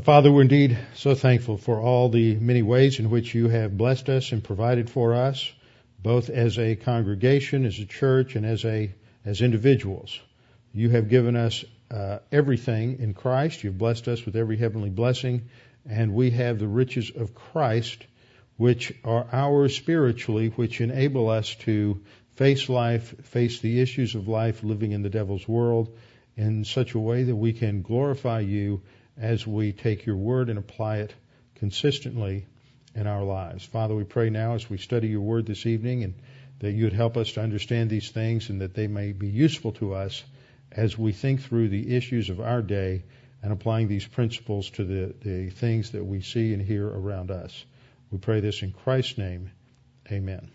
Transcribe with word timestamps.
Father, 0.00 0.32
we're 0.32 0.40
indeed 0.40 0.78
so 0.94 1.14
thankful 1.14 1.58
for 1.58 1.78
all 1.78 2.08
the 2.08 2.34
many 2.36 2.62
ways 2.62 2.98
in 2.98 3.10
which 3.10 3.34
you 3.34 3.48
have 3.48 3.76
blessed 3.76 4.08
us 4.08 4.32
and 4.32 4.42
provided 4.42 4.88
for 4.88 5.12
us, 5.12 5.52
both 6.02 6.30
as 6.30 6.58
a 6.58 6.76
congregation, 6.76 7.66
as 7.66 7.78
a 7.78 7.84
church, 7.84 8.34
and 8.34 8.46
as 8.46 8.64
a 8.64 8.90
as 9.26 9.42
individuals. 9.42 10.18
You 10.72 10.88
have 10.88 11.10
given 11.10 11.36
us 11.36 11.62
uh, 11.90 12.20
everything 12.32 13.00
in 13.00 13.12
Christ. 13.12 13.62
You've 13.62 13.76
blessed 13.76 14.08
us 14.08 14.24
with 14.24 14.34
every 14.34 14.56
heavenly 14.56 14.88
blessing, 14.88 15.50
and 15.86 16.14
we 16.14 16.30
have 16.30 16.58
the 16.58 16.66
riches 16.66 17.10
of 17.14 17.34
Christ, 17.34 18.06
which 18.56 18.94
are 19.04 19.26
ours 19.30 19.76
spiritually, 19.76 20.48
which 20.48 20.80
enable 20.80 21.28
us 21.28 21.54
to 21.66 22.00
face 22.36 22.70
life, 22.70 23.14
face 23.26 23.60
the 23.60 23.82
issues 23.82 24.14
of 24.14 24.26
life, 24.26 24.64
living 24.64 24.92
in 24.92 25.02
the 25.02 25.10
devil's 25.10 25.46
world 25.46 25.94
in 26.34 26.64
such 26.64 26.94
a 26.94 26.98
way 26.98 27.24
that 27.24 27.36
we 27.36 27.52
can 27.52 27.82
glorify 27.82 28.40
you 28.40 28.80
as 29.18 29.46
we 29.46 29.72
take 29.72 30.06
your 30.06 30.16
word 30.16 30.48
and 30.48 30.58
apply 30.58 30.98
it 30.98 31.14
consistently 31.56 32.46
in 32.94 33.06
our 33.06 33.22
lives. 33.22 33.64
Father, 33.64 33.94
we 33.94 34.04
pray 34.04 34.30
now 34.30 34.54
as 34.54 34.68
we 34.68 34.78
study 34.78 35.08
your 35.08 35.20
word 35.20 35.46
this 35.46 35.66
evening 35.66 36.04
and 36.04 36.14
that 36.60 36.72
you 36.72 36.84
would 36.84 36.92
help 36.92 37.16
us 37.16 37.32
to 37.32 37.40
understand 37.40 37.90
these 37.90 38.10
things 38.10 38.48
and 38.48 38.60
that 38.60 38.74
they 38.74 38.86
may 38.86 39.12
be 39.12 39.28
useful 39.28 39.72
to 39.72 39.94
us 39.94 40.22
as 40.70 40.96
we 40.96 41.12
think 41.12 41.42
through 41.42 41.68
the 41.68 41.94
issues 41.96 42.30
of 42.30 42.40
our 42.40 42.62
day 42.62 43.02
and 43.42 43.52
applying 43.52 43.88
these 43.88 44.06
principles 44.06 44.70
to 44.70 44.84
the, 44.84 45.14
the 45.22 45.50
things 45.50 45.90
that 45.92 46.04
we 46.04 46.20
see 46.20 46.52
and 46.52 46.62
hear 46.62 46.86
around 46.86 47.30
us. 47.30 47.64
We 48.10 48.18
pray 48.18 48.40
this 48.40 48.62
in 48.62 48.72
Christ's 48.72 49.18
name. 49.18 49.50
Amen. 50.10 50.50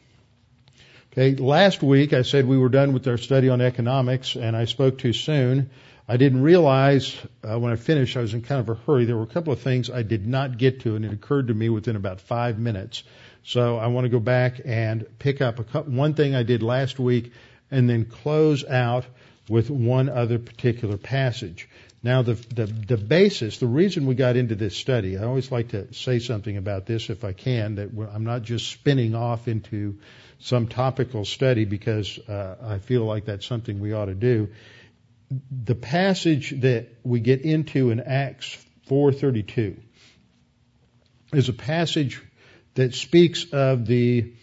Okay, 1.12 1.36
last 1.36 1.82
week 1.82 2.14
I 2.14 2.22
said 2.22 2.46
we 2.46 2.58
were 2.58 2.70
done 2.70 2.94
with 2.94 3.08
our 3.08 3.18
study 3.18 3.50
on 3.50 3.60
economics 3.60 4.36
and 4.36 4.56
I 4.56 4.66
spoke 4.66 5.00
too 5.00 5.14
soon. 5.14 5.72
I 6.10 6.16
didn't 6.16 6.42
realize 6.42 7.18
uh, 7.44 7.60
when 7.60 7.74
I 7.74 7.76
finished 7.76 8.16
I 8.16 8.22
was 8.22 8.34
in 8.34 8.42
kind 8.42 8.62
of 8.62 8.70
a 8.70 8.80
hurry. 8.86 9.04
There 9.04 9.18
were 9.18 9.24
a 9.24 9.28
couple 9.28 9.52
of 9.52 9.60
things 9.60 9.90
I 9.90 10.04
did 10.04 10.26
not 10.26 10.58
get 10.58 10.82
to, 10.82 10.96
and 10.96 11.04
it 11.04 11.12
occurred 11.12 11.50
to 11.50 11.54
me 11.54 11.68
within 11.68 11.98
about 11.98 12.22
five 12.22 12.58
minutes. 12.58 13.04
So 13.44 13.78
I 13.78 13.88
want 13.88 14.06
to 14.06 14.10
go 14.10 14.20
back 14.20 14.62
and 14.64 15.06
pick 15.20 15.42
up 15.42 15.60
a 15.60 15.66
couple, 15.66 15.92
one 15.92 16.14
thing 16.14 16.34
I 16.34 16.44
did 16.44 16.64
last 16.64 16.98
week, 16.98 17.34
and 17.70 17.90
then 17.90 18.06
close 18.06 18.64
out 18.64 19.06
with 19.50 19.70
one 19.70 20.08
other 20.08 20.40
particular 20.40 20.96
passage. 20.96 21.68
Now, 22.04 22.22
the, 22.22 22.36
the, 22.36 22.68
the 22.68 22.98
basis, 22.98 23.58
the 23.58 23.68
reason 23.68 24.06
we 24.06 24.16
got 24.16 24.38
into 24.38 24.56
this 24.56 24.78
study, 24.78 25.18
I 25.18 25.24
always 25.24 25.52
like 25.52 25.70
to 25.70 25.94
say 25.94 26.20
something 26.20 26.56
about 26.56 26.86
this 26.86 27.10
if 27.10 27.26
I 27.26 27.34
can, 27.34 27.76
that 27.76 27.90
I'm 28.14 28.24
not 28.24 28.44
just 28.44 28.70
spinning 28.70 29.14
off 29.14 29.50
into 29.50 29.98
some 30.40 30.68
topical 30.68 31.26
study 31.26 31.66
because 31.66 32.18
uh, 32.30 32.56
I 32.62 32.78
feel 32.78 33.04
like 33.04 33.26
that's 33.26 33.46
something 33.46 33.80
we 33.80 33.92
ought 33.92 34.06
to 34.06 34.14
do 34.14 34.50
the 35.30 35.76
passage 35.76 36.52
that 36.62 36.88
we 37.04 37.20
get 37.20 37.42
into 37.42 37.90
in 37.92 38.00
Acts 38.00 38.58
4:32 38.90 39.78
is 41.34 41.50
a 41.50 41.54
passage 41.54 42.22
that 42.76 42.94
speaks 42.94 43.46
of 43.52 43.86
the 43.86 44.34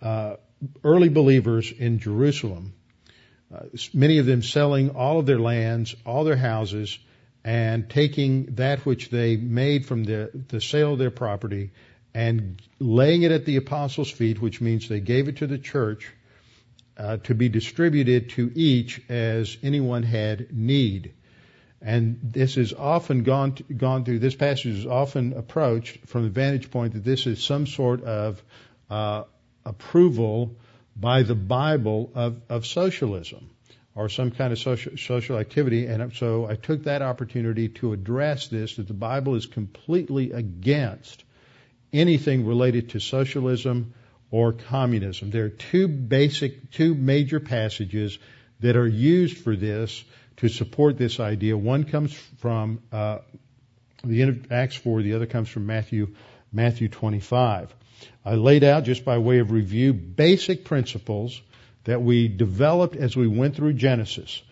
uh, 0.00 0.36
early 0.82 1.08
believers 1.08 1.70
in 1.70 1.98
Jerusalem, 1.98 2.72
uh, 3.54 3.66
many 3.92 4.18
of 4.18 4.26
them 4.26 4.42
selling 4.42 4.90
all 4.90 5.20
of 5.20 5.26
their 5.26 5.38
lands, 5.38 5.94
all 6.04 6.24
their 6.24 6.36
houses, 6.36 6.98
and 7.44 7.88
taking 7.88 8.54
that 8.56 8.84
which 8.86 9.10
they 9.10 9.36
made 9.36 9.86
from 9.86 10.04
the, 10.04 10.30
the 10.48 10.60
sale 10.60 10.94
of 10.94 10.98
their 10.98 11.10
property 11.10 11.70
and 12.14 12.60
laying 12.78 13.22
it 13.22 13.32
at 13.32 13.44
the 13.44 13.56
apostles' 13.56 14.10
feet, 14.10 14.40
which 14.40 14.60
means 14.60 14.88
they 14.88 15.00
gave 15.00 15.28
it 15.28 15.38
to 15.38 15.46
the 15.46 15.58
church 15.58 16.12
uh, 16.96 17.16
to 17.18 17.34
be 17.34 17.48
distributed 17.48 18.30
to 18.30 18.50
each 18.54 19.00
as 19.08 19.56
anyone 19.62 20.02
had 20.02 20.54
need. 20.54 21.14
And 21.80 22.20
this 22.22 22.56
is 22.56 22.72
often 22.72 23.24
gone 23.24 23.56
gone 23.76 24.04
through. 24.04 24.20
This 24.20 24.36
passage 24.36 24.78
is 24.78 24.86
often 24.86 25.32
approached 25.32 26.06
from 26.06 26.24
the 26.24 26.30
vantage 26.30 26.70
point 26.70 26.92
that 26.94 27.04
this 27.04 27.26
is 27.26 27.42
some 27.42 27.66
sort 27.66 28.04
of 28.04 28.42
uh, 28.88 29.24
approval 29.64 30.56
by 30.94 31.22
the 31.22 31.34
Bible 31.34 32.12
of, 32.14 32.40
of 32.48 32.66
socialism 32.66 33.50
or 33.94 34.08
some 34.08 34.30
kind 34.30 34.52
of 34.52 34.58
social, 34.58 34.96
social 34.96 35.38
activity. 35.38 35.86
And 35.86 36.12
so 36.14 36.46
I 36.46 36.54
took 36.54 36.84
that 36.84 37.02
opportunity 37.02 37.68
to 37.80 37.92
address 37.92 38.48
this 38.48 38.76
that 38.76 38.88
the 38.88 38.94
Bible 38.94 39.34
is 39.34 39.46
completely 39.46 40.32
against 40.32 41.24
anything 41.92 42.46
related 42.46 42.90
to 42.90 43.00
socialism 43.00 43.94
or 44.32 44.52
communism. 44.54 45.30
There 45.30 45.44
are 45.44 45.50
two 45.50 45.86
basic, 45.86 46.72
two 46.72 46.94
major 46.94 47.38
passages 47.38 48.18
that 48.60 48.76
are 48.76 48.88
used 48.88 49.38
for 49.38 49.54
this 49.54 50.02
to 50.38 50.48
support 50.48 50.98
this 50.98 51.20
idea. 51.20 51.56
One 51.56 51.84
comes 51.84 52.12
from 52.38 52.80
uh, 52.90 53.18
the 54.02 54.22
end 54.22 54.30
of 54.30 54.50
Acts 54.50 54.74
4, 54.74 55.02
the 55.02 55.14
other 55.14 55.26
comes 55.26 55.48
from 55.48 55.66
Matthew, 55.66 56.14
Matthew 56.52 56.88
25. 56.88 57.74
I 58.24 58.34
laid 58.34 58.64
out, 58.64 58.84
just 58.84 59.04
by 59.04 59.18
way 59.18 59.38
of 59.38 59.52
review, 59.52 59.92
basic 59.92 60.64
principles 60.64 61.40
that 61.84 62.02
we 62.02 62.26
developed 62.26 62.96
as 62.96 63.14
we 63.14 63.28
went 63.28 63.54
through 63.54 63.74
Genesis. 63.74 64.42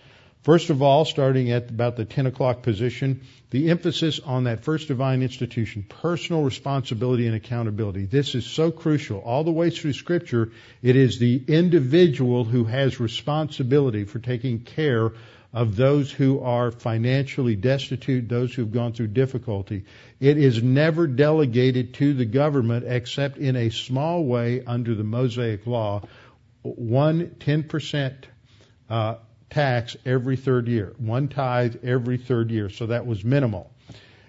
First 0.42 0.70
of 0.70 0.80
all, 0.80 1.04
starting 1.04 1.50
at 1.50 1.68
about 1.68 1.96
the 1.96 2.06
10 2.06 2.26
o'clock 2.26 2.62
position, 2.62 3.20
the 3.50 3.68
emphasis 3.68 4.20
on 4.20 4.44
that 4.44 4.64
first 4.64 4.88
divine 4.88 5.22
institution, 5.22 5.84
personal 5.86 6.42
responsibility 6.42 7.26
and 7.26 7.36
accountability. 7.36 8.06
This 8.06 8.34
is 8.34 8.46
so 8.46 8.70
crucial. 8.70 9.18
All 9.18 9.44
the 9.44 9.50
way 9.50 9.68
through 9.68 9.92
scripture, 9.92 10.52
it 10.82 10.96
is 10.96 11.18
the 11.18 11.42
individual 11.46 12.44
who 12.44 12.64
has 12.64 13.00
responsibility 13.00 14.04
for 14.04 14.18
taking 14.18 14.60
care 14.60 15.12
of 15.52 15.76
those 15.76 16.10
who 16.10 16.40
are 16.40 16.70
financially 16.70 17.56
destitute, 17.56 18.28
those 18.28 18.54
who've 18.54 18.72
gone 18.72 18.92
through 18.92 19.08
difficulty. 19.08 19.84
It 20.20 20.38
is 20.38 20.62
never 20.62 21.06
delegated 21.06 21.94
to 21.94 22.14
the 22.14 22.24
government 22.24 22.86
except 22.86 23.36
in 23.36 23.56
a 23.56 23.70
small 23.70 24.24
way 24.24 24.64
under 24.64 24.94
the 24.94 25.04
Mosaic 25.04 25.66
law. 25.66 26.02
One, 26.62 27.34
10% 27.40 28.14
uh, 28.88 29.16
tax 29.50 29.96
every 30.06 30.36
third 30.36 30.68
year, 30.68 30.94
one 30.98 31.28
tithe 31.28 31.76
every 31.84 32.16
third 32.16 32.50
year. 32.50 32.70
So 32.70 32.86
that 32.86 33.06
was 33.06 33.24
minimal. 33.24 33.70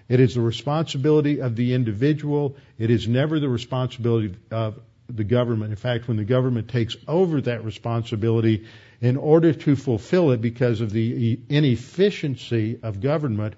It 0.08 0.20
is 0.20 0.34
the 0.34 0.40
responsibility 0.40 1.40
of 1.40 1.56
the 1.56 1.74
individual. 1.74 2.56
It 2.78 2.90
is 2.90 3.08
never 3.08 3.40
the 3.40 3.48
responsibility 3.48 4.34
of 4.50 4.78
the 5.08 5.24
government. 5.24 5.70
In 5.70 5.76
fact, 5.76 6.08
when 6.08 6.16
the 6.16 6.24
government 6.24 6.68
takes 6.68 6.96
over 7.06 7.40
that 7.42 7.64
responsibility, 7.64 8.66
in 9.00 9.16
order 9.16 9.52
to 9.52 9.76
fulfill 9.76 10.30
it 10.30 10.40
because 10.40 10.80
of 10.80 10.90
the 10.90 11.40
inefficiency 11.48 12.78
of 12.82 13.00
government, 13.00 13.54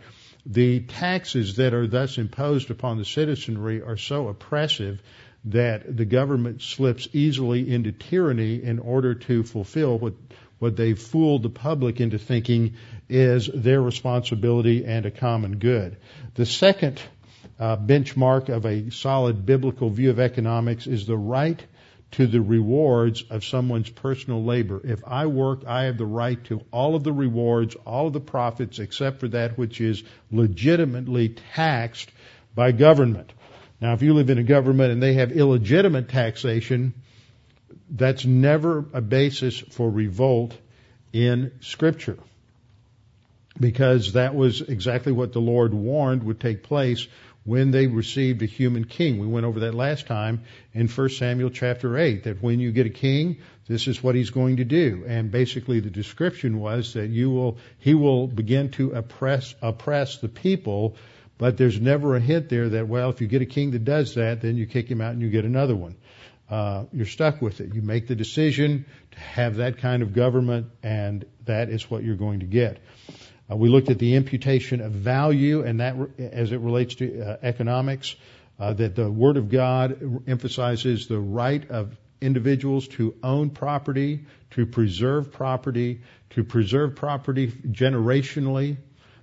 the 0.47 0.81
taxes 0.81 1.57
that 1.57 1.75
are 1.75 1.87
thus 1.87 2.19
imposed 2.19 2.71
upon 2.71 2.99
the 2.99 3.05
citizenry 3.05 3.83
are 3.83 3.97
so 3.97 4.29
oppressive 4.29 5.03
that 5.47 5.97
the 5.97 6.05
government 6.05 6.63
slips 6.63 7.09
easily 7.13 7.71
into 7.71 7.93
tyranny 7.93 8.63
in 8.63 8.79
order 8.79 9.15
to 9.15 9.43
fulfill 9.43 9.99
what 9.99 10.15
what 10.65 10.77
they've 10.77 10.99
fooled 10.99 11.43
the 11.43 11.51
public 11.51 12.01
into 12.01 12.17
thinking 12.17 12.77
is 13.07 13.51
their 13.53 13.83
responsibility 13.83 14.87
and 14.87 15.05
a 15.05 15.11
common 15.11 15.59
good. 15.59 15.99
The 16.37 16.47
second 16.47 17.03
uh, 17.61 17.77
benchmark 17.77 18.49
of 18.49 18.65
a 18.65 18.91
solid 18.91 19.45
biblical 19.45 19.91
view 19.91 20.09
of 20.09 20.19
economics 20.19 20.87
is 20.87 21.07
the 21.07 21.19
right 21.19 21.63
to 22.13 22.27
the 22.27 22.41
rewards 22.41 23.25
of 23.29 23.45
someone's 23.45 23.91
personal 23.91 24.43
labor. 24.43 24.81
If 24.83 25.01
I 25.07 25.27
work, 25.27 25.67
I 25.67 25.83
have 25.83 25.99
the 25.99 26.07
right 26.07 26.43
to 26.45 26.63
all 26.71 26.95
of 26.95 27.05
the 27.05 27.13
rewards, 27.13 27.75
all 27.85 28.07
of 28.07 28.15
the 28.15 28.21
profits, 28.21 28.79
except 28.79 29.21
for 29.21 29.29
that 29.29 29.59
which 29.59 29.83
is 29.83 30.03
legitimately 30.31 31.37
taxed 31.55 32.11
by 32.55 32.73
government. 32.73 33.31
Now, 33.83 33.93
if 33.93 34.01
you 34.01 34.15
live 34.15 34.31
in 34.31 34.39
a 34.39 34.43
government 34.43 34.93
and 34.93 35.03
they 35.03 35.13
have 35.13 35.31
illegitimate 35.31 36.09
taxation, 36.09 36.95
that's 37.95 38.25
never 38.25 38.85
a 38.93 39.01
basis 39.01 39.59
for 39.59 39.89
revolt 39.89 40.57
in 41.13 41.53
Scripture. 41.61 42.19
Because 43.59 44.15
that 44.15 44.35
was 44.35 44.61
exactly 44.61 45.13
what 45.13 45.33
the 45.33 45.41
Lord 45.41 45.73
warned 45.73 46.25
would 46.25 46.41
take 46.41 46.65
place 46.65 47.07
when 47.45 47.71
they 47.71 47.87
received 47.87 48.43
a 48.43 48.47
human 48.47 48.85
king. 48.85 49.21
We 49.21 49.29
went 49.29 49.47
over 49.47 49.61
that 49.61 49.75
last 49.75 50.09
time 50.09 50.43
in 50.73 50.89
1 50.89 51.09
Samuel 51.11 51.51
chapter 51.51 51.97
8, 51.97 52.25
that 52.25 52.43
when 52.43 52.59
you 52.59 52.73
get 52.73 52.87
a 52.87 52.91
king, 52.91 53.37
this 53.69 53.87
is 53.87 54.03
what 54.03 54.17
he's 54.17 54.31
going 54.31 54.57
to 54.57 54.65
do. 54.65 55.05
And 55.07 55.31
basically 55.31 55.79
the 55.79 55.91
description 55.91 56.59
was 56.59 56.95
that 56.95 57.11
you 57.11 57.31
will, 57.31 57.59
he 57.79 57.95
will 57.95 58.27
begin 58.27 58.71
to 58.73 58.91
oppress, 58.93 59.55
oppress 59.63 60.17
the 60.17 60.29
people, 60.29 60.97
but 61.39 61.57
there's 61.57 61.81
never 61.81 62.17
a 62.17 62.21
hint 62.21 62.49
there 62.49 62.71
that, 62.71 62.89
well, 62.89 63.11
if 63.11 63.21
you 63.21 63.29
get 63.29 63.43
a 63.43 63.47
king 63.47 63.71
that 63.73 63.85
does 63.85 64.15
that, 64.15 64.41
then 64.41 64.57
you 64.57 64.67
kick 64.67 64.91
him 64.91 65.01
out 65.01 65.13
and 65.13 65.23
you 65.23 65.31
get 65.31 65.45
another 65.45 65.77
one 65.77 65.95
uh, 66.51 66.85
you're 66.93 67.07
stuck 67.07 67.41
with 67.41 67.61
it. 67.61 67.75
You 67.75 67.83
make 67.83 68.07
the 68.07 68.15
decision 68.15 68.85
to 69.13 69.19
have 69.19 69.57
that 69.57 69.79
kind 69.79 70.03
of 70.03 70.13
government, 70.13 70.67
and 70.83 71.25
that 71.47 71.71
is 71.71 71.91
what 71.91 72.05
you're 72.05 72.17
going 72.17 72.41
to 72.41 72.47
get. 72.47 72.79
Uh, 73.51 73.57
we 73.57 73.69
looked 73.69 73.91
at 73.91 73.99
the 73.99 74.15
imputation 74.15 74.81
of 74.81 74.93
value, 74.93 75.63
and 75.63 75.81
that, 75.81 75.97
as 76.19 76.53
it 76.53 76.61
relates 76.61 76.97
to 76.97 77.21
uh, 77.21 77.37
economics, 77.43 78.15
uh, 78.59 78.73
that 78.75 78.95
the 78.95 79.11
Word 79.11 79.37
of 79.37 79.49
God 79.49 80.23
emphasizes 80.27 81.09
the 81.09 81.19
right 81.19 81.69
of 81.71 81.97
individuals 82.21 82.89
to 82.89 83.15
own 83.23 83.51
property, 83.51 84.25
to 84.53 84.67
preserve 84.67 85.33
property, 85.33 86.01
to 86.31 86.45
preserve 86.45 86.97
property 86.97 87.49
generationally, 87.49 88.77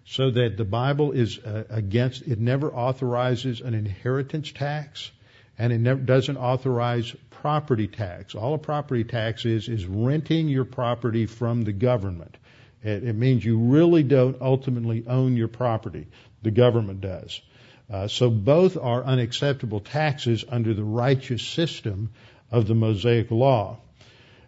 so 0.06 0.32
that 0.32 0.58
the 0.58 0.66
Bible 0.66 1.12
is 1.12 1.40
uh, 1.40 1.64
against, 1.70 2.24
it 2.24 2.40
never 2.40 2.74
authorizes 2.74 3.62
an 3.62 3.74
inheritance 3.74 4.52
tax 4.52 5.12
and 5.58 5.72
it 5.74 5.80
never, 5.80 6.00
doesn't 6.00 6.38
authorize 6.38 7.16
property 7.30 7.88
tax. 7.88 8.36
All 8.36 8.54
a 8.54 8.58
property 8.58 9.04
tax 9.04 9.46
is, 9.46 9.68
is 9.68 9.86
renting 9.86 10.48
your 10.48 10.66
property 10.66 11.26
from 11.26 11.64
the 11.64 11.72
government. 11.72 12.38
It, 12.84 13.04
it 13.04 13.16
means 13.16 13.44
you 13.44 13.58
really 13.58 14.04
don't 14.04 14.42
ultimately 14.42 15.04
own 15.08 15.38
your 15.38 15.48
property. 15.48 16.08
The 16.42 16.52
government 16.52 17.02
does. 17.02 17.42
Uh, 17.90 18.08
so 18.08 18.30
both 18.30 18.78
are 18.78 19.04
unacceptable 19.04 19.82
taxes 19.82 20.46
under 20.48 20.74
the 20.74 20.84
righteous 20.84 21.42
system 21.42 22.12
of 22.50 22.68
the 22.68 22.76
Mosaic 22.76 23.32
Law. 23.32 23.78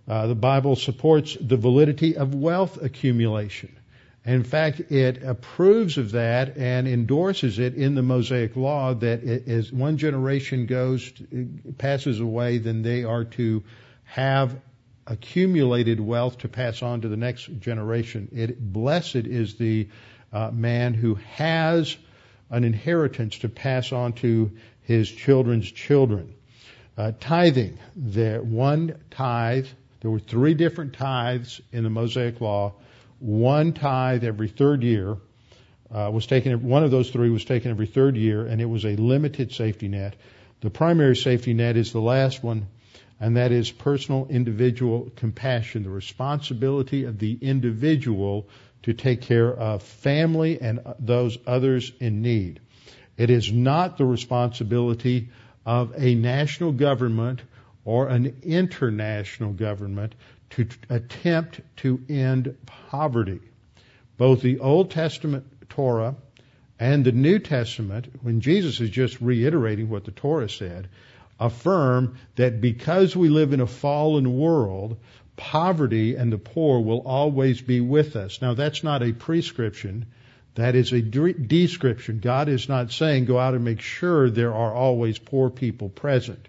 Uh, 0.07 0.27
the 0.27 0.35
Bible 0.35 0.75
supports 0.75 1.37
the 1.39 1.57
validity 1.57 2.17
of 2.17 2.35
wealth 2.35 2.81
accumulation. 2.81 3.75
In 4.25 4.43
fact, 4.43 4.79
it 4.91 5.21
approves 5.21 5.97
of 5.97 6.11
that 6.11 6.57
and 6.57 6.87
endorses 6.87 7.59
it 7.59 7.75
in 7.75 7.95
the 7.95 8.01
Mosaic 8.01 8.55
Law 8.55 8.93
that 8.93 9.21
as 9.23 9.71
one 9.71 9.97
generation 9.97 10.65
goes, 10.65 11.11
passes 11.77 12.21
away, 12.21 12.57
then 12.57 12.83
they 12.83 13.03
are 13.03 13.25
to 13.25 13.63
have 14.05 14.55
accumulated 15.05 15.99
wealth 15.99 16.37
to 16.39 16.47
pass 16.47 16.81
on 16.81 17.01
to 17.01 17.09
the 17.09 17.17
next 17.17 17.49
generation. 17.59 18.29
It, 18.31 18.71
blessed 18.71 19.27
is 19.27 19.55
the 19.55 19.89
uh, 20.31 20.51
man 20.51 20.93
who 20.93 21.15
has 21.35 21.97
an 22.49 22.63
inheritance 22.63 23.39
to 23.39 23.49
pass 23.49 23.91
on 23.91 24.13
to 24.13 24.51
his 24.83 25.09
children's 25.09 25.69
children. 25.69 26.33
Uh, 26.97 27.11
tithing, 27.19 27.77
there 27.95 28.41
one 28.41 28.95
tithe. 29.11 29.67
There 29.99 30.11
were 30.11 30.19
three 30.19 30.53
different 30.53 30.93
tithes 30.93 31.59
in 31.73 31.83
the 31.83 31.89
Mosaic 31.89 32.39
Law 32.39 32.73
one 33.23 33.71
tithe 33.71 34.25
every 34.25 34.49
third 34.49 34.83
year 34.83 35.15
uh, 35.89 36.11
was 36.11 36.25
taken. 36.25 36.67
One 36.67 36.83
of 36.83 36.91
those 36.91 37.09
three 37.09 37.29
was 37.29 37.45
taken 37.45 37.71
every 37.71 37.85
third 37.85 38.17
year, 38.17 38.45
and 38.45 38.61
it 38.61 38.65
was 38.65 38.83
a 38.83 38.97
limited 38.97 39.53
safety 39.53 39.87
net. 39.87 40.15
The 40.59 40.69
primary 40.69 41.15
safety 41.15 41.53
net 41.53 41.77
is 41.77 41.93
the 41.93 42.01
last 42.01 42.43
one, 42.43 42.67
and 43.21 43.37
that 43.37 43.53
is 43.53 43.71
personal 43.71 44.27
individual 44.29 45.09
compassion, 45.15 45.83
the 45.83 45.89
responsibility 45.89 47.05
of 47.05 47.17
the 47.17 47.37
individual 47.41 48.49
to 48.83 48.93
take 48.93 49.21
care 49.21 49.53
of 49.53 49.83
family 49.83 50.59
and 50.59 50.81
those 50.99 51.37
others 51.47 51.93
in 52.01 52.21
need. 52.21 52.59
It 53.15 53.29
is 53.29 53.51
not 53.53 53.97
the 53.97 54.05
responsibility 54.05 55.29
of 55.65 55.93
a 55.95 56.15
national 56.15 56.73
government 56.73 57.41
or 57.85 58.09
an 58.09 58.41
international 58.43 59.53
government 59.53 60.15
to 60.55 60.67
attempt 60.89 61.61
to 61.77 62.01
end 62.09 62.55
poverty. 62.89 63.39
Both 64.17 64.41
the 64.41 64.59
Old 64.59 64.91
Testament 64.91 65.45
Torah 65.69 66.15
and 66.79 67.03
the 67.03 67.11
New 67.11 67.39
Testament, 67.39 68.07
when 68.21 68.41
Jesus 68.41 68.79
is 68.79 68.89
just 68.89 69.21
reiterating 69.21 69.89
what 69.89 70.05
the 70.05 70.11
Torah 70.11 70.49
said, 70.49 70.89
affirm 71.39 72.17
that 72.35 72.61
because 72.61 73.15
we 73.15 73.29
live 73.29 73.53
in 73.53 73.61
a 73.61 73.67
fallen 73.67 74.37
world, 74.37 74.97
poverty 75.35 76.15
and 76.15 76.31
the 76.31 76.37
poor 76.37 76.79
will 76.79 77.01
always 77.01 77.59
be 77.61 77.81
with 77.81 78.15
us. 78.15 78.41
Now 78.41 78.53
that's 78.53 78.83
not 78.83 79.01
a 79.01 79.13
prescription. 79.13 80.05
That 80.55 80.75
is 80.75 80.91
a 80.93 81.01
description. 81.01 82.19
God 82.19 82.47
is 82.47 82.69
not 82.69 82.91
saying 82.91 83.25
go 83.25 83.39
out 83.39 83.55
and 83.55 83.65
make 83.65 83.81
sure 83.81 84.29
there 84.29 84.53
are 84.53 84.73
always 84.73 85.17
poor 85.17 85.49
people 85.49 85.89
present. 85.89 86.47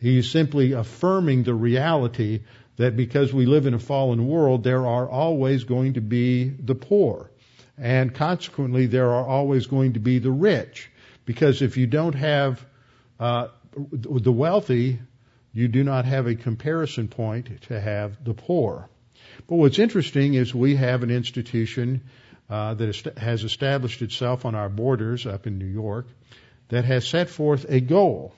He's 0.00 0.30
simply 0.30 0.72
affirming 0.72 1.42
the 1.42 1.54
reality 1.54 2.40
that 2.76 2.96
because 2.96 3.32
we 3.32 3.46
live 3.46 3.66
in 3.66 3.74
a 3.74 3.78
fallen 3.78 4.26
world, 4.26 4.64
there 4.64 4.86
are 4.86 5.08
always 5.08 5.64
going 5.64 5.94
to 5.94 6.00
be 6.00 6.48
the 6.48 6.74
poor. 6.74 7.30
And 7.78 8.14
consequently, 8.14 8.86
there 8.86 9.10
are 9.10 9.26
always 9.26 9.66
going 9.66 9.94
to 9.94 10.00
be 10.00 10.18
the 10.18 10.30
rich. 10.30 10.90
Because 11.24 11.62
if 11.62 11.76
you 11.76 11.86
don't 11.86 12.14
have 12.14 12.64
uh, 13.20 13.48
the 13.92 14.32
wealthy, 14.32 15.00
you 15.52 15.68
do 15.68 15.84
not 15.84 16.04
have 16.04 16.26
a 16.26 16.34
comparison 16.34 17.08
point 17.08 17.62
to 17.62 17.80
have 17.80 18.24
the 18.24 18.34
poor. 18.34 18.88
But 19.46 19.56
what's 19.56 19.78
interesting 19.78 20.34
is 20.34 20.54
we 20.54 20.76
have 20.76 21.02
an 21.02 21.10
institution 21.10 22.02
uh, 22.50 22.74
that 22.74 23.18
has 23.18 23.44
established 23.44 24.02
itself 24.02 24.44
on 24.44 24.54
our 24.54 24.68
borders 24.68 25.26
up 25.26 25.46
in 25.46 25.58
New 25.58 25.66
York 25.66 26.06
that 26.68 26.84
has 26.84 27.06
set 27.06 27.28
forth 27.28 27.66
a 27.68 27.80
goal. 27.80 28.34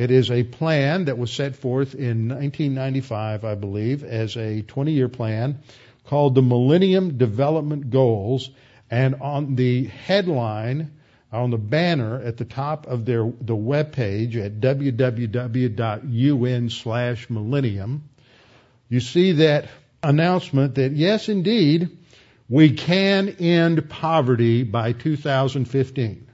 It 0.00 0.10
is 0.10 0.30
a 0.30 0.44
plan 0.44 1.04
that 1.04 1.18
was 1.18 1.30
set 1.30 1.56
forth 1.56 1.94
in 1.94 2.30
1995, 2.30 3.44
I 3.44 3.54
believe, 3.54 4.02
as 4.02 4.34
a 4.34 4.62
20 4.62 4.92
year 4.92 5.10
plan 5.10 5.58
called 6.06 6.34
the 6.34 6.40
Millennium 6.40 7.18
Development 7.18 7.90
Goals. 7.90 8.48
And 8.90 9.16
on 9.16 9.56
the 9.56 9.84
headline, 9.84 10.92
on 11.30 11.50
the 11.50 11.58
banner 11.58 12.18
at 12.18 12.38
the 12.38 12.46
top 12.46 12.86
of 12.86 13.04
their 13.04 13.30
the 13.42 13.54
web 13.54 13.92
page 13.92 14.38
at 14.38 14.58
www.un 14.58 15.50
slash 16.70 17.28
millennium, 17.28 18.08
you 18.88 19.00
see 19.00 19.32
that 19.32 19.68
announcement 20.02 20.76
that 20.76 20.92
yes, 20.92 21.28
indeed, 21.28 21.98
we 22.48 22.70
can 22.70 23.28
end 23.38 23.90
poverty 23.90 24.62
by 24.62 24.92
2015. 24.94 26.29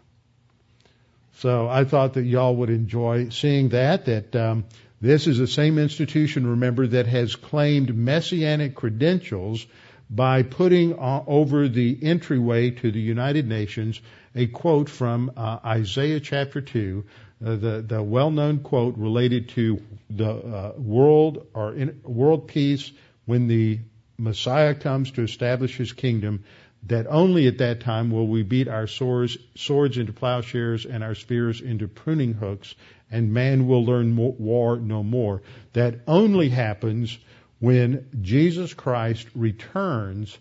So 1.41 1.69
I 1.69 1.85
thought 1.85 2.15
that 2.15 2.25
y'all 2.25 2.57
would 2.57 2.71
enjoy 2.71 3.29
seeing 3.29 3.69
that, 3.71 4.07
that 4.07 4.35
um, 4.35 4.65
this 5.03 5.27
is 5.27 5.37
the 5.37 5.47
same 5.47 5.79
institution, 5.79 6.47
remember, 6.47 6.87
that 6.87 7.07
has 7.07 7.37
claimed 7.37 7.95
messianic 7.95 8.75
credentials 8.75 9.67
by 10.09 10.43
putting 10.43 10.99
uh, 10.99 11.25
over 11.27 11.69
the 11.69 11.99
entryway 12.01 12.71
to 12.71 12.91
the 12.91 13.01
United 13.01 13.47
Nations 13.47 14.01
a 14.35 14.47
quote 14.47 14.89
from 14.89 15.33
uh, 15.37 15.59
Isaiah 15.63 16.21
chapter 16.21 16.63
2, 16.63 17.05
uh, 17.45 17.57
the, 17.57 17.85
the 17.87 18.03
well-known 18.03 18.61
quote 18.61 18.97
related 18.97 19.51
to 19.51 19.83
the 20.09 20.31
uh, 20.31 20.73
world 20.79 21.47
or 21.53 21.75
in, 21.75 22.01
world 22.03 22.49
peace 22.49 22.91
when 23.27 23.47
the 23.47 23.81
Messiah 24.17 24.75
comes 24.75 25.11
to 25.13 25.23
establish 25.23 25.77
his 25.77 25.93
kingdom 25.93 26.45
that 26.89 27.07
only 27.09 27.49
at 27.49 27.59
that 27.59 27.81
time 27.81 28.11
will 28.11 28.29
we 28.29 28.43
beat 28.43 28.69
our 28.69 28.87
swords, 28.87 29.37
swords 29.55 29.99
into 29.99 30.13
plowshares 30.13 30.87
and 30.87 31.03
our 31.03 31.15
spears 31.15 31.61
into 31.61 31.89
pruning 31.89 32.35
hooks, 32.35 32.75
and 33.11 33.33
man 33.33 33.67
will 33.67 33.85
learn 33.85 34.17
war 34.17 34.79
no 34.79 35.03
more. 35.03 35.43
That 35.73 36.01
only 36.07 36.49
happens 36.49 37.19
when 37.59 38.07
Jesus 38.23 38.73
Christ 38.75 39.27
returns 39.35 40.39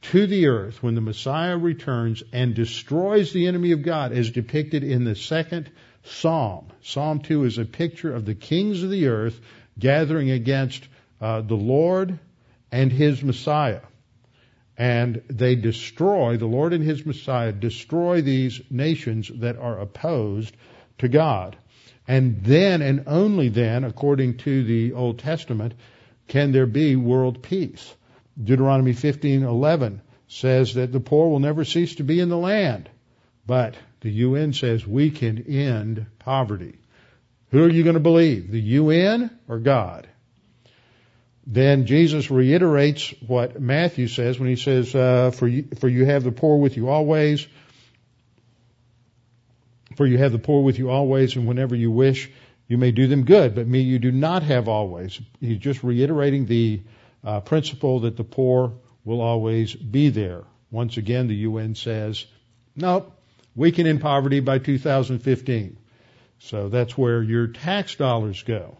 to 0.00 0.26
the 0.26 0.46
earth, 0.46 0.82
when 0.82 0.94
the 0.94 1.00
Messiah 1.00 1.56
returns 1.56 2.22
and 2.32 2.54
destroys 2.54 3.32
the 3.32 3.46
enemy 3.46 3.72
of 3.72 3.82
God, 3.82 4.12
as 4.12 4.30
depicted 4.30 4.84
in 4.84 5.04
the 5.04 5.16
second 5.16 5.70
Psalm. 6.04 6.66
Psalm 6.82 7.20
2 7.20 7.44
is 7.44 7.58
a 7.58 7.64
picture 7.64 8.14
of 8.14 8.24
the 8.24 8.34
kings 8.34 8.82
of 8.82 8.90
the 8.90 9.08
earth 9.08 9.40
gathering 9.78 10.30
against 10.30 10.86
uh, 11.20 11.40
the 11.40 11.56
Lord 11.56 12.18
and 12.70 12.92
his 12.92 13.22
Messiah 13.22 13.80
and 14.78 15.20
they 15.28 15.56
destroy, 15.56 16.36
the 16.36 16.46
Lord 16.46 16.72
and 16.72 16.84
His 16.84 17.04
Messiah 17.04 17.50
destroy 17.50 18.22
these 18.22 18.60
nations 18.70 19.28
that 19.40 19.58
are 19.58 19.80
opposed 19.80 20.56
to 20.98 21.08
God. 21.08 21.56
And 22.06 22.42
then, 22.44 22.80
and 22.80 23.04
only 23.08 23.48
then, 23.48 23.82
according 23.82 24.38
to 24.38 24.62
the 24.62 24.92
Old 24.92 25.18
Testament, 25.18 25.74
can 26.28 26.52
there 26.52 26.66
be 26.66 26.94
world 26.94 27.42
peace. 27.42 27.94
Deuteronomy 28.42 28.92
15:11 28.92 30.00
says 30.28 30.74
that 30.74 30.92
the 30.92 31.00
poor 31.00 31.28
will 31.28 31.40
never 31.40 31.64
cease 31.64 31.96
to 31.96 32.04
be 32.04 32.20
in 32.20 32.28
the 32.28 32.38
land, 32.38 32.88
but 33.46 33.74
the 34.00 34.10
UN 34.10 34.52
says 34.52 34.86
we 34.86 35.10
can 35.10 35.42
end 35.48 36.06
poverty. 36.20 36.76
Who 37.50 37.64
are 37.64 37.70
you 37.70 37.82
going 37.82 37.94
to 37.94 38.00
believe, 38.00 38.50
the 38.50 38.60
UN 38.60 39.30
or 39.48 39.58
God? 39.58 40.06
Then 41.50 41.86
Jesus 41.86 42.30
reiterates 42.30 43.14
what 43.26 43.58
Matthew 43.58 44.06
says 44.06 44.38
when 44.38 44.50
he 44.50 44.56
says, 44.56 44.94
uh, 44.94 45.30
for, 45.30 45.48
you, 45.48 45.66
for 45.80 45.88
you 45.88 46.04
have 46.04 46.22
the 46.22 46.30
poor 46.30 46.58
with 46.58 46.76
you 46.76 46.90
always, 46.90 47.46
for 49.96 50.06
you 50.06 50.18
have 50.18 50.32
the 50.32 50.38
poor 50.38 50.62
with 50.62 50.78
you 50.78 50.90
always, 50.90 51.36
and 51.36 51.48
whenever 51.48 51.74
you 51.74 51.90
wish, 51.90 52.30
you 52.68 52.76
may 52.76 52.90
do 52.90 53.06
them 53.06 53.24
good, 53.24 53.54
but 53.54 53.66
me 53.66 53.80
you 53.80 53.98
do 53.98 54.12
not 54.12 54.42
have 54.42 54.68
always. 54.68 55.18
He's 55.40 55.56
just 55.56 55.82
reiterating 55.82 56.44
the 56.44 56.82
uh, 57.24 57.40
principle 57.40 58.00
that 58.00 58.18
the 58.18 58.24
poor 58.24 58.74
will 59.06 59.22
always 59.22 59.74
be 59.74 60.10
there. 60.10 60.44
Once 60.70 60.98
again, 60.98 61.28
the 61.28 61.34
UN 61.34 61.74
says, 61.74 62.26
nope, 62.76 63.10
we 63.56 63.72
can 63.72 63.86
end 63.86 64.02
poverty 64.02 64.40
by 64.40 64.58
2015. 64.58 65.78
So 66.40 66.68
that's 66.68 66.96
where 66.98 67.22
your 67.22 67.46
tax 67.46 67.94
dollars 67.94 68.42
go. 68.42 68.76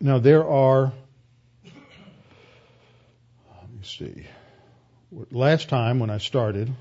Now 0.00 0.18
there 0.18 0.46
are, 0.46 0.92
let 1.64 1.72
me 3.70 3.78
see, 3.82 4.26
last 5.30 5.68
time 5.68 6.00
when 6.00 6.10
I 6.10 6.18
started, 6.18 6.72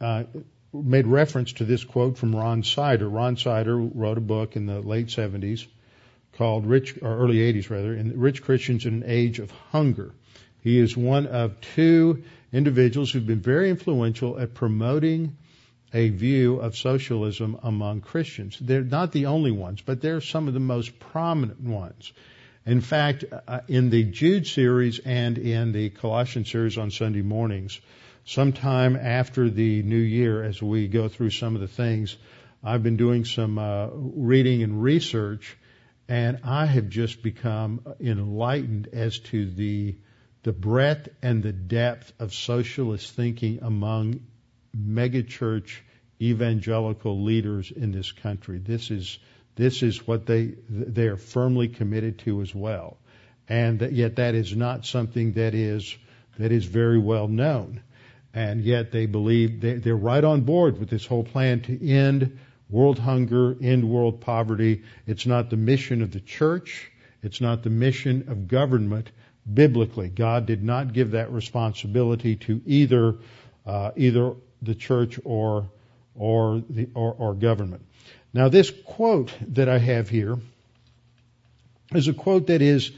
uh, 0.00 0.24
made 0.72 1.06
reference 1.06 1.54
to 1.54 1.64
this 1.64 1.82
quote 1.82 2.16
from 2.16 2.34
Ron 2.34 2.62
Sider. 2.62 3.08
Ron 3.08 3.36
Sider 3.36 3.76
wrote 3.76 4.18
a 4.18 4.22
book 4.22 4.54
in 4.54 4.66
the 4.66 4.80
late 4.80 5.08
70s 5.08 5.66
called 6.38 6.66
Rich, 6.66 6.98
or 7.02 7.18
early 7.18 7.38
80s 7.38 7.68
rather, 7.68 7.94
in 7.94 8.18
Rich 8.18 8.42
Christians 8.42 8.86
in 8.86 8.94
an 8.94 9.04
Age 9.06 9.40
of 9.40 9.50
Hunger. 9.72 10.12
He 10.62 10.78
is 10.78 10.96
one 10.96 11.26
of 11.26 11.60
two 11.60 12.22
individuals 12.52 13.10
who've 13.10 13.26
been 13.26 13.40
very 13.40 13.70
influential 13.70 14.38
at 14.38 14.54
promoting 14.54 15.36
a 15.92 16.08
view 16.10 16.56
of 16.56 16.76
socialism 16.76 17.58
among 17.62 18.00
Christians. 18.00 18.56
They're 18.60 18.82
not 18.82 19.12
the 19.12 19.26
only 19.26 19.50
ones, 19.50 19.82
but 19.84 20.00
they're 20.00 20.20
some 20.20 20.48
of 20.48 20.54
the 20.54 20.60
most 20.60 20.98
prominent 20.98 21.60
ones. 21.60 22.12
In 22.66 22.80
fact, 22.80 23.24
uh, 23.48 23.60
in 23.68 23.90
the 23.90 24.04
Jude 24.04 24.46
series 24.46 24.98
and 25.00 25.38
in 25.38 25.72
the 25.72 25.90
Colossian 25.90 26.44
series 26.44 26.78
on 26.78 26.90
Sunday 26.90 27.22
mornings, 27.22 27.80
sometime 28.24 28.96
after 28.96 29.48
the 29.50 29.82
new 29.82 29.96
year, 29.96 30.44
as 30.44 30.62
we 30.62 30.86
go 30.86 31.08
through 31.08 31.30
some 31.30 31.54
of 31.54 31.60
the 31.60 31.68
things, 31.68 32.16
I've 32.62 32.82
been 32.82 32.96
doing 32.98 33.24
some 33.24 33.58
uh, 33.58 33.88
reading 33.92 34.62
and 34.62 34.82
research, 34.82 35.56
and 36.08 36.40
I 36.44 36.66
have 36.66 36.88
just 36.88 37.22
become 37.22 37.80
enlightened 38.00 38.88
as 38.92 39.18
to 39.30 39.46
the 39.50 39.96
the 40.42 40.52
breadth 40.52 41.08
and 41.20 41.42
the 41.42 41.52
depth 41.52 42.14
of 42.18 42.32
socialist 42.32 43.14
thinking 43.14 43.58
among 43.62 44.20
megachurch 44.76 45.78
evangelical 46.20 47.22
leaders 47.22 47.70
in 47.70 47.92
this 47.92 48.12
country. 48.12 48.58
This 48.58 48.90
is 48.90 49.18
this 49.56 49.82
is 49.82 50.06
what 50.06 50.26
they 50.26 50.54
they 50.68 51.08
are 51.08 51.16
firmly 51.16 51.68
committed 51.68 52.18
to 52.20 52.40
as 52.40 52.54
well, 52.54 52.98
and 53.48 53.80
yet 53.92 54.16
that 54.16 54.34
is 54.34 54.54
not 54.54 54.86
something 54.86 55.32
that 55.32 55.54
is 55.54 55.96
that 56.38 56.52
is 56.52 56.64
very 56.64 56.98
well 56.98 57.28
known, 57.28 57.82
and 58.32 58.62
yet 58.62 58.92
they 58.92 59.06
believe 59.06 59.60
they, 59.60 59.74
they're 59.74 59.96
right 59.96 60.22
on 60.24 60.42
board 60.42 60.78
with 60.78 60.88
this 60.88 61.04
whole 61.06 61.24
plan 61.24 61.60
to 61.62 61.88
end 61.88 62.38
world 62.68 62.98
hunger, 62.98 63.56
end 63.60 63.88
world 63.88 64.20
poverty. 64.20 64.82
It's 65.06 65.26
not 65.26 65.50
the 65.50 65.56
mission 65.56 66.02
of 66.02 66.12
the 66.12 66.20
church. 66.20 66.90
It's 67.22 67.40
not 67.40 67.62
the 67.62 67.70
mission 67.70 68.26
of 68.28 68.48
government 68.48 69.10
biblically. 69.52 70.08
God 70.08 70.46
did 70.46 70.62
not 70.62 70.92
give 70.92 71.10
that 71.12 71.32
responsibility 71.32 72.36
to 72.36 72.62
either 72.64 73.16
uh, 73.66 73.90
either 73.96 74.34
the 74.62 74.74
church 74.74 75.18
or 75.24 75.70
or 76.14 76.62
the 76.68 76.88
or, 76.94 77.14
or 77.18 77.34
government. 77.34 77.84
Now, 78.32 78.48
this 78.48 78.70
quote 78.70 79.32
that 79.54 79.68
I 79.68 79.78
have 79.78 80.08
here 80.08 80.38
is 81.94 82.08
a 82.08 82.14
quote 82.14 82.48
that 82.48 82.62
is. 82.62 82.92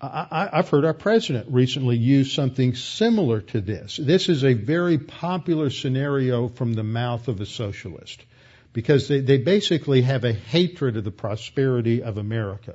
I, 0.00 0.50
I've 0.52 0.68
heard 0.68 0.84
our 0.84 0.92
president 0.92 1.46
recently 1.50 1.96
use 1.96 2.30
something 2.30 2.74
similar 2.74 3.40
to 3.40 3.62
this. 3.62 3.96
This 3.96 4.28
is 4.28 4.44
a 4.44 4.52
very 4.52 4.98
popular 4.98 5.70
scenario 5.70 6.48
from 6.48 6.74
the 6.74 6.82
mouth 6.82 7.28
of 7.28 7.40
a 7.40 7.46
socialist 7.46 8.22
because 8.74 9.08
they, 9.08 9.20
they 9.20 9.38
basically 9.38 10.02
have 10.02 10.24
a 10.24 10.32
hatred 10.32 10.98
of 10.98 11.04
the 11.04 11.10
prosperity 11.10 12.02
of 12.02 12.18
America. 12.18 12.74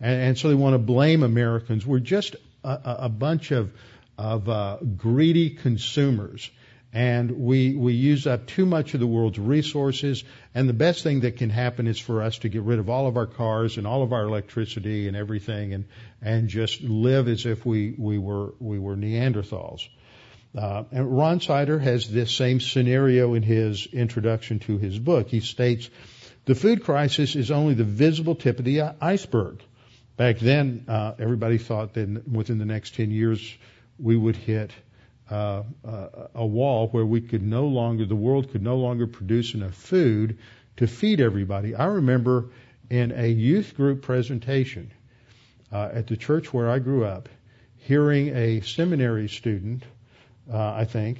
And, 0.00 0.22
and 0.22 0.38
so 0.38 0.48
they 0.48 0.54
want 0.54 0.74
to 0.74 0.78
blame 0.78 1.22
Americans. 1.22 1.86
We're 1.86 2.00
just 2.00 2.34
a, 2.64 2.80
a 3.02 3.08
bunch 3.08 3.52
of, 3.52 3.72
of 4.18 4.48
uh, 4.48 4.78
greedy 4.96 5.50
consumers 5.50 6.50
and 6.94 7.32
we 7.32 7.74
we 7.74 7.92
use 7.92 8.24
up 8.24 8.46
too 8.46 8.64
much 8.64 8.94
of 8.94 9.00
the 9.00 9.06
world's 9.06 9.38
resources 9.38 10.22
and 10.54 10.68
the 10.68 10.72
best 10.72 11.02
thing 11.02 11.20
that 11.20 11.36
can 11.36 11.50
happen 11.50 11.88
is 11.88 11.98
for 11.98 12.22
us 12.22 12.38
to 12.38 12.48
get 12.48 12.62
rid 12.62 12.78
of 12.78 12.88
all 12.88 13.08
of 13.08 13.16
our 13.16 13.26
cars 13.26 13.76
and 13.76 13.86
all 13.86 14.04
of 14.04 14.12
our 14.12 14.22
electricity 14.22 15.08
and 15.08 15.16
everything 15.16 15.74
and 15.74 15.84
and 16.22 16.48
just 16.48 16.80
live 16.82 17.26
as 17.26 17.44
if 17.44 17.66
we 17.66 17.94
we 17.98 18.16
were 18.16 18.54
we 18.60 18.78
were 18.78 18.96
Neanderthals. 18.96 19.88
Uh, 20.56 20.84
and 20.92 21.16
Ron 21.18 21.40
Sider 21.40 21.80
has 21.80 22.08
this 22.08 22.32
same 22.32 22.60
scenario 22.60 23.34
in 23.34 23.42
his 23.42 23.86
introduction 23.86 24.60
to 24.60 24.78
his 24.78 24.96
book. 24.96 25.28
He 25.28 25.40
states, 25.40 25.90
the 26.44 26.54
food 26.54 26.84
crisis 26.84 27.34
is 27.34 27.50
only 27.50 27.74
the 27.74 27.82
visible 27.82 28.36
tip 28.36 28.60
of 28.60 28.64
the 28.64 28.82
iceberg. 29.00 29.64
Back 30.16 30.38
then, 30.38 30.84
uh, 30.86 31.14
everybody 31.18 31.58
thought 31.58 31.94
that 31.94 32.28
within 32.28 32.58
the 32.58 32.64
next 32.64 32.94
10 32.94 33.10
years, 33.10 33.56
we 33.98 34.16
would 34.16 34.36
hit 34.36 34.70
uh, 35.30 35.62
uh, 35.86 36.08
a 36.34 36.46
wall 36.46 36.88
where 36.88 37.06
we 37.06 37.20
could 37.20 37.42
no 37.42 37.66
longer, 37.66 38.04
the 38.04 38.14
world 38.14 38.50
could 38.50 38.62
no 38.62 38.76
longer 38.76 39.06
produce 39.06 39.54
enough 39.54 39.74
food 39.74 40.38
to 40.76 40.86
feed 40.86 41.20
everybody. 41.20 41.74
I 41.74 41.86
remember 41.86 42.50
in 42.90 43.12
a 43.12 43.28
youth 43.28 43.74
group 43.76 44.02
presentation 44.02 44.90
uh, 45.72 45.90
at 45.92 46.06
the 46.06 46.16
church 46.16 46.52
where 46.52 46.68
I 46.68 46.78
grew 46.78 47.04
up, 47.04 47.28
hearing 47.76 48.34
a 48.36 48.60
seminary 48.60 49.28
student, 49.28 49.82
uh, 50.52 50.72
I 50.72 50.84
think, 50.84 51.18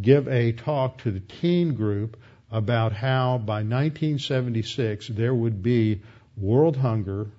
give 0.00 0.28
a 0.28 0.52
talk 0.52 0.98
to 0.98 1.10
the 1.10 1.20
teen 1.20 1.74
group 1.74 2.16
about 2.50 2.92
how 2.92 3.38
by 3.38 3.62
1976 3.62 5.08
there 5.08 5.34
would 5.34 5.62
be 5.62 6.02
world 6.36 6.76
hunger 6.76 7.30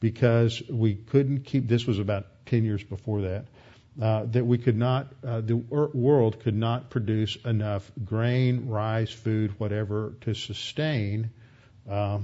because 0.00 0.62
we 0.68 0.94
couldn't 0.94 1.44
keep, 1.44 1.68
this 1.68 1.86
was 1.86 1.98
about 1.98 2.26
10 2.46 2.64
years 2.64 2.82
before 2.82 3.22
that, 3.22 3.46
uh, 4.00 4.24
that 4.26 4.46
we 4.46 4.58
could 4.58 4.76
not, 4.76 5.12
uh, 5.26 5.40
the 5.40 5.56
world 5.56 6.40
could 6.40 6.56
not 6.56 6.90
produce 6.90 7.36
enough 7.44 7.90
grain, 8.04 8.68
rice, 8.68 9.10
food, 9.10 9.58
whatever, 9.58 10.14
to 10.20 10.34
sustain 10.34 11.30
uh, 11.90 12.18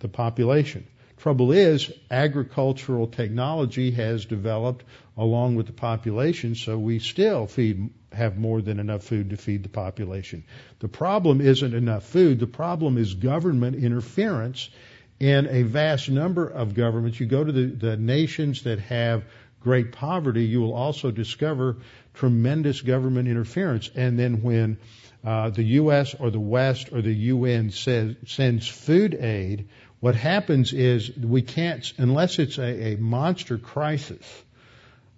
the 0.00 0.08
population. 0.08 0.86
Trouble 1.16 1.52
is, 1.52 1.90
agricultural 2.10 3.06
technology 3.06 3.90
has 3.92 4.26
developed 4.26 4.84
along 5.16 5.56
with 5.56 5.66
the 5.66 5.72
population, 5.72 6.54
so 6.54 6.78
we 6.78 6.98
still 6.98 7.46
feed 7.46 7.90
have 8.12 8.38
more 8.38 8.62
than 8.62 8.78
enough 8.80 9.02
food 9.02 9.30
to 9.30 9.36
feed 9.36 9.62
the 9.62 9.68
population. 9.68 10.44
The 10.78 10.88
problem 10.88 11.40
isn't 11.40 11.74
enough 11.74 12.04
food. 12.04 12.40
The 12.40 12.46
problem 12.46 12.98
is 12.98 13.14
government 13.14 13.76
interference 13.76 14.70
in 15.18 15.46
a 15.48 15.62
vast 15.62 16.08
number 16.08 16.46
of 16.46 16.74
governments. 16.74 17.18
You 17.20 17.26
go 17.26 17.44
to 17.44 17.52
the, 17.52 17.66
the 17.66 17.96
nations 17.96 18.62
that 18.62 18.78
have 18.80 19.24
great 19.66 19.90
poverty, 19.90 20.44
you 20.44 20.60
will 20.60 20.74
also 20.74 21.10
discover 21.10 21.78
tremendous 22.14 22.82
government 22.82 23.26
interference. 23.26 23.90
And 23.96 24.16
then 24.16 24.40
when 24.42 24.78
uh, 25.24 25.50
the 25.50 25.64
U.S. 25.80 26.14
or 26.14 26.30
the 26.30 26.38
West 26.38 26.92
or 26.92 27.02
the 27.02 27.12
UN 27.12 27.72
says, 27.72 28.14
sends 28.26 28.68
food 28.68 29.14
aid, 29.14 29.68
what 29.98 30.14
happens 30.14 30.72
is 30.72 31.10
we 31.16 31.42
can't, 31.42 31.92
unless 31.98 32.38
it's 32.38 32.58
a, 32.58 32.92
a 32.92 32.96
monster 32.96 33.58
crisis, 33.58 34.24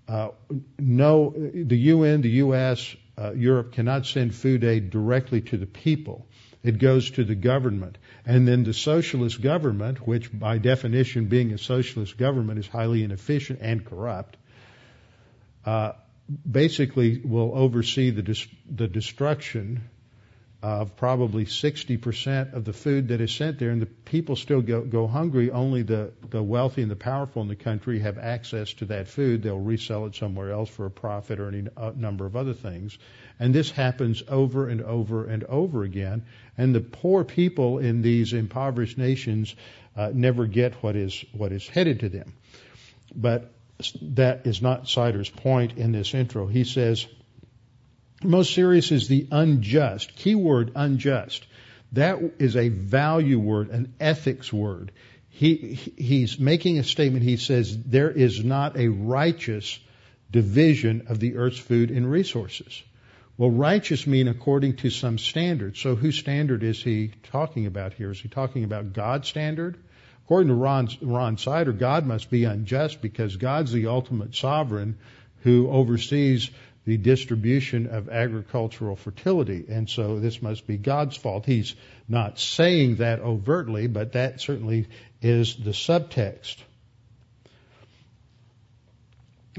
uh, 0.08 0.28
no, 0.78 1.34
the 1.36 1.76
UN, 1.76 2.22
the 2.22 2.30
U.S., 2.46 2.96
uh, 3.18 3.32
Europe 3.32 3.72
cannot 3.72 4.06
send 4.06 4.34
food 4.34 4.64
aid 4.64 4.88
directly 4.88 5.42
to 5.42 5.58
the 5.58 5.66
people. 5.66 6.26
It 6.62 6.78
goes 6.78 7.10
to 7.12 7.24
the 7.24 7.34
government. 7.34 7.98
And 8.26 8.46
then 8.46 8.64
the 8.64 8.74
socialist 8.74 9.40
government, 9.40 10.06
which 10.06 10.36
by 10.36 10.58
definition 10.58 11.26
being 11.26 11.52
a 11.52 11.58
socialist 11.58 12.16
government 12.18 12.58
is 12.58 12.66
highly 12.66 13.04
inefficient 13.04 13.60
and 13.62 13.84
corrupt, 13.84 14.36
uh, 15.64 15.92
basically 16.50 17.20
will 17.24 17.52
oversee 17.54 18.10
the, 18.10 18.22
dis- 18.22 18.48
the 18.68 18.88
destruction 18.88 19.88
of 20.60 20.96
probably 20.96 21.44
60% 21.44 22.52
of 22.52 22.64
the 22.64 22.72
food 22.72 23.08
that 23.08 23.20
is 23.20 23.32
sent 23.32 23.60
there, 23.60 23.70
and 23.70 23.80
the 23.80 23.86
people 23.86 24.34
still 24.34 24.60
go, 24.60 24.80
go 24.80 25.06
hungry. 25.06 25.52
Only 25.52 25.82
the, 25.82 26.12
the 26.30 26.42
wealthy 26.42 26.82
and 26.82 26.90
the 26.90 26.96
powerful 26.96 27.42
in 27.42 27.48
the 27.48 27.54
country 27.54 28.00
have 28.00 28.18
access 28.18 28.72
to 28.74 28.86
that 28.86 29.06
food. 29.06 29.42
They'll 29.42 29.58
resell 29.60 30.06
it 30.06 30.16
somewhere 30.16 30.50
else 30.50 30.68
for 30.68 30.86
a 30.86 30.90
profit 30.90 31.38
or 31.38 31.48
any 31.48 31.68
a 31.76 31.92
number 31.92 32.26
of 32.26 32.34
other 32.34 32.54
things. 32.54 32.98
And 33.40 33.54
this 33.54 33.70
happens 33.70 34.22
over 34.28 34.68
and 34.68 34.82
over 34.82 35.26
and 35.26 35.44
over 35.44 35.84
again. 35.84 36.24
And 36.56 36.74
the 36.74 36.80
poor 36.80 37.24
people 37.24 37.78
in 37.78 38.02
these 38.02 38.32
impoverished 38.32 38.98
nations 38.98 39.54
uh, 39.96 40.10
never 40.12 40.46
get 40.46 40.74
what 40.82 40.96
is 40.96 41.24
what 41.32 41.52
is 41.52 41.66
headed 41.68 42.00
to 42.00 42.08
them. 42.08 42.32
But 43.14 43.52
that 44.02 44.46
is 44.46 44.60
not 44.60 44.88
Sider's 44.88 45.30
point 45.30 45.78
in 45.78 45.92
this 45.92 46.14
intro. 46.14 46.46
He 46.46 46.64
says 46.64 47.06
most 48.22 48.52
serious 48.52 48.90
is 48.90 49.06
the 49.06 49.28
unjust. 49.30 50.16
Keyword 50.16 50.72
unjust. 50.74 51.46
That 51.92 52.18
is 52.38 52.56
a 52.56 52.68
value 52.68 53.38
word, 53.38 53.70
an 53.70 53.94
ethics 54.00 54.52
word. 54.52 54.92
He, 55.28 55.78
he's 55.96 56.38
making 56.38 56.78
a 56.78 56.84
statement. 56.84 57.22
He 57.22 57.36
says 57.36 57.80
there 57.84 58.10
is 58.10 58.44
not 58.44 58.76
a 58.76 58.88
righteous 58.88 59.78
division 60.30 61.06
of 61.08 61.20
the 61.20 61.36
earth's 61.36 61.58
food 61.58 61.90
and 61.90 62.10
resources. 62.10 62.82
Well, 63.38 63.52
righteous 63.52 64.04
mean 64.04 64.26
according 64.26 64.76
to 64.78 64.90
some 64.90 65.16
standard. 65.16 65.76
So 65.76 65.94
whose 65.94 66.18
standard 66.18 66.64
is 66.64 66.82
he 66.82 67.12
talking 67.30 67.66
about 67.66 67.94
here? 67.94 68.10
Is 68.10 68.20
he 68.20 68.28
talking 68.28 68.64
about 68.64 68.92
God's 68.92 69.28
standard? 69.28 69.78
According 70.24 70.48
to 70.48 70.54
Ron, 70.54 70.88
Ron 71.00 71.38
Sider, 71.38 71.72
God 71.72 72.04
must 72.04 72.30
be 72.30 72.44
unjust 72.44 73.00
because 73.00 73.36
God's 73.36 73.70
the 73.70 73.86
ultimate 73.86 74.34
sovereign 74.34 74.98
who 75.44 75.70
oversees 75.70 76.50
the 76.84 76.96
distribution 76.96 77.86
of 77.86 78.08
agricultural 78.08 78.96
fertility. 78.96 79.66
And 79.68 79.88
so 79.88 80.18
this 80.18 80.42
must 80.42 80.66
be 80.66 80.76
God's 80.76 81.16
fault. 81.16 81.46
He's 81.46 81.76
not 82.08 82.40
saying 82.40 82.96
that 82.96 83.20
overtly, 83.20 83.86
but 83.86 84.12
that 84.14 84.40
certainly 84.40 84.88
is 85.22 85.54
the 85.54 85.70
subtext. 85.70 86.56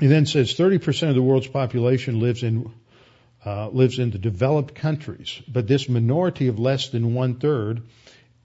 He 0.01 0.07
then 0.07 0.25
says 0.25 0.53
30% 0.55 1.09
of 1.09 1.15
the 1.15 1.21
world's 1.21 1.47
population 1.47 2.19
lives 2.19 2.43
in 2.43 2.73
uh, 3.45 3.69
lives 3.69 3.99
in 3.99 4.11
the 4.11 4.17
developed 4.17 4.75
countries, 4.75 5.41
but 5.47 5.67
this 5.67 5.87
minority 5.87 6.47
of 6.47 6.59
less 6.59 6.89
than 6.89 7.13
one 7.13 7.35
third 7.35 7.83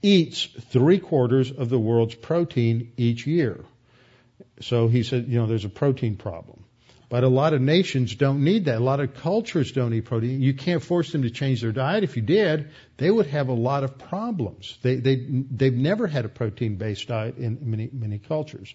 eats 0.02 0.48
three 0.70 0.98
quarters 0.98 1.50
of 1.50 1.68
the 1.68 1.78
world's 1.78 2.14
protein 2.14 2.92
each 2.96 3.26
year. 3.26 3.64
So 4.60 4.88
he 4.88 5.02
said, 5.02 5.26
you 5.28 5.38
know, 5.38 5.46
there's 5.46 5.64
a 5.64 5.70
protein 5.70 6.16
problem. 6.16 6.64
But 7.08 7.22
a 7.22 7.28
lot 7.28 7.52
of 7.52 7.60
nations 7.60 8.14
don't 8.14 8.42
need 8.42 8.64
that. 8.64 8.78
A 8.78 8.84
lot 8.84 9.00
of 9.00 9.14
cultures 9.14 9.72
don't 9.72 9.92
eat 9.94 10.04
protein. 10.04 10.40
You 10.40 10.54
can't 10.54 10.82
force 10.82 11.12
them 11.12 11.22
to 11.22 11.30
change 11.30 11.60
their 11.60 11.72
diet. 11.72 12.02
If 12.02 12.16
you 12.16 12.22
did, 12.22 12.70
they 12.96 13.10
would 13.10 13.26
have 13.26 13.48
a 13.48 13.52
lot 13.52 13.84
of 13.84 13.98
problems. 13.98 14.78
They, 14.82 14.96
they, 14.96 15.16
they've 15.16 15.72
never 15.72 16.06
had 16.06 16.24
a 16.24 16.28
protein-based 16.28 17.06
diet 17.06 17.36
in 17.36 17.58
many, 17.62 17.88
many 17.92 18.18
cultures. 18.18 18.74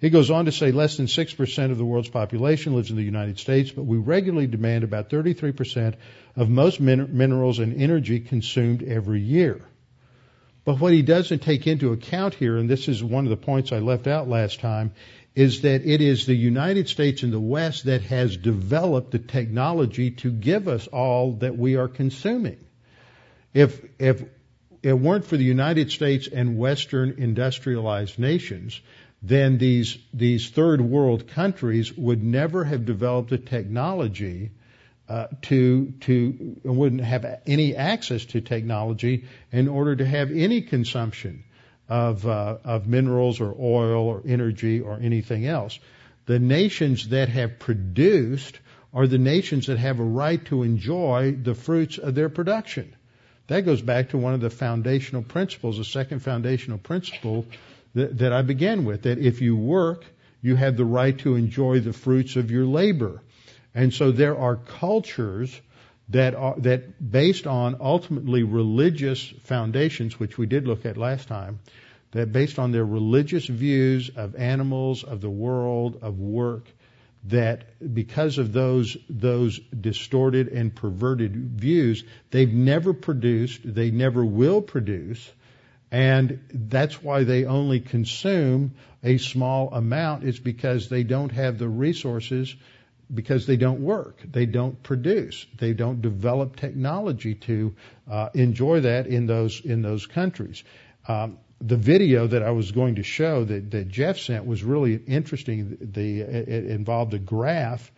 He 0.00 0.10
goes 0.10 0.30
on 0.30 0.44
to 0.46 0.52
say 0.52 0.72
less 0.72 0.96
than 0.96 1.06
6% 1.06 1.70
of 1.70 1.78
the 1.78 1.84
world's 1.84 2.08
population 2.08 2.74
lives 2.74 2.90
in 2.90 2.96
the 2.96 3.02
United 3.02 3.38
States, 3.38 3.70
but 3.70 3.84
we 3.84 3.96
regularly 3.96 4.46
demand 4.46 4.84
about 4.84 5.10
33% 5.10 5.94
of 6.36 6.48
most 6.48 6.80
min- 6.80 7.16
minerals 7.16 7.58
and 7.58 7.80
energy 7.80 8.20
consumed 8.20 8.82
every 8.82 9.20
year. 9.20 9.60
But 10.64 10.80
what 10.80 10.92
he 10.92 11.02
doesn't 11.02 11.42
take 11.42 11.66
into 11.66 11.92
account 11.92 12.34
here, 12.34 12.56
and 12.56 12.68
this 12.68 12.88
is 12.88 13.04
one 13.04 13.24
of 13.24 13.30
the 13.30 13.36
points 13.36 13.70
I 13.70 13.78
left 13.78 14.06
out 14.06 14.28
last 14.28 14.60
time, 14.60 14.92
is 15.34 15.62
that 15.62 15.84
it 15.84 16.00
is 16.00 16.26
the 16.26 16.34
United 16.34 16.88
States 16.88 17.22
and 17.22 17.32
the 17.32 17.40
West 17.40 17.84
that 17.84 18.02
has 18.02 18.36
developed 18.36 19.10
the 19.10 19.18
technology 19.18 20.12
to 20.12 20.30
give 20.30 20.68
us 20.68 20.86
all 20.86 21.32
that 21.34 21.58
we 21.58 21.76
are 21.76 21.88
consuming. 21.88 22.58
If, 23.52 23.84
if 23.98 24.24
it 24.82 24.92
weren't 24.92 25.24
for 25.24 25.36
the 25.36 25.44
United 25.44 25.90
States 25.90 26.28
and 26.28 26.56
Western 26.56 27.16
industrialized 27.18 28.18
nations, 28.18 28.80
then 29.26 29.56
these, 29.56 29.96
these 30.12 30.50
third 30.50 30.82
world 30.82 31.28
countries 31.28 31.96
would 31.96 32.22
never 32.22 32.64
have 32.64 32.84
developed 32.84 33.30
the 33.30 33.38
technology 33.38 34.50
uh, 35.08 35.26
to 35.42 35.92
to 36.00 36.56
wouldn't 36.64 37.02
have 37.02 37.40
any 37.46 37.76
access 37.76 38.24
to 38.24 38.40
technology 38.40 39.24
in 39.52 39.68
order 39.68 39.96
to 39.96 40.06
have 40.06 40.30
any 40.30 40.62
consumption 40.62 41.44
of 41.88 42.26
uh, 42.26 42.56
of 42.64 42.86
minerals 42.86 43.40
or 43.40 43.54
oil 43.58 44.06
or 44.06 44.22
energy 44.26 44.80
or 44.80 44.98
anything 45.00 45.46
else. 45.46 45.78
The 46.26 46.38
nations 46.38 47.08
that 47.08 47.28
have 47.28 47.58
produced 47.58 48.58
are 48.94 49.06
the 49.06 49.18
nations 49.18 49.66
that 49.66 49.78
have 49.78 50.00
a 50.00 50.04
right 50.04 50.42
to 50.46 50.62
enjoy 50.62 51.32
the 51.32 51.54
fruits 51.54 51.98
of 51.98 52.14
their 52.14 52.30
production. 52.30 52.94
That 53.48 53.66
goes 53.66 53.82
back 53.82 54.10
to 54.10 54.18
one 54.18 54.32
of 54.32 54.40
the 54.40 54.48
foundational 54.48 55.22
principles, 55.22 55.76
the 55.76 55.84
second 55.84 56.20
foundational 56.20 56.78
principle 56.78 57.44
that, 57.94 58.18
that 58.18 58.32
I 58.32 58.42
began 58.42 58.84
with, 58.84 59.02
that 59.02 59.18
if 59.18 59.40
you 59.40 59.56
work, 59.56 60.04
you 60.42 60.56
have 60.56 60.76
the 60.76 60.84
right 60.84 61.16
to 61.20 61.36
enjoy 61.36 61.80
the 61.80 61.92
fruits 61.92 62.36
of 62.36 62.50
your 62.50 62.66
labor. 62.66 63.22
And 63.74 63.92
so 63.92 64.10
there 64.10 64.36
are 64.38 64.56
cultures 64.56 65.60
that 66.10 66.34
are, 66.34 66.54
that 66.58 67.10
based 67.10 67.46
on 67.46 67.76
ultimately 67.80 68.42
religious 68.42 69.32
foundations, 69.44 70.18
which 70.20 70.36
we 70.36 70.46
did 70.46 70.66
look 70.66 70.84
at 70.84 70.96
last 70.96 71.28
time, 71.28 71.60
that 72.12 72.30
based 72.30 72.58
on 72.58 72.72
their 72.72 72.84
religious 72.84 73.46
views 73.46 74.10
of 74.14 74.36
animals, 74.36 75.02
of 75.02 75.20
the 75.20 75.30
world, 75.30 75.98
of 76.02 76.18
work, 76.18 76.68
that 77.24 77.94
because 77.94 78.36
of 78.38 78.52
those 78.52 78.96
those 79.08 79.58
distorted 79.58 80.48
and 80.48 80.74
perverted 80.74 81.34
views, 81.58 82.04
they've 82.30 82.52
never 82.52 82.92
produced, 82.92 83.60
they 83.64 83.90
never 83.90 84.24
will 84.24 84.60
produce, 84.60 85.32
and 85.94 86.40
that's 86.52 87.00
why 87.00 87.22
they 87.22 87.44
only 87.44 87.78
consume 87.78 88.74
a 89.04 89.16
small 89.16 89.72
amount. 89.72 90.24
It's 90.24 90.40
because 90.40 90.88
they 90.88 91.04
don't 91.04 91.30
have 91.30 91.56
the 91.56 91.68
resources 91.68 92.52
because 93.14 93.46
they 93.46 93.56
don't 93.56 93.78
work, 93.78 94.20
they 94.28 94.44
don't 94.44 94.82
produce, 94.82 95.46
they 95.56 95.72
don't 95.72 96.02
develop 96.02 96.56
technology 96.56 97.36
to 97.36 97.76
uh, 98.10 98.30
enjoy 98.34 98.80
that 98.80 99.06
in 99.06 99.26
those 99.26 99.60
in 99.64 99.82
those 99.82 100.06
countries. 100.06 100.64
Um, 101.06 101.38
the 101.60 101.76
video 101.76 102.26
that 102.26 102.42
I 102.42 102.50
was 102.50 102.72
going 102.72 102.96
to 102.96 103.04
show 103.04 103.44
that, 103.44 103.70
that 103.70 103.86
Jeff 103.86 104.18
sent 104.18 104.46
was 104.46 104.64
really 104.64 104.96
interesting. 104.96 105.78
The 105.80 106.22
it 106.22 106.64
involved 106.66 107.14
a 107.14 107.20
graph 107.20 107.92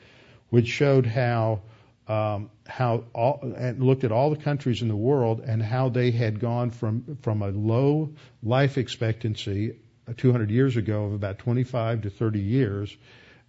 which 0.50 0.68
showed 0.68 1.06
how 1.06 1.62
um, 2.08 2.50
how 2.66 3.04
all, 3.12 3.40
and 3.56 3.82
looked 3.82 4.04
at 4.04 4.12
all 4.12 4.30
the 4.30 4.36
countries 4.42 4.82
in 4.82 4.88
the 4.88 4.96
world 4.96 5.40
and 5.40 5.62
how 5.62 5.88
they 5.88 6.10
had 6.10 6.38
gone 6.38 6.70
from 6.70 7.18
from 7.22 7.42
a 7.42 7.48
low 7.48 8.14
life 8.42 8.78
expectancy 8.78 9.76
200 10.16 10.50
years 10.50 10.76
ago 10.76 11.04
of 11.04 11.12
about 11.12 11.38
25 11.38 12.02
to 12.02 12.10
30 12.10 12.40
years 12.40 12.96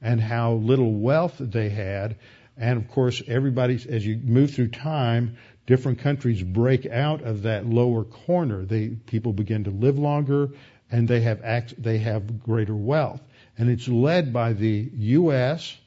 and 0.02 0.20
how 0.20 0.54
little 0.54 0.94
wealth 0.94 1.36
they 1.40 1.70
had. 1.70 2.18
And 2.58 2.78
of 2.78 2.90
course, 2.90 3.22
everybody, 3.28 3.76
as 3.90 4.06
you 4.06 4.20
move 4.24 4.52
through 4.52 4.70
time, 4.70 5.38
different 5.68 6.00
countries 6.00 6.42
break 6.42 6.86
out 6.88 7.22
of 7.22 7.44
that 7.44 7.68
lower 7.68 8.04
corner. 8.04 8.66
They, 8.66 8.90
people 8.90 9.34
begin 9.34 9.66
to 9.66 9.70
live 9.70 10.00
longer 10.00 10.50
and 10.90 11.08
they 11.08 11.22
have 11.22 11.44
act, 11.44 11.82
they 11.82 12.00
have 12.00 12.42
greater 12.42 12.76
wealth. 12.76 13.22
And 13.58 13.70
it's 13.70 13.88
led 13.88 14.34
by 14.34 14.54
the 14.54 14.90
U.S. 14.94 15.78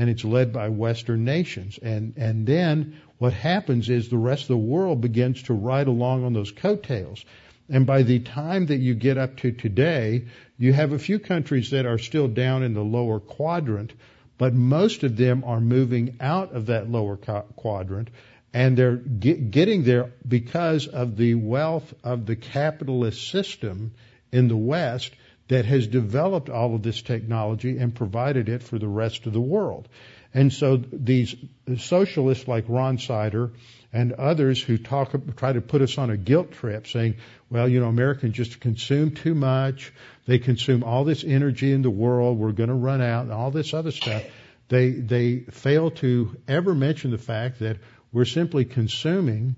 and 0.00 0.08
it's 0.08 0.24
led 0.24 0.50
by 0.50 0.70
Western 0.70 1.26
nations. 1.26 1.78
And, 1.82 2.14
and 2.16 2.46
then 2.46 2.98
what 3.18 3.34
happens 3.34 3.90
is 3.90 4.08
the 4.08 4.16
rest 4.16 4.44
of 4.44 4.48
the 4.48 4.56
world 4.56 5.02
begins 5.02 5.42
to 5.42 5.52
ride 5.52 5.88
along 5.88 6.24
on 6.24 6.32
those 6.32 6.52
coattails. 6.52 7.22
And 7.68 7.84
by 7.84 8.02
the 8.02 8.20
time 8.20 8.64
that 8.66 8.78
you 8.78 8.94
get 8.94 9.18
up 9.18 9.36
to 9.40 9.52
today, 9.52 10.24
you 10.56 10.72
have 10.72 10.92
a 10.92 10.98
few 10.98 11.18
countries 11.18 11.72
that 11.72 11.84
are 11.84 11.98
still 11.98 12.28
down 12.28 12.62
in 12.62 12.72
the 12.72 12.82
lower 12.82 13.20
quadrant, 13.20 13.92
but 14.38 14.54
most 14.54 15.02
of 15.02 15.18
them 15.18 15.44
are 15.44 15.60
moving 15.60 16.16
out 16.18 16.54
of 16.54 16.66
that 16.66 16.90
lower 16.90 17.18
quadrant 17.18 18.08
and 18.54 18.78
they're 18.78 18.96
get, 18.96 19.50
getting 19.50 19.84
there 19.84 20.12
because 20.26 20.86
of 20.86 21.18
the 21.18 21.34
wealth 21.34 21.92
of 22.02 22.24
the 22.24 22.36
capitalist 22.36 23.30
system 23.30 23.92
in 24.32 24.48
the 24.48 24.56
West 24.56 25.12
that 25.50 25.64
has 25.64 25.88
developed 25.88 26.48
all 26.48 26.76
of 26.76 26.82
this 26.82 27.02
technology 27.02 27.76
and 27.76 27.92
provided 27.92 28.48
it 28.48 28.62
for 28.62 28.78
the 28.78 28.86
rest 28.86 29.26
of 29.26 29.32
the 29.32 29.40
world. 29.40 29.88
And 30.32 30.52
so 30.52 30.76
these 30.76 31.34
socialists 31.76 32.46
like 32.46 32.66
Ron 32.68 32.98
Sider 32.98 33.50
and 33.92 34.12
others 34.12 34.62
who 34.62 34.78
talk, 34.78 35.12
try 35.36 35.52
to 35.52 35.60
put 35.60 35.82
us 35.82 35.98
on 35.98 36.08
a 36.08 36.16
guilt 36.16 36.52
trip 36.52 36.86
saying, 36.86 37.16
well, 37.50 37.68
you 37.68 37.80
know, 37.80 37.88
Americans 37.88 38.36
just 38.36 38.60
consume 38.60 39.10
too 39.10 39.34
much. 39.34 39.92
They 40.24 40.38
consume 40.38 40.84
all 40.84 41.02
this 41.02 41.24
energy 41.24 41.72
in 41.72 41.82
the 41.82 41.90
world. 41.90 42.38
We're 42.38 42.52
going 42.52 42.68
to 42.68 42.74
run 42.76 43.02
out 43.02 43.24
and 43.24 43.32
all 43.32 43.50
this 43.50 43.74
other 43.74 43.90
stuff. 43.90 44.22
They, 44.68 44.90
they 44.90 45.40
fail 45.50 45.90
to 45.90 46.36
ever 46.46 46.76
mention 46.76 47.10
the 47.10 47.18
fact 47.18 47.58
that 47.58 47.78
we're 48.12 48.24
simply 48.24 48.66
consuming 48.66 49.56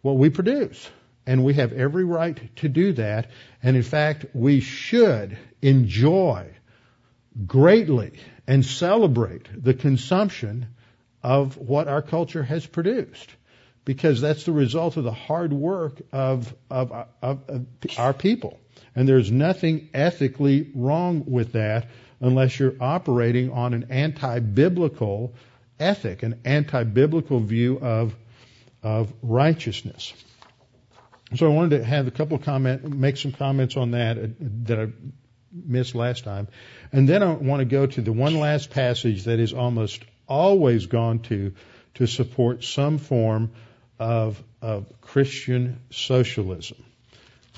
what 0.00 0.16
we 0.16 0.30
produce. 0.30 0.88
And 1.26 1.44
we 1.44 1.54
have 1.54 1.72
every 1.72 2.04
right 2.04 2.38
to 2.56 2.68
do 2.68 2.92
that. 2.94 3.30
And 3.62 3.76
in 3.76 3.82
fact, 3.82 4.26
we 4.34 4.60
should 4.60 5.38
enjoy 5.62 6.50
greatly 7.46 8.12
and 8.46 8.64
celebrate 8.64 9.48
the 9.62 9.74
consumption 9.74 10.68
of 11.22 11.56
what 11.56 11.88
our 11.88 12.02
culture 12.02 12.42
has 12.42 12.66
produced 12.66 13.30
because 13.84 14.20
that's 14.20 14.44
the 14.44 14.52
result 14.52 14.96
of 14.96 15.04
the 15.04 15.12
hard 15.12 15.52
work 15.52 16.00
of, 16.12 16.54
of, 16.70 16.92
of, 17.22 17.40
of 17.48 17.66
our 17.98 18.12
people. 18.12 18.58
And 18.94 19.08
there's 19.08 19.30
nothing 19.30 19.88
ethically 19.92 20.70
wrong 20.74 21.24
with 21.26 21.52
that 21.52 21.88
unless 22.20 22.58
you're 22.58 22.76
operating 22.80 23.50
on 23.50 23.74
an 23.74 23.86
anti-biblical 23.90 25.34
ethic, 25.78 26.22
an 26.22 26.40
anti-biblical 26.44 27.40
view 27.40 27.78
of, 27.80 28.14
of 28.82 29.12
righteousness. 29.22 30.12
So 31.34 31.46
I 31.46 31.54
wanted 31.54 31.78
to 31.78 31.84
have 31.84 32.06
a 32.06 32.10
couple 32.10 32.36
of 32.36 32.44
comment, 32.44 32.84
make 32.84 33.16
some 33.16 33.32
comments 33.32 33.76
on 33.76 33.92
that 33.92 34.18
uh, 34.18 34.26
that 34.66 34.78
I 34.78 34.88
missed 35.52 35.94
last 35.94 36.24
time. 36.24 36.48
And 36.92 37.08
then 37.08 37.22
I 37.22 37.32
want 37.32 37.60
to 37.60 37.64
go 37.64 37.86
to 37.86 38.00
the 38.00 38.12
one 38.12 38.38
last 38.38 38.70
passage 38.70 39.24
that 39.24 39.40
is 39.40 39.52
almost 39.52 40.02
always 40.28 40.86
gone 40.86 41.20
to 41.20 41.52
to 41.94 42.06
support 42.06 42.64
some 42.64 42.98
form 42.98 43.52
of, 43.98 44.42
of 44.60 45.00
Christian 45.00 45.80
socialism. 45.90 46.84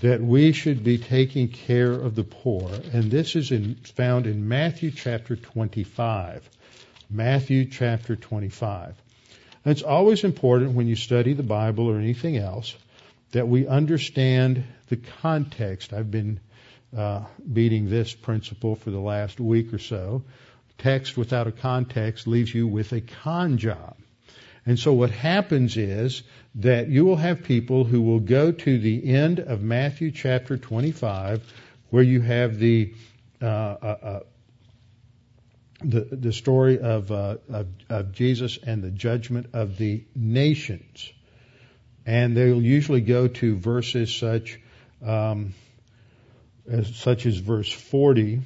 That 0.03 0.21
we 0.21 0.53
should 0.53 0.85
be 0.85 0.99
taking 0.99 1.49
care 1.49 1.91
of 1.93 2.15
the 2.15 2.25
poor. 2.25 2.71
And 2.93 3.11
this 3.11 3.35
is 3.35 3.51
in, 3.51 3.77
found 3.77 4.27
in 4.27 4.47
Matthew 4.47 4.91
chapter 4.91 5.37
25. 5.37 6.49
Matthew 7.09 7.65
chapter 7.65 8.15
25. 8.15 8.95
And 9.65 9.73
it's 9.73 9.83
always 9.83 10.23
important 10.23 10.73
when 10.73 10.87
you 10.87 10.97
study 10.97 11.33
the 11.33 11.43
Bible 11.43 11.89
or 11.89 11.99
anything 11.99 12.37
else 12.37 12.77
that 13.33 13.49
we 13.49 13.67
understand 13.67 14.65
the 14.89 14.97
context. 14.97 15.93
I've 15.93 16.11
been 16.11 16.41
uh, 16.97 17.25
beating 17.53 17.91
this 17.91 18.15
principle 18.15 18.77
for 18.77 18.91
the 18.91 19.01
last 19.01 19.41
week 19.41 19.73
or 19.73 19.79
so. 19.79 20.25
Text 20.79 21.17
without 21.17 21.47
a 21.47 21.53
context 21.53 22.27
leaves 22.27 22.55
you 22.55 22.67
with 22.67 22.93
a 22.93 23.01
con 23.01 23.59
job. 23.59 23.97
And 24.65 24.79
so 24.79 24.93
what 24.93 25.11
happens 25.11 25.77
is 25.77 26.23
that 26.57 26.89
you 26.89 27.05
will 27.05 27.17
have 27.17 27.45
people 27.45 27.85
who 27.85 28.03
will 28.03 28.21
go 28.21 28.51
to 28.51 28.79
the 28.79 29.15
end 29.15 29.39
of 29.39 29.63
Matthew 29.63 30.11
chapter 30.11 30.57
25, 30.57 31.43
where 31.91 32.03
you 32.03 32.21
have 32.21 32.59
the 32.59 32.93
uh, 33.41 33.45
uh, 33.45 33.97
uh, 34.03 34.21
the, 35.83 36.01
the 36.11 36.33
story 36.33 36.79
of, 36.81 37.13
uh, 37.13 37.37
of, 37.49 37.67
of 37.89 38.13
Jesus 38.13 38.59
and 38.63 38.83
the 38.83 38.91
judgment 38.91 39.49
of 39.53 39.77
the 39.77 40.05
nations, 40.15 41.13
and 42.07 42.37
they'll 42.37 42.63
usually 42.63 43.01
go 43.01 43.27
to 43.27 43.57
verses 43.57 44.15
such 44.15 44.61
um, 45.05 45.53
as, 46.71 46.95
such 46.97 47.27
as 47.27 47.37
verse 47.37 47.71
40 47.71 48.41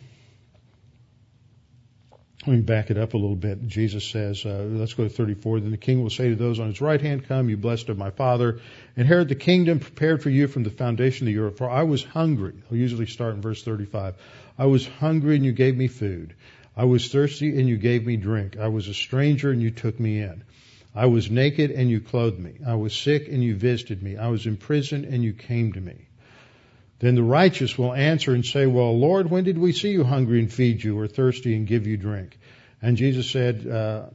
Let 2.46 2.56
me 2.56 2.62
back 2.62 2.90
it 2.90 2.96
up 2.96 3.12
a 3.12 3.18
little 3.18 3.36
bit. 3.36 3.66
Jesus 3.68 4.08
says, 4.08 4.46
uh, 4.46 4.66
let's 4.70 4.94
go 4.94 5.04
to 5.04 5.10
34. 5.10 5.60
Then 5.60 5.70
the 5.72 5.76
king 5.76 6.02
will 6.02 6.08
say 6.08 6.30
to 6.30 6.36
those 6.36 6.58
on 6.58 6.68
his 6.68 6.80
right 6.80 7.00
hand, 7.00 7.28
Come, 7.28 7.50
you 7.50 7.58
blessed 7.58 7.90
of 7.90 7.98
my 7.98 8.10
father, 8.10 8.60
inherit 8.96 9.28
the 9.28 9.34
kingdom 9.34 9.78
prepared 9.78 10.22
for 10.22 10.30
you 10.30 10.48
from 10.48 10.62
the 10.62 10.70
foundation 10.70 11.28
of 11.28 11.34
the 11.34 11.40
earth. 11.40 11.58
For 11.58 11.68
I 11.68 11.82
was 11.82 12.02
hungry. 12.02 12.54
I'll 12.70 12.78
usually 12.78 13.06
start 13.06 13.34
in 13.34 13.42
verse 13.42 13.62
35. 13.62 14.14
I 14.58 14.64
was 14.64 14.86
hungry 14.86 15.36
and 15.36 15.44
you 15.44 15.52
gave 15.52 15.76
me 15.76 15.86
food. 15.86 16.34
I 16.74 16.84
was 16.84 17.08
thirsty 17.08 17.58
and 17.58 17.68
you 17.68 17.76
gave 17.76 18.06
me 18.06 18.16
drink. 18.16 18.56
I 18.56 18.68
was 18.68 18.88
a 18.88 18.94
stranger 18.94 19.50
and 19.50 19.60
you 19.60 19.70
took 19.70 20.00
me 20.00 20.20
in. 20.20 20.42
I 20.94 21.06
was 21.06 21.30
naked 21.30 21.70
and 21.70 21.88
you 21.88 22.00
clothed 22.00 22.38
me. 22.38 22.54
I 22.66 22.74
was 22.74 22.94
sick 22.94 23.28
and 23.28 23.42
you 23.42 23.54
visited 23.54 24.02
me. 24.02 24.16
I 24.16 24.28
was 24.28 24.46
in 24.46 24.56
prison 24.56 25.04
and 25.04 25.22
you 25.22 25.32
came 25.32 25.72
to 25.72 25.80
me. 25.80 26.08
Then 26.98 27.14
the 27.14 27.22
righteous 27.22 27.78
will 27.78 27.94
answer 27.94 28.34
and 28.34 28.44
say, 28.44 28.66
Well, 28.66 28.98
Lord, 28.98 29.30
when 29.30 29.44
did 29.44 29.56
we 29.56 29.72
see 29.72 29.90
you 29.90 30.04
hungry 30.04 30.38
and 30.38 30.52
feed 30.52 30.84
you, 30.84 30.98
or 30.98 31.08
thirsty 31.08 31.54
and 31.54 31.66
give 31.66 31.86
you 31.86 31.96
drink? 31.96 32.38
And 32.82 32.96
Jesus 32.96 33.30
said, 33.30 33.66
uh, 33.66 34.06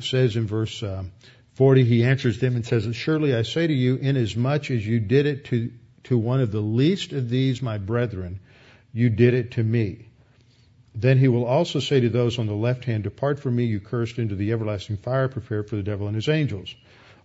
says 0.00 0.36
in 0.36 0.46
verse 0.46 0.82
uh, 0.82 1.04
40, 1.54 1.84
he 1.84 2.04
answers 2.04 2.40
them 2.40 2.56
and 2.56 2.66
says, 2.66 2.94
Surely 2.94 3.34
I 3.34 3.42
say 3.42 3.66
to 3.66 3.72
you, 3.72 3.96
inasmuch 3.96 4.70
as 4.70 4.86
you 4.86 5.00
did 5.00 5.26
it 5.26 5.46
to, 5.46 5.70
to 6.04 6.18
one 6.18 6.40
of 6.40 6.52
the 6.52 6.60
least 6.60 7.12
of 7.12 7.30
these, 7.30 7.62
my 7.62 7.78
brethren, 7.78 8.40
you 8.92 9.08
did 9.08 9.34
it 9.34 9.52
to 9.52 9.62
me. 9.62 10.08
Then 10.94 11.18
he 11.18 11.28
will 11.28 11.44
also 11.44 11.80
say 11.80 12.00
to 12.00 12.08
those 12.08 12.38
on 12.38 12.46
the 12.46 12.54
left 12.54 12.84
hand, 12.84 13.02
Depart 13.02 13.40
from 13.40 13.56
me, 13.56 13.64
you 13.64 13.80
cursed, 13.80 14.18
into 14.18 14.36
the 14.36 14.52
everlasting 14.52 14.96
fire 14.96 15.28
prepared 15.28 15.68
for 15.68 15.76
the 15.76 15.82
devil 15.82 16.06
and 16.06 16.14
his 16.14 16.28
angels. 16.28 16.74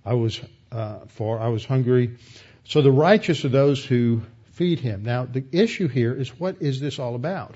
I 0.04 0.14
was, 0.14 0.42
uh, 0.72 1.00
for 1.10 1.40
I 1.40 1.50
was 1.50 1.66
hungry. 1.66 2.18
So 2.64 2.82
the 2.82 2.92
righteous 2.92 3.46
are 3.46 3.50
those 3.50 3.84
who 3.86 4.24
feed 4.54 4.80
him. 4.80 5.04
Now, 5.04 5.26
the 5.26 5.44
issue 5.52 5.88
here 5.88 6.14
is 6.14 6.30
what 6.40 6.62
is 6.62 6.80
this 6.80 6.98
all 6.98 7.16
about? 7.16 7.56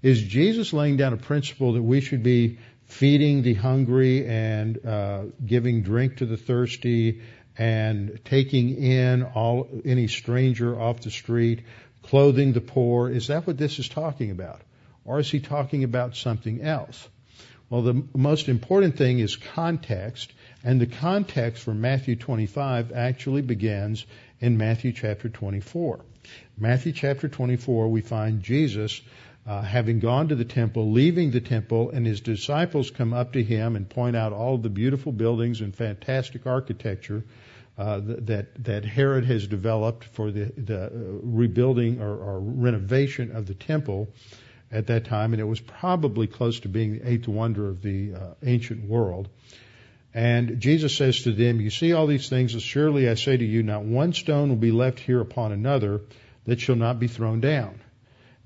Is 0.00 0.22
Jesus 0.22 0.72
laying 0.72 0.96
down 0.96 1.12
a 1.12 1.16
principle 1.16 1.72
that 1.72 1.82
we 1.82 2.00
should 2.00 2.22
be 2.22 2.58
feeding 2.84 3.42
the 3.42 3.54
hungry 3.54 4.26
and 4.26 4.84
uh, 4.86 5.24
giving 5.44 5.82
drink 5.82 6.18
to 6.18 6.26
the 6.26 6.36
thirsty 6.36 7.20
and 7.56 8.20
taking 8.24 8.76
in 8.76 9.24
all 9.24 9.68
any 9.84 10.06
stranger 10.06 10.80
off 10.80 11.00
the 11.00 11.10
street, 11.10 11.64
clothing 12.02 12.52
the 12.52 12.60
poor? 12.60 13.10
Is 13.10 13.26
that 13.26 13.46
what 13.46 13.58
this 13.58 13.80
is 13.80 13.88
talking 13.88 14.30
about? 14.30 14.62
Or 15.08 15.20
is 15.20 15.30
he 15.30 15.40
talking 15.40 15.84
about 15.84 16.16
something 16.16 16.60
else? 16.60 17.08
Well, 17.70 17.80
the 17.80 18.02
most 18.14 18.50
important 18.50 18.98
thing 18.98 19.20
is 19.20 19.36
context, 19.36 20.30
and 20.62 20.78
the 20.78 20.86
context 20.86 21.62
for 21.62 21.72
Matthew 21.72 22.14
25 22.14 22.92
actually 22.92 23.40
begins 23.40 24.04
in 24.38 24.58
Matthew 24.58 24.92
chapter 24.92 25.30
24. 25.30 26.00
Matthew 26.58 26.92
chapter 26.92 27.26
24, 27.26 27.88
we 27.88 28.02
find 28.02 28.42
Jesus 28.42 29.00
uh, 29.46 29.62
having 29.62 29.98
gone 29.98 30.28
to 30.28 30.34
the 30.34 30.44
temple, 30.44 30.92
leaving 30.92 31.30
the 31.30 31.40
temple, 31.40 31.88
and 31.88 32.06
his 32.06 32.20
disciples 32.20 32.90
come 32.90 33.14
up 33.14 33.32
to 33.32 33.42
him 33.42 33.76
and 33.76 33.88
point 33.88 34.14
out 34.14 34.34
all 34.34 34.58
the 34.58 34.68
beautiful 34.68 35.12
buildings 35.12 35.62
and 35.62 35.74
fantastic 35.74 36.46
architecture 36.46 37.24
uh, 37.78 38.00
that 38.04 38.62
that 38.64 38.84
Herod 38.84 39.24
has 39.24 39.46
developed 39.46 40.04
for 40.04 40.30
the, 40.30 40.52
the 40.56 40.86
uh, 40.86 40.90
rebuilding 41.22 42.02
or, 42.02 42.14
or, 42.14 42.40
renovation 42.40 43.34
of 43.34 43.46
the 43.46 43.54
temple 43.54 44.08
at 44.70 44.88
that 44.88 45.06
time, 45.06 45.32
and 45.32 45.40
it 45.40 45.46
was 45.46 45.60
probably 45.60 46.26
close 46.26 46.60
to 46.60 46.68
being 46.68 46.92
the 46.92 47.08
eighth 47.08 47.28
wonder 47.28 47.68
of 47.68 47.82
the 47.82 48.14
uh, 48.14 48.18
ancient 48.44 48.84
world. 48.84 49.28
And 50.14 50.60
Jesus 50.60 50.96
says 50.96 51.22
to 51.22 51.32
them, 51.32 51.60
You 51.60 51.70
see 51.70 51.92
all 51.92 52.06
these 52.06 52.28
things, 52.28 52.54
and 52.54 52.62
surely 52.62 53.08
I 53.08 53.14
say 53.14 53.36
to 53.36 53.44
you, 53.44 53.62
not 53.62 53.84
one 53.84 54.12
stone 54.12 54.48
will 54.48 54.56
be 54.56 54.72
left 54.72 54.98
here 54.98 55.20
upon 55.20 55.52
another 55.52 56.02
that 56.46 56.60
shall 56.60 56.76
not 56.76 56.98
be 56.98 57.08
thrown 57.08 57.40
down. 57.40 57.80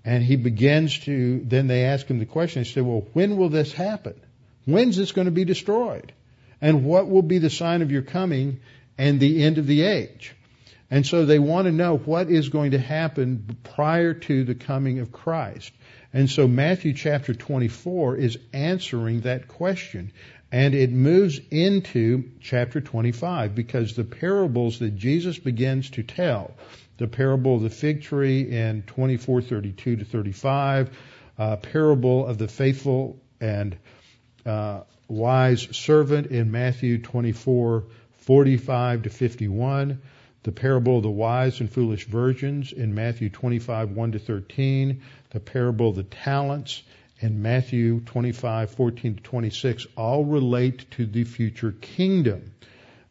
And 0.05 0.23
he 0.25 0.37
begins 0.37 0.99
to, 1.01 1.41
then 1.45 1.69
they 1.69 1.85
ask 1.85 2.07
him 2.07 2.19
the 2.19 2.27
question, 2.27 2.63
they 2.63 2.69
say, 2.69 2.81
Well, 2.81 3.07
when 3.13 3.37
will 3.37 3.49
this 3.49 3.73
happen? 3.73 4.21
When's 4.65 4.97
this 4.97 5.13
going 5.13 5.27
to 5.27 5.33
be 5.33 5.45
destroyed? 5.45 6.13
And 6.61 6.85
what 6.85 7.09
will 7.09 7.23
be 7.23 7.39
the 7.39 7.51
sign 7.51 7.83
of 7.83 7.91
your 7.91 8.03
coming 8.03 8.61
and 8.97 9.19
the 9.19 9.43
end 9.43 9.59
of 9.59 9.67
the 9.67 9.83
age? 9.83 10.35
And 10.91 11.07
so 11.07 11.25
they 11.25 11.39
want 11.39 11.67
to 11.67 11.73
know 11.73 11.97
what 11.97 12.31
is 12.31 12.51
going 12.51 12.73
to 12.73 12.79
happen 12.79 13.57
prior 13.63 14.15
to 14.15 14.45
the 14.45 14.55
coming 14.55 14.99
of 14.99 15.11
Christ. 15.11 15.73
And 16.13 16.29
so 16.29 16.47
Matthew 16.47 16.93
chapter 16.93 17.33
24 17.35 18.17
is 18.17 18.37
answering 18.53 19.23
that 19.23 19.49
question. 19.49 20.13
And 20.51 20.75
it 20.75 20.93
moves 20.93 21.41
into 21.51 22.25
chapter 22.41 22.83
25 22.83 23.55
because 23.55 23.97
the 23.97 24.05
parables 24.05 24.81
that 24.81 24.97
Jesus 24.97 25.39
begins 25.39 25.89
to 25.91 26.03
tell, 26.03 26.51
the 26.99 27.09
parable 27.09 27.57
of 27.57 27.63
the 27.63 27.71
fig 27.71 28.03
tree 28.03 28.43
in 28.43 28.83
24:32 28.83 29.75
to 29.75 30.05
35, 30.05 30.91
uh, 31.39 31.57
parable 31.57 32.27
of 32.27 32.37
the 32.37 32.49
faithful 32.49 33.19
and 33.41 33.79
uh, 34.45 34.83
wise 35.09 35.75
servant 35.75 36.27
in 36.27 36.51
Matthew 36.51 36.99
24:45 36.99 39.05
to 39.05 39.11
51, 39.11 40.03
the 40.43 40.53
parable 40.53 40.99
of 40.99 41.03
the 41.03 41.11
wise 41.11 41.61
and 41.61 41.71
foolish 41.71 42.07
virgins 42.07 42.73
in 42.73 42.95
Matthew 42.95 43.31
25:1 43.31 44.13
to 44.13 44.19
13, 44.19 45.01
the 45.33 45.41
parable 45.41 45.91
of 45.91 45.97
the 45.97 46.03
talents 46.03 46.83
and 47.21 47.43
Matthew 47.43 48.01
25, 48.01 48.71
14 48.71 49.15
to 49.17 49.23
26 49.23 49.87
all 49.97 50.25
relate 50.25 50.91
to 50.93 51.07
the 51.07 51.25
future 51.25 51.73
kingdom. 51.73 52.53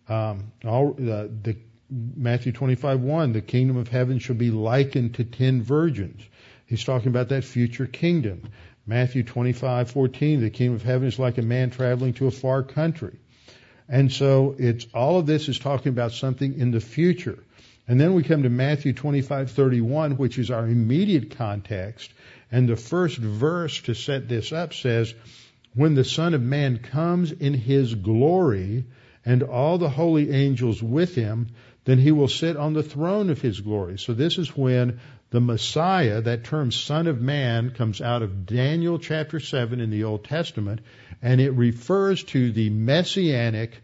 Um, 0.08 0.52
all, 0.66 0.92
uh, 0.92 1.28
the 1.42 1.56
Matthew 1.90 2.52
25, 2.52 3.02
1, 3.02 3.34
the 3.34 3.42
kingdom 3.42 3.78
of 3.78 3.88
heaven 3.88 4.20
shall 4.20 4.36
be 4.36 4.52
likened 4.52 5.16
to 5.16 5.24
ten 5.24 5.62
virgins. 5.62 6.22
He's 6.66 6.84
talking 6.84 7.10
about 7.10 7.30
that 7.30 7.44
future 7.44 7.86
kingdom. 7.86 8.44
Matthew 8.86 9.24
25, 9.24 9.92
14, 9.92 10.42
the 10.42 10.50
kingdom 10.50 10.76
of 10.76 10.84
heaven 10.84 11.08
is 11.08 11.20
like 11.20 11.38
a 11.38 11.42
man 11.42 11.70
traveling 11.70 12.14
to 12.16 12.28
a 12.28 12.32
far 12.32 12.64
country. 12.64 13.18
And 13.90 14.12
so 14.12 14.56
it's, 14.58 14.88
all 14.94 15.20
of 15.20 15.26
this 15.26 15.50
is 15.50 15.60
talking 15.60 15.90
about 15.90 16.14
something 16.14 16.60
in 16.60 16.72
the 16.72 16.80
future. 16.80 17.40
And 17.92 18.00
then 18.00 18.14
we 18.14 18.24
come 18.24 18.44
to 18.44 18.50
Matthew 18.50 18.94
25:31, 18.94 20.18
which 20.18 20.40
is 20.40 20.50
our 20.50 20.66
immediate 20.66 21.32
context, 21.32 22.14
and 22.50 22.70
the 22.70 22.78
first 22.78 23.18
verse 23.18 23.82
to 23.82 23.94
set 23.94 24.30
this 24.30 24.54
up 24.54 24.74
says, 24.74 25.14
"When 25.74 25.96
the 25.96 26.06
Son 26.06 26.34
of 26.34 26.42
Man 26.42 26.78
comes 26.78 27.34
in 27.34 27.54
his 27.54 27.96
glory, 27.96 28.86
and 29.26 29.44
all 29.44 29.78
the 29.78 29.90
holy 29.90 30.32
angels 30.32 30.82
with 30.82 31.16
him, 31.16 31.48
then 31.84 31.98
he 31.98 32.14
will 32.14 32.30
sit 32.30 32.56
on 32.56 32.72
the 32.72 32.82
throne 32.82 33.30
of 33.30 33.42
his 33.42 33.60
glory." 33.60 33.98
So 33.98 34.14
this 34.14 34.38
is 34.38 34.56
when 34.56 35.00
the 35.32 35.42
Messiah, 35.42 36.22
that 36.22 36.46
term 36.46 36.72
Son 36.72 37.08
of 37.08 37.22
Man, 37.22 37.72
comes 37.72 38.00
out 38.00 38.22
of 38.22 38.46
Daniel 38.46 39.00
chapter 39.00 39.42
7 39.42 39.82
in 39.82 39.90
the 39.90 40.06
Old 40.06 40.24
Testament, 40.24 40.80
and 41.22 41.42
it 41.42 41.52
refers 41.52 42.24
to 42.24 42.54
the 42.54 42.70
messianic 42.70 43.84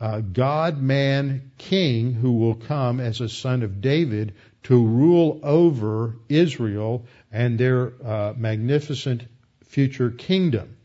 uh, 0.00 0.20
God 0.20 0.80
man 0.80 1.50
king 1.58 2.12
who 2.12 2.32
will 2.32 2.54
come 2.54 3.00
as 3.00 3.20
a 3.20 3.28
son 3.28 3.62
of 3.62 3.80
David 3.80 4.34
to 4.64 4.86
rule 4.86 5.40
over 5.42 6.16
Israel 6.28 7.06
and 7.32 7.58
their 7.58 7.92
uh, 8.04 8.34
magnificent 8.36 9.22
future 9.64 10.10
kingdom. 10.10 10.76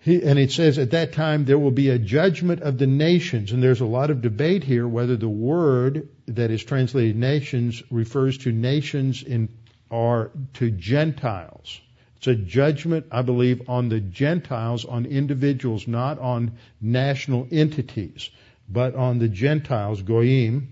He, 0.00 0.22
and 0.22 0.38
it 0.38 0.52
says 0.52 0.78
at 0.78 0.90
that 0.90 1.12
time 1.12 1.46
there 1.46 1.58
will 1.58 1.70
be 1.70 1.88
a 1.88 1.98
judgment 1.98 2.60
of 2.60 2.76
the 2.76 2.86
nations, 2.86 3.52
and 3.52 3.62
there's 3.62 3.80
a 3.80 3.86
lot 3.86 4.10
of 4.10 4.20
debate 4.20 4.62
here 4.62 4.86
whether 4.86 5.16
the 5.16 5.28
word 5.28 6.08
that 6.26 6.50
is 6.50 6.62
translated 6.62 7.16
nations 7.16 7.82
refers 7.90 8.38
to 8.38 8.52
nations 8.52 9.22
in 9.22 9.48
or 9.88 10.30
to 10.54 10.70
Gentiles. 10.70 11.80
It's 12.16 12.26
a 12.26 12.34
judgment, 12.34 13.06
I 13.10 13.22
believe, 13.22 13.68
on 13.68 13.88
the 13.88 14.00
Gentiles, 14.00 14.84
on 14.84 15.04
individuals, 15.06 15.86
not 15.86 16.18
on 16.18 16.52
national 16.80 17.48
entities, 17.50 18.30
but 18.68 18.94
on 18.94 19.18
the 19.18 19.28
Gentiles, 19.28 20.02
goyim, 20.02 20.68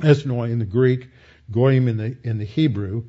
ethnoi 0.00 0.50
in 0.50 0.58
the 0.58 0.64
Greek, 0.64 1.08
goyim 1.50 1.88
in 1.88 1.96
the 1.98 2.16
in 2.22 2.38
the 2.38 2.44
Hebrew. 2.44 3.04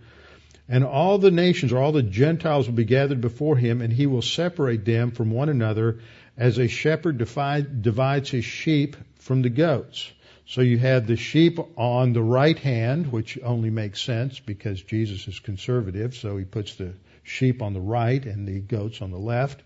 And 0.67 0.84
all 0.84 1.17
the 1.17 1.31
nations, 1.31 1.73
or 1.73 1.79
all 1.79 1.91
the 1.91 2.03
Gentiles, 2.03 2.67
will 2.67 2.75
be 2.75 2.86
gathered 2.86 3.21
before 3.21 3.57
him, 3.57 3.81
and 3.81 3.91
he 3.91 4.07
will 4.07 4.21
separate 4.21 4.86
them 4.86 5.12
from 5.12 5.31
one 5.31 5.49
another 5.49 5.99
as 6.38 6.57
a 6.57 6.67
shepherd 6.67 7.17
divides 7.17 8.29
his 8.29 8.45
sheep 8.45 8.95
from 9.19 9.41
the 9.41 9.49
goats. 9.49 10.12
So 10.47 10.62
you 10.62 10.77
have 10.79 11.07
the 11.07 11.17
sheep 11.17 11.60
on 11.77 12.13
the 12.13 12.21
right 12.21 12.57
hand, 12.57 13.12
which 13.12 13.38
only 13.43 13.69
makes 13.69 14.01
sense 14.01 14.39
because 14.39 14.81
Jesus 14.81 15.27
is 15.27 15.39
conservative, 15.39 16.15
so 16.15 16.38
he 16.38 16.45
puts 16.45 16.75
the 16.75 16.93
sheep 17.23 17.62
on 17.62 17.73
the 17.73 17.81
right 17.81 18.23
and 18.25 18.47
the 18.47 18.60
goats 18.60 19.01
on 19.01 19.12
the 19.12 19.19
left. 19.19 19.62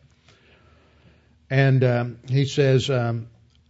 And 1.49 1.83
um, 1.83 2.19
he 2.27 2.45
says, 2.45 2.89
um, 2.89 3.27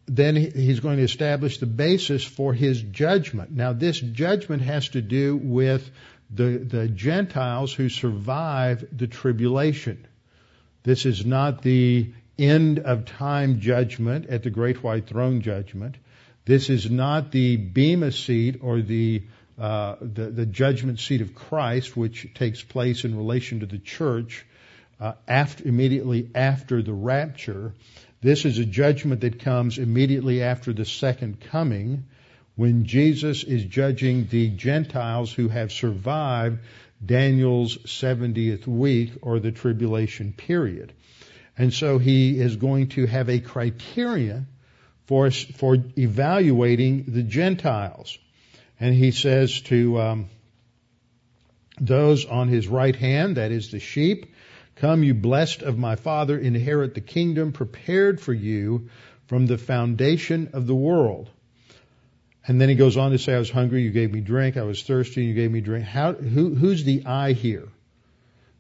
then 0.07 0.35
he's 0.35 0.79
going 0.79 0.97
to 0.97 1.03
establish 1.03 1.57
the 1.57 1.65
basis 1.65 2.23
for 2.23 2.53
his 2.53 2.81
judgment. 2.81 3.51
Now, 3.51 3.73
this 3.73 3.99
judgment 3.99 4.61
has 4.61 4.89
to 4.89 5.01
do 5.01 5.35
with 5.35 5.89
the, 6.29 6.57
the 6.57 6.87
Gentiles 6.87 7.73
who 7.73 7.89
survive 7.89 8.85
the 8.91 9.07
tribulation. 9.07 10.07
This 10.83 11.05
is 11.05 11.25
not 11.25 11.61
the 11.61 12.13
end 12.37 12.79
of 12.79 13.05
time 13.05 13.59
judgment 13.59 14.27
at 14.27 14.43
the 14.43 14.49
great 14.49 14.83
white 14.83 15.07
throne 15.07 15.41
judgment. 15.41 15.95
This 16.45 16.69
is 16.69 16.89
not 16.89 17.31
the 17.31 17.57
Bema 17.57 18.11
seat 18.11 18.59
or 18.61 18.81
the 18.81 19.23
uh, 19.57 19.95
the, 20.01 20.25
the 20.25 20.45
judgment 20.45 20.99
seat 20.99 21.21
of 21.21 21.33
Christ, 21.33 21.95
which 21.95 22.33
takes 22.33 22.61
place 22.61 23.05
in 23.05 23.15
relation 23.15 23.61
to 23.61 23.65
the 23.65 23.77
church 23.77 24.45
uh, 24.99 25.13
after, 25.27 25.67
immediately 25.67 26.29
after 26.35 26.81
the 26.81 26.93
rapture. 26.93 27.73
This 28.21 28.45
is 28.45 28.59
a 28.59 28.65
judgment 28.65 29.21
that 29.21 29.39
comes 29.39 29.77
immediately 29.77 30.41
after 30.43 30.73
the 30.73 30.85
second 30.85 31.39
coming 31.39 32.05
when 32.55 32.85
Jesus 32.85 33.43
is 33.43 33.63
judging 33.63 34.27
the 34.27 34.49
Gentiles 34.49 35.31
who 35.31 35.47
have 35.49 35.71
survived 35.71 36.59
Daniel's 37.05 37.77
70th 37.77 38.65
week 38.67 39.11
or 39.21 39.39
the 39.39 39.51
tribulation 39.51 40.33
period. 40.33 40.93
And 41.57 41.73
so 41.73 41.97
he 41.97 42.39
is 42.39 42.55
going 42.55 42.89
to 42.89 43.05
have 43.05 43.29
a 43.29 43.39
criteria 43.39 44.45
for, 45.05 45.29
for 45.31 45.77
evaluating 45.97 47.05
the 47.07 47.23
Gentiles. 47.23 48.17
And 48.79 48.93
he 48.93 49.11
says 49.11 49.61
to 49.61 49.99
um, 49.99 50.29
those 51.79 52.25
on 52.25 52.47
his 52.47 52.67
right 52.67 52.95
hand, 52.95 53.37
that 53.37 53.51
is 53.51 53.71
the 53.71 53.79
sheep, 53.79 54.33
Come, 54.75 55.03
you 55.03 55.13
blessed 55.13 55.61
of 55.61 55.77
my 55.77 55.95
Father, 55.95 56.37
inherit 56.37 56.93
the 56.93 57.01
kingdom 57.01 57.53
prepared 57.53 58.19
for 58.19 58.33
you 58.33 58.89
from 59.27 59.45
the 59.45 59.57
foundation 59.57 60.49
of 60.53 60.67
the 60.67 60.75
world. 60.75 61.29
And 62.47 62.59
then 62.59 62.69
he 62.69 62.75
goes 62.75 62.97
on 62.97 63.11
to 63.11 63.17
say, 63.17 63.33
I 63.33 63.39
was 63.39 63.49
hungry, 63.49 63.83
you 63.83 63.91
gave 63.91 64.11
me 64.11 64.19
drink. 64.19 64.57
I 64.57 64.63
was 64.63 64.83
thirsty, 64.83 65.23
you 65.23 65.33
gave 65.33 65.49
me 65.49 65.61
drink. 65.61 65.85
How, 65.85 66.13
who, 66.13 66.53
who's 66.53 66.83
the 66.83 67.05
I 67.05 67.31
here? 67.31 67.69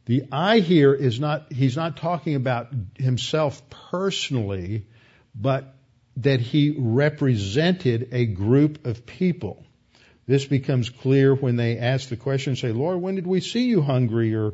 The 0.05 0.23
I 0.31 0.59
here 0.59 0.93
is 0.93 1.19
not, 1.19 1.51
he's 1.51 1.75
not 1.75 1.97
talking 1.97 2.35
about 2.35 2.69
himself 2.97 3.61
personally, 3.69 4.85
but 5.35 5.75
that 6.17 6.39
he 6.39 6.73
represented 6.77 8.09
a 8.13 8.25
group 8.25 8.85
of 8.85 9.05
people. 9.05 9.64
This 10.27 10.45
becomes 10.45 10.89
clear 10.89 11.35
when 11.35 11.55
they 11.55 11.77
ask 11.77 12.09
the 12.09 12.15
question, 12.15 12.55
say, 12.55 12.71
Lord, 12.71 13.01
when 13.01 13.15
did 13.15 13.27
we 13.27 13.41
see 13.41 13.65
you 13.65 13.81
hungry 13.81 14.33
or 14.33 14.53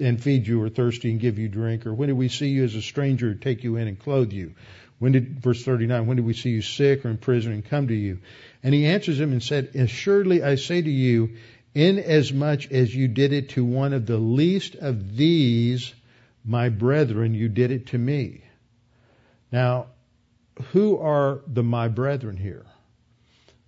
and 0.00 0.20
feed 0.20 0.46
you 0.46 0.60
or 0.62 0.68
thirsty 0.68 1.10
and 1.10 1.20
give 1.20 1.38
you 1.38 1.48
drink? 1.48 1.86
Or 1.86 1.94
when 1.94 2.08
did 2.08 2.18
we 2.18 2.28
see 2.28 2.48
you 2.48 2.64
as 2.64 2.74
a 2.74 2.82
stranger 2.82 3.34
take 3.34 3.62
you 3.62 3.76
in 3.76 3.86
and 3.86 3.98
clothe 3.98 4.32
you? 4.32 4.54
When 4.98 5.12
did, 5.12 5.40
verse 5.40 5.64
39, 5.64 6.06
when 6.06 6.16
did 6.16 6.26
we 6.26 6.34
see 6.34 6.50
you 6.50 6.62
sick 6.62 7.04
or 7.04 7.10
in 7.10 7.18
prison 7.18 7.52
and 7.52 7.64
come 7.64 7.88
to 7.88 7.94
you? 7.94 8.20
And 8.62 8.74
he 8.74 8.86
answers 8.86 9.18
them 9.18 9.32
and 9.32 9.42
said, 9.42 9.74
Assuredly 9.74 10.42
I 10.42 10.54
say 10.56 10.80
to 10.80 10.90
you, 10.90 11.36
inasmuch 11.74 12.72
as 12.72 12.94
you 12.94 13.08
did 13.08 13.32
it 13.32 13.50
to 13.50 13.64
one 13.64 13.92
of 13.92 14.06
the 14.06 14.16
least 14.16 14.76
of 14.76 15.16
these, 15.16 15.92
my 16.44 16.68
brethren, 16.68 17.34
you 17.34 17.48
did 17.48 17.70
it 17.70 17.88
to 17.88 17.98
me. 17.98 18.42
Now, 19.52 19.86
who 20.72 20.98
are 20.98 21.40
the 21.46 21.62
my 21.62 21.88
brethren 21.88 22.36
here? 22.36 22.64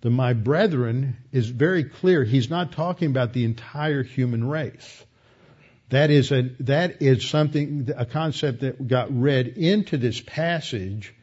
The 0.01 0.09
my 0.09 0.33
brethren 0.33 1.17
is 1.31 1.49
very 1.49 1.83
clear. 1.83 2.23
He's 2.23 2.49
not 2.49 2.71
talking 2.71 3.09
about 3.09 3.33
the 3.33 3.45
entire 3.45 4.03
human 4.03 4.47
race. 4.47 5.05
That 5.89 6.11
is 6.11 6.31
a, 6.31 6.49
that 6.59 7.01
is 7.01 7.27
something, 7.27 7.89
a 7.95 8.05
concept 8.05 8.59
that 8.61 8.87
got 8.87 9.07
read 9.17 9.47
into 9.47 9.97
this 9.97 10.19
passage 10.21 11.15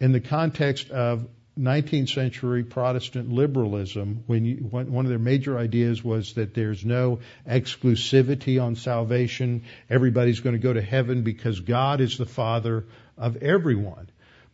in 0.00 0.12
the 0.12 0.20
context 0.20 0.90
of 0.90 1.28
19th 1.58 2.08
century 2.08 2.64
Protestant 2.64 3.30
liberalism, 3.30 4.24
when 4.26 4.44
you, 4.44 4.56
one 4.56 5.04
of 5.04 5.08
their 5.08 5.18
major 5.18 5.58
ideas 5.58 6.02
was 6.02 6.34
that 6.34 6.54
there's 6.54 6.84
no 6.84 7.20
exclusivity 7.46 8.62
on 8.62 8.76
salvation, 8.76 9.64
everybody's 9.88 10.40
going 10.40 10.54
to 10.54 10.62
go 10.62 10.72
to 10.72 10.82
heaven 10.82 11.22
because 11.22 11.60
God 11.60 12.00
is 12.00 12.16
the 12.16 12.26
Father 12.26 12.86
of 13.18 13.36
everyone. 13.38 14.08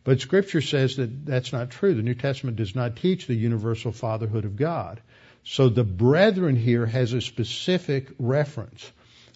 But 0.07 0.21
Scripture 0.21 0.61
says 0.61 0.95
that 0.95 1.25
that's 1.25 1.51
not 1.51 1.69
true. 1.69 1.93
The 1.93 2.01
New 2.01 2.15
Testament 2.15 2.55
does 2.55 2.73
not 2.73 2.95
teach 2.95 3.27
the 3.27 3.35
universal 3.35 3.91
fatherhood 3.91 4.45
of 4.45 4.55
God. 4.55 5.01
So 5.43 5.67
the 5.67 5.83
brethren 5.83 6.55
here 6.55 6.85
has 6.85 7.11
a 7.11 7.19
specific 7.19 8.07
reference. 8.17 8.89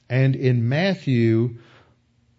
And 0.09 0.33
in 0.33 0.69
Matthew, 0.69 1.57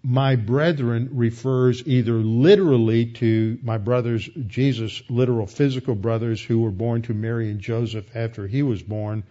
my 0.03 0.37
brethren 0.37 1.11
refers 1.13 1.87
either 1.87 2.15
literally 2.15 3.05
to 3.21 3.59
my 3.63 3.77
brothers, 3.77 4.27
Jesus' 4.47 5.03
literal 5.11 5.47
physical 5.47 5.95
brothers 5.95 6.43
who 6.43 6.61
were 6.61 6.71
born 6.71 7.03
to 7.03 7.13
Mary 7.13 7.51
and 7.51 7.61
Joseph 7.61 8.17
after 8.17 8.47
he 8.47 8.63
was 8.63 8.83
born, 8.83 9.25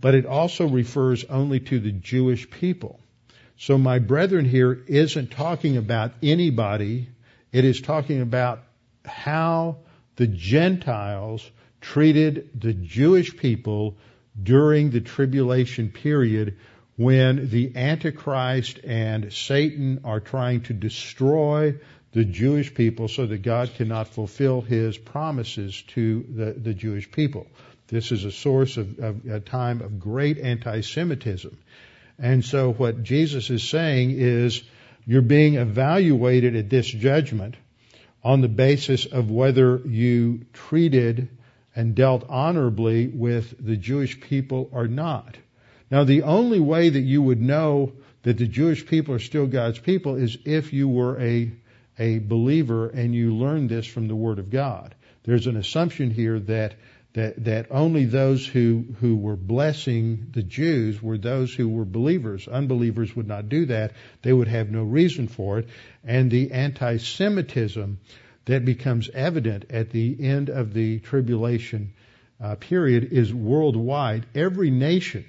but 0.00 0.14
it 0.14 0.24
also 0.24 0.66
refers 0.66 1.24
only 1.24 1.60
to 1.60 1.78
the 1.78 1.92
Jewish 1.92 2.48
people. 2.50 2.98
So 3.58 3.76
my 3.76 3.98
brethren 3.98 4.46
here 4.46 4.82
isn't 4.86 5.32
talking 5.32 5.76
about 5.76 6.12
anybody. 6.22 7.08
It 7.52 7.64
is 7.64 7.80
talking 7.80 8.22
about 8.22 8.62
how 9.04 9.78
the 10.16 10.26
Gentiles 10.26 11.48
treated 11.80 12.48
the 12.58 12.72
Jewish 12.72 13.36
people 13.36 13.96
during 14.42 14.90
the 14.90 15.00
tribulation 15.00 15.90
period 15.90 16.56
when 16.96 17.50
the 17.50 17.76
Antichrist 17.76 18.80
and 18.84 19.32
Satan 19.32 20.00
are 20.04 20.20
trying 20.20 20.62
to 20.62 20.72
destroy 20.72 21.74
the 22.12 22.24
Jewish 22.24 22.72
people 22.74 23.08
so 23.08 23.26
that 23.26 23.42
God 23.42 23.74
cannot 23.74 24.08
fulfill 24.08 24.60
his 24.60 24.96
promises 24.96 25.82
to 25.88 26.24
the, 26.28 26.52
the 26.52 26.74
Jewish 26.74 27.10
people. 27.10 27.46
This 27.88 28.12
is 28.12 28.24
a 28.24 28.32
source 28.32 28.76
of, 28.76 28.98
of 28.98 29.26
a 29.26 29.40
time 29.40 29.82
of 29.82 29.98
great 29.98 30.38
anti-Semitism. 30.38 31.58
And 32.18 32.44
so 32.44 32.72
what 32.72 33.02
Jesus 33.02 33.50
is 33.50 33.62
saying 33.62 34.12
is 34.12 34.62
you're 35.04 35.22
being 35.22 35.54
evaluated 35.54 36.56
at 36.56 36.70
this 36.70 36.86
judgment 36.86 37.56
on 38.22 38.40
the 38.40 38.48
basis 38.48 39.06
of 39.06 39.30
whether 39.30 39.78
you 39.78 40.46
treated 40.52 41.28
and 41.74 41.94
dealt 41.94 42.24
honorably 42.28 43.08
with 43.08 43.54
the 43.64 43.76
Jewish 43.76 44.20
people 44.20 44.68
or 44.72 44.86
not. 44.86 45.36
Now, 45.90 46.04
the 46.04 46.22
only 46.22 46.60
way 46.60 46.88
that 46.88 47.00
you 47.00 47.22
would 47.22 47.40
know 47.40 47.92
that 48.22 48.38
the 48.38 48.46
Jewish 48.46 48.86
people 48.86 49.14
are 49.14 49.18
still 49.18 49.46
God's 49.46 49.78
people 49.78 50.14
is 50.16 50.38
if 50.44 50.72
you 50.72 50.88
were 50.88 51.20
a, 51.20 51.50
a 51.98 52.18
believer 52.18 52.88
and 52.88 53.14
you 53.14 53.34
learned 53.34 53.70
this 53.70 53.86
from 53.86 54.08
the 54.08 54.16
Word 54.16 54.38
of 54.38 54.50
God. 54.50 54.94
There's 55.24 55.46
an 55.46 55.56
assumption 55.56 56.10
here 56.10 56.38
that 56.40 56.74
that, 57.14 57.44
that 57.44 57.66
only 57.70 58.06
those 58.06 58.46
who, 58.46 58.84
who 59.00 59.16
were 59.16 59.36
blessing 59.36 60.28
the 60.32 60.42
Jews 60.42 61.02
were 61.02 61.18
those 61.18 61.52
who 61.52 61.68
were 61.68 61.84
believers. 61.84 62.48
Unbelievers 62.48 63.14
would 63.14 63.28
not 63.28 63.48
do 63.48 63.66
that. 63.66 63.92
They 64.22 64.32
would 64.32 64.48
have 64.48 64.70
no 64.70 64.82
reason 64.82 65.28
for 65.28 65.58
it. 65.58 65.68
And 66.04 66.30
the 66.30 66.52
anti-Semitism 66.52 67.98
that 68.46 68.64
becomes 68.64 69.10
evident 69.10 69.66
at 69.70 69.90
the 69.90 70.16
end 70.20 70.48
of 70.48 70.72
the 70.72 71.00
tribulation 71.00 71.92
uh, 72.40 72.56
period 72.56 73.12
is 73.12 73.32
worldwide. 73.32 74.26
Every 74.34 74.70
nation 74.70 75.24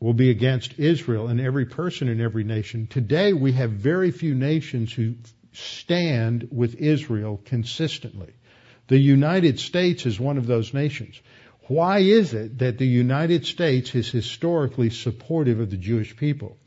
will 0.00 0.14
be 0.14 0.30
against 0.30 0.78
Israel 0.78 1.28
and 1.28 1.40
every 1.40 1.66
person 1.66 2.08
in 2.08 2.20
every 2.20 2.44
nation. 2.44 2.86
Today 2.86 3.32
we 3.32 3.52
have 3.52 3.72
very 3.72 4.10
few 4.10 4.34
nations 4.34 4.92
who 4.92 5.14
stand 5.52 6.48
with 6.50 6.74
Israel 6.76 7.40
consistently. 7.44 8.32
The 8.88 8.98
United 8.98 9.58
States 9.58 10.06
is 10.06 10.20
one 10.20 10.38
of 10.38 10.46
those 10.46 10.74
nations. 10.74 11.20
Why 11.68 12.00
is 12.00 12.34
it 12.34 12.58
that 12.58 12.78
the 12.78 12.86
United 12.86 13.46
States 13.46 13.94
is 13.94 14.10
historically 14.10 14.90
supportive 14.90 15.60
of 15.60 15.70
the 15.70 15.78
Jewish 15.78 16.14
people? 16.16 16.58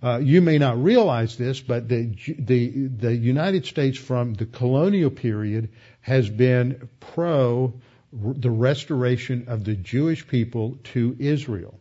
Uh, 0.00 0.20
you 0.22 0.40
may 0.40 0.58
not 0.58 0.80
realize 0.80 1.36
this, 1.36 1.60
but 1.60 1.88
the, 1.88 2.14
the, 2.38 2.86
the 2.86 3.16
United 3.16 3.66
States 3.66 3.98
from 3.98 4.34
the 4.34 4.46
colonial 4.46 5.10
period 5.10 5.70
has 6.00 6.30
been 6.30 6.88
pro 7.00 7.74
the 8.12 8.50
restoration 8.50 9.48
of 9.48 9.64
the 9.64 9.74
Jewish 9.74 10.26
people 10.26 10.78
to 10.94 11.14
Israel 11.18 11.78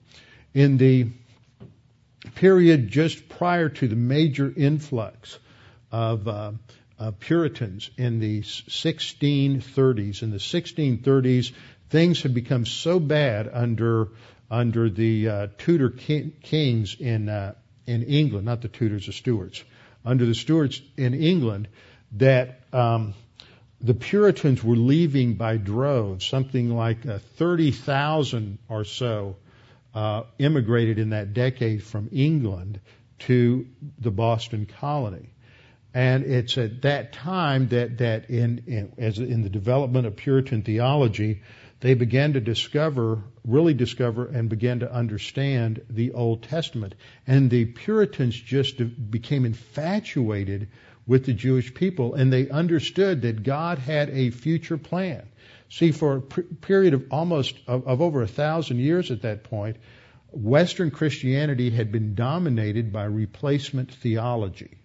in 0.53 0.77
the 0.77 1.07
period 2.35 2.89
just 2.89 3.29
prior 3.29 3.69
to 3.69 3.87
the 3.87 3.95
major 3.95 4.51
influx 4.55 5.39
of 5.91 6.27
uh, 6.27 6.51
uh, 6.99 7.11
Puritans 7.11 7.89
in 7.97 8.19
the 8.19 8.41
1630s. 8.41 10.23
In 10.23 10.31
the 10.31 10.37
1630s, 10.37 11.53
things 11.89 12.21
had 12.21 12.33
become 12.33 12.65
so 12.65 12.99
bad 12.99 13.49
under 13.51 14.09
under 14.49 14.89
the 14.89 15.27
uh, 15.27 15.47
Tudor 15.57 15.89
king, 15.89 16.31
kings 16.41 16.95
in 16.99 17.29
uh, 17.29 17.53
in 17.85 18.03
England, 18.03 18.45
not 18.45 18.61
the 18.61 18.67
Tudors, 18.67 19.05
the 19.05 19.13
Stuarts, 19.13 19.63
under 20.05 20.25
the 20.25 20.35
Stuarts 20.35 20.81
in 20.97 21.13
England, 21.13 21.67
that 22.13 22.61
um, 22.73 23.13
the 23.79 23.93
Puritans 23.93 24.63
were 24.63 24.75
leaving 24.75 25.35
by 25.35 25.57
droves, 25.57 26.25
something 26.25 26.75
like 26.75 27.05
uh, 27.05 27.19
30,000 27.37 28.57
or 28.69 28.83
so 28.83 29.37
uh, 29.93 30.23
immigrated 30.39 30.99
in 30.99 31.11
that 31.11 31.33
decade 31.33 31.83
from 31.83 32.09
England 32.11 32.79
to 33.19 33.67
the 33.99 34.11
Boston 34.11 34.65
colony. 34.65 35.29
And 35.97 36.25
it's 36.25 36.59
at 36.59 36.83
that 36.83 37.11
time 37.11 37.69
that, 37.69 37.97
that 37.97 38.29
in, 38.29 38.61
in, 38.67 38.93
as 38.99 39.17
in 39.17 39.41
the 39.41 39.49
development 39.49 40.05
of 40.05 40.15
Puritan 40.15 40.61
theology, 40.61 41.41
they 41.79 41.95
began 41.95 42.33
to 42.33 42.39
discover, 42.39 43.23
really 43.43 43.73
discover 43.73 44.27
and 44.27 44.47
began 44.47 44.81
to 44.81 44.93
understand 44.93 45.81
the 45.89 46.11
Old 46.11 46.43
Testament. 46.43 46.93
And 47.25 47.49
the 47.49 47.65
Puritans 47.65 48.39
just 48.39 48.79
became 49.09 49.43
infatuated 49.43 50.67
with 51.07 51.25
the 51.25 51.33
Jewish 51.33 51.73
people 51.73 52.13
and 52.13 52.31
they 52.31 52.47
understood 52.47 53.23
that 53.23 53.41
God 53.41 53.79
had 53.79 54.11
a 54.11 54.29
future 54.29 54.77
plan. 54.77 55.27
See, 55.69 55.91
for 55.91 56.17
a 56.17 56.21
period 56.21 56.93
of 56.93 57.05
almost 57.09 57.55
of, 57.65 57.87
of 57.87 58.01
over 58.01 58.21
a 58.21 58.27
thousand 58.27 58.77
years 58.77 59.09
at 59.09 59.23
that 59.23 59.45
point, 59.45 59.77
Western 60.29 60.91
Christianity 60.91 61.71
had 61.71 61.91
been 61.91 62.13
dominated 62.13 62.93
by 62.93 63.05
replacement 63.05 63.91
theology. 63.91 64.76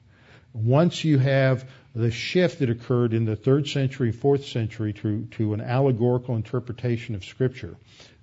Once 0.53 1.05
you 1.05 1.19
have 1.19 1.69
the 1.95 2.11
shift 2.11 2.59
that 2.59 2.71
occurred 2.71 3.13
in 3.13 3.25
the 3.25 3.37
third 3.37 3.69
century, 3.69 4.13
fourth 4.13 4.47
century 4.47 4.93
to, 4.93 5.27
to 5.33 5.55
an 5.55 5.61
allegorical 5.61 6.37
interpretation 6.37 7.15
of 7.15 7.25
Scripture, 7.25 7.77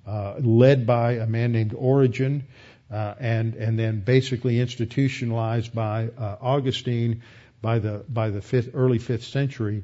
uh, 0.07 0.35
led 0.39 0.85
by 0.87 1.13
a 1.13 1.27
man 1.27 1.51
named 1.51 1.73
Origen, 1.73 2.47
uh, 2.91 3.13
and 3.19 3.53
and 3.55 3.77
then 3.77 3.99
basically 4.01 4.59
institutionalized 4.59 5.73
by 5.73 6.09
uh, 6.17 6.37
Augustine 6.41 7.21
by 7.61 7.79
the 7.79 8.03
by 8.09 8.29
the 8.29 8.41
fifth, 8.41 8.71
early 8.73 8.97
fifth 8.97 9.25
century. 9.25 9.83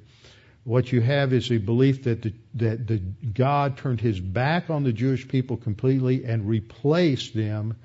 What 0.64 0.92
you 0.92 1.02
have 1.02 1.32
is 1.32 1.52
a 1.52 1.58
belief 1.58 2.06
that 2.06 2.24
the, 2.24 2.34
that 2.56 2.88
the 2.88 2.98
God 2.98 3.78
turned 3.78 4.02
His 4.02 4.20
back 4.20 4.72
on 4.72 4.84
the 4.84 4.94
Jewish 4.94 5.28
people 5.28 5.58
completely 5.58 6.26
and 6.26 6.50
replaced 6.50 7.36
them 7.36 7.76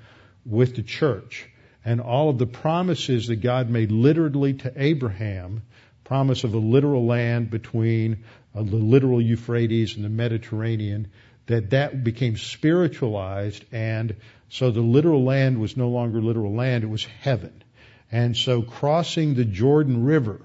with 0.43 0.75
the 0.75 0.81
church, 0.81 1.47
and 1.83 2.01
all 2.01 2.29
of 2.29 2.37
the 2.37 2.47
promises 2.47 3.27
that 3.27 3.37
God 3.37 3.69
made 3.69 3.91
literally 3.91 4.53
to 4.55 4.73
Abraham 4.75 5.63
promise 6.03 6.43
of 6.43 6.53
a 6.53 6.57
literal 6.57 7.05
land 7.05 7.49
between 7.49 8.25
uh, 8.53 8.61
the 8.63 8.75
literal 8.75 9.21
Euphrates 9.21 9.95
and 9.95 10.03
the 10.03 10.09
Mediterranean, 10.09 11.07
that 11.45 11.69
that 11.69 12.03
became 12.03 12.35
spiritualized 12.35 13.63
and 13.71 14.15
so 14.49 14.69
the 14.69 14.81
literal 14.81 15.23
land 15.23 15.61
was 15.61 15.77
no 15.77 15.87
longer 15.87 16.21
literal 16.21 16.53
land, 16.53 16.83
it 16.83 16.89
was 16.89 17.05
heaven. 17.05 17.63
And 18.11 18.35
so 18.35 18.61
crossing 18.61 19.33
the 19.33 19.45
Jordan 19.45 20.03
River 20.03 20.41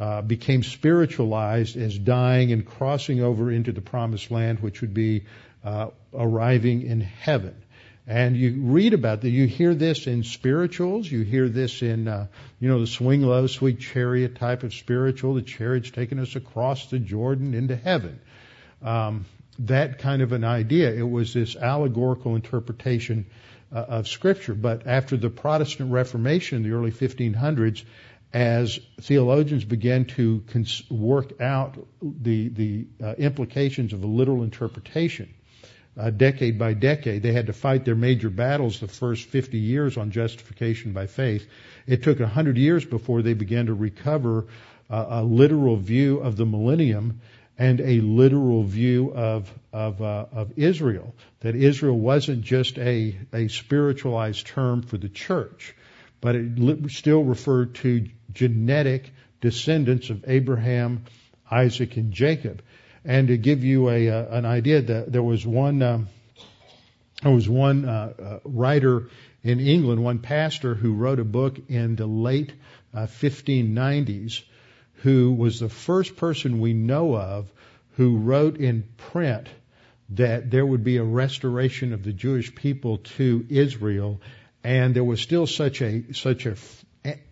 uh, 0.00 0.22
became 0.22 0.62
spiritualized 0.62 1.76
as 1.76 1.98
dying 1.98 2.52
and 2.52 2.64
crossing 2.64 3.20
over 3.20 3.52
into 3.52 3.72
the 3.72 3.82
promised 3.82 4.30
land, 4.30 4.60
which 4.60 4.80
would 4.80 4.94
be 4.94 5.26
uh, 5.62 5.88
arriving 6.14 6.80
in 6.82 7.02
heaven. 7.02 7.54
And 8.08 8.38
you 8.38 8.62
read 8.62 8.94
about 8.94 9.20
that. 9.20 9.28
You 9.28 9.46
hear 9.46 9.74
this 9.74 10.06
in 10.06 10.24
spirituals. 10.24 11.10
You 11.12 11.24
hear 11.24 11.46
this 11.46 11.82
in, 11.82 12.08
uh, 12.08 12.28
you 12.58 12.68
know, 12.70 12.80
the 12.80 12.86
swing 12.86 13.20
low, 13.20 13.46
sweet 13.46 13.80
chariot 13.80 14.36
type 14.36 14.62
of 14.62 14.72
spiritual. 14.72 15.34
The 15.34 15.42
chariot's 15.42 15.90
taking 15.90 16.18
us 16.18 16.34
across 16.34 16.86
the 16.86 16.98
Jordan 16.98 17.52
into 17.52 17.76
heaven. 17.76 18.18
Um, 18.80 19.26
that 19.58 19.98
kind 19.98 20.22
of 20.22 20.32
an 20.32 20.42
idea. 20.42 20.90
It 20.90 21.08
was 21.08 21.34
this 21.34 21.54
allegorical 21.54 22.34
interpretation 22.34 23.26
uh, 23.70 23.80
of 23.80 24.08
Scripture. 24.08 24.54
But 24.54 24.86
after 24.86 25.18
the 25.18 25.28
Protestant 25.28 25.92
Reformation 25.92 26.56
in 26.56 26.62
the 26.62 26.74
early 26.74 26.92
1500s, 26.92 27.84
as 28.32 28.78
theologians 29.02 29.64
began 29.64 30.06
to 30.06 30.42
cons- 30.48 30.82
work 30.90 31.42
out 31.42 31.76
the 32.00 32.48
the 32.48 32.86
uh, 33.02 33.14
implications 33.18 33.92
of 33.92 34.02
a 34.02 34.06
literal 34.06 34.44
interpretation, 34.44 35.34
uh, 35.98 36.10
decade 36.10 36.58
by 36.58 36.74
decade. 36.74 37.22
They 37.22 37.32
had 37.32 37.46
to 37.46 37.52
fight 37.52 37.84
their 37.84 37.96
major 37.96 38.30
battles 38.30 38.80
the 38.80 38.88
first 38.88 39.26
50 39.26 39.58
years 39.58 39.96
on 39.96 40.10
justification 40.10 40.92
by 40.92 41.06
faith. 41.06 41.46
It 41.86 42.02
took 42.02 42.20
100 42.20 42.56
years 42.56 42.84
before 42.84 43.22
they 43.22 43.34
began 43.34 43.66
to 43.66 43.74
recover 43.74 44.46
uh, 44.88 45.06
a 45.08 45.24
literal 45.24 45.76
view 45.76 46.18
of 46.18 46.36
the 46.36 46.46
millennium 46.46 47.20
and 47.58 47.80
a 47.80 48.00
literal 48.00 48.62
view 48.62 49.12
of 49.12 49.52
of, 49.72 50.00
uh, 50.00 50.26
of 50.32 50.58
Israel. 50.58 51.14
That 51.40 51.56
Israel 51.56 51.98
wasn't 51.98 52.42
just 52.42 52.78
a 52.78 53.16
a 53.32 53.48
spiritualized 53.48 54.46
term 54.46 54.82
for 54.82 54.96
the 54.96 55.08
church, 55.08 55.74
but 56.20 56.36
it 56.36 56.58
li- 56.58 56.88
still 56.88 57.24
referred 57.24 57.74
to 57.76 58.08
genetic 58.32 59.10
descendants 59.40 60.10
of 60.10 60.24
Abraham, 60.28 61.04
Isaac, 61.50 61.96
and 61.96 62.12
Jacob. 62.12 62.62
And 63.08 63.28
to 63.28 63.38
give 63.38 63.64
you 63.64 63.88
a, 63.88 64.10
uh, 64.10 64.36
an 64.36 64.44
idea, 64.44 64.82
that 64.82 65.10
there 65.10 65.22
was 65.22 65.46
one 65.46 65.82
um, 65.82 66.08
there 67.22 67.32
was 67.32 67.48
one 67.48 67.86
uh, 67.86 68.12
uh, 68.22 68.38
writer 68.44 69.08
in 69.42 69.60
England, 69.60 70.04
one 70.04 70.18
pastor 70.18 70.74
who 70.74 70.92
wrote 70.92 71.18
a 71.18 71.24
book 71.24 71.58
in 71.68 71.96
the 71.96 72.06
late 72.06 72.52
uh, 72.92 73.06
1590s, 73.06 74.42
who 74.96 75.32
was 75.32 75.58
the 75.58 75.70
first 75.70 76.16
person 76.16 76.60
we 76.60 76.74
know 76.74 77.16
of 77.16 77.50
who 77.92 78.18
wrote 78.18 78.58
in 78.58 78.84
print 78.98 79.48
that 80.10 80.50
there 80.50 80.66
would 80.66 80.84
be 80.84 80.98
a 80.98 81.02
restoration 81.02 81.94
of 81.94 82.02
the 82.02 82.12
Jewish 82.12 82.54
people 82.54 82.98
to 83.16 83.46
Israel, 83.48 84.20
and 84.62 84.94
there 84.94 85.02
was 85.02 85.22
still 85.22 85.46
such 85.46 85.80
a 85.80 86.12
such 86.12 86.44
a 86.44 86.56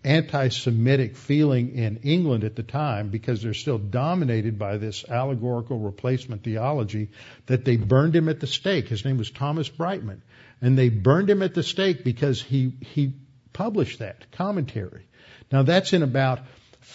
anti-Semitic 0.04 1.16
feeling 1.16 1.74
in 1.74 1.98
England 1.98 2.44
at 2.44 2.56
the 2.56 2.62
time 2.62 3.08
because 3.08 3.42
they're 3.42 3.54
still 3.54 3.78
dominated 3.78 4.58
by 4.58 4.76
this 4.76 5.04
allegorical 5.08 5.78
replacement 5.78 6.42
theology 6.42 7.10
that 7.46 7.64
they 7.64 7.76
burned 7.76 8.14
him 8.14 8.28
at 8.28 8.40
the 8.40 8.46
stake. 8.46 8.88
His 8.88 9.04
name 9.04 9.18
was 9.18 9.30
Thomas 9.30 9.68
Brightman. 9.68 10.22
And 10.60 10.78
they 10.78 10.88
burned 10.88 11.28
him 11.28 11.42
at 11.42 11.54
the 11.54 11.62
stake 11.62 12.04
because 12.04 12.40
he, 12.40 12.72
he 12.80 13.14
published 13.52 13.98
that 13.98 14.30
commentary. 14.32 15.06
Now 15.50 15.62
that's 15.62 15.92
in 15.92 16.02
about 16.02 16.38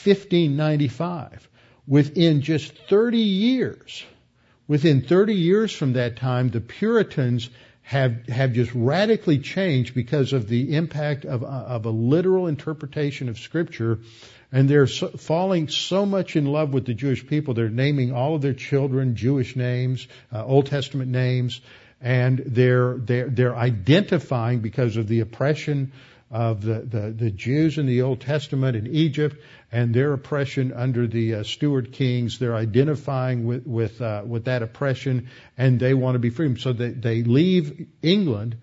1595. 0.03 1.47
Within 1.87 2.41
just 2.41 2.73
30 2.89 3.17
years, 3.17 4.03
within 4.67 5.01
30 5.01 5.35
years 5.35 5.71
from 5.71 5.93
that 5.93 6.15
time, 6.15 6.49
the 6.49 6.61
Puritans 6.61 7.49
have 7.83 8.27
have 8.27 8.53
just 8.53 8.71
radically 8.73 9.39
changed 9.39 9.93
because 9.93 10.33
of 10.33 10.47
the 10.47 10.75
impact 10.75 11.25
of 11.25 11.43
of 11.43 11.85
a 11.85 11.89
literal 11.89 12.47
interpretation 12.47 13.29
of 13.29 13.37
Scripture, 13.37 13.99
and 14.51 14.69
they're 14.69 14.87
so, 14.87 15.09
falling 15.09 15.67
so 15.67 16.05
much 16.05 16.35
in 16.35 16.45
love 16.45 16.73
with 16.73 16.85
the 16.85 16.93
Jewish 16.93 17.25
people. 17.25 17.53
They're 17.53 17.69
naming 17.69 18.13
all 18.13 18.35
of 18.35 18.41
their 18.41 18.53
children 18.53 19.15
Jewish 19.15 19.55
names, 19.55 20.07
uh, 20.31 20.45
Old 20.45 20.67
Testament 20.67 21.11
names, 21.11 21.61
and 21.99 22.41
they're 22.45 22.97
they're 22.97 23.29
they're 23.29 23.55
identifying 23.55 24.59
because 24.59 24.97
of 24.97 25.07
the 25.07 25.21
oppression 25.21 25.91
of 26.31 26.61
the, 26.61 26.79
the, 26.79 27.11
the 27.11 27.29
Jews 27.29 27.77
in 27.77 27.85
the 27.85 28.03
Old 28.03 28.21
Testament 28.21 28.77
in 28.77 28.87
Egypt 28.87 29.35
and 29.71 29.93
their 29.93 30.13
oppression 30.13 30.71
under 30.73 31.05
the 31.05 31.35
uh, 31.35 31.43
Stuart 31.43 31.91
kings. 31.91 32.39
They're 32.39 32.55
identifying 32.55 33.45
with 33.45 33.67
with 33.67 34.01
uh, 34.01 34.23
with 34.25 34.45
that 34.45 34.63
oppression, 34.63 35.29
and 35.57 35.79
they 35.79 35.93
want 35.93 36.15
to 36.15 36.19
be 36.19 36.29
free. 36.29 36.57
So 36.57 36.71
they 36.71 36.89
they 36.89 37.23
leave 37.23 37.87
England 38.01 38.57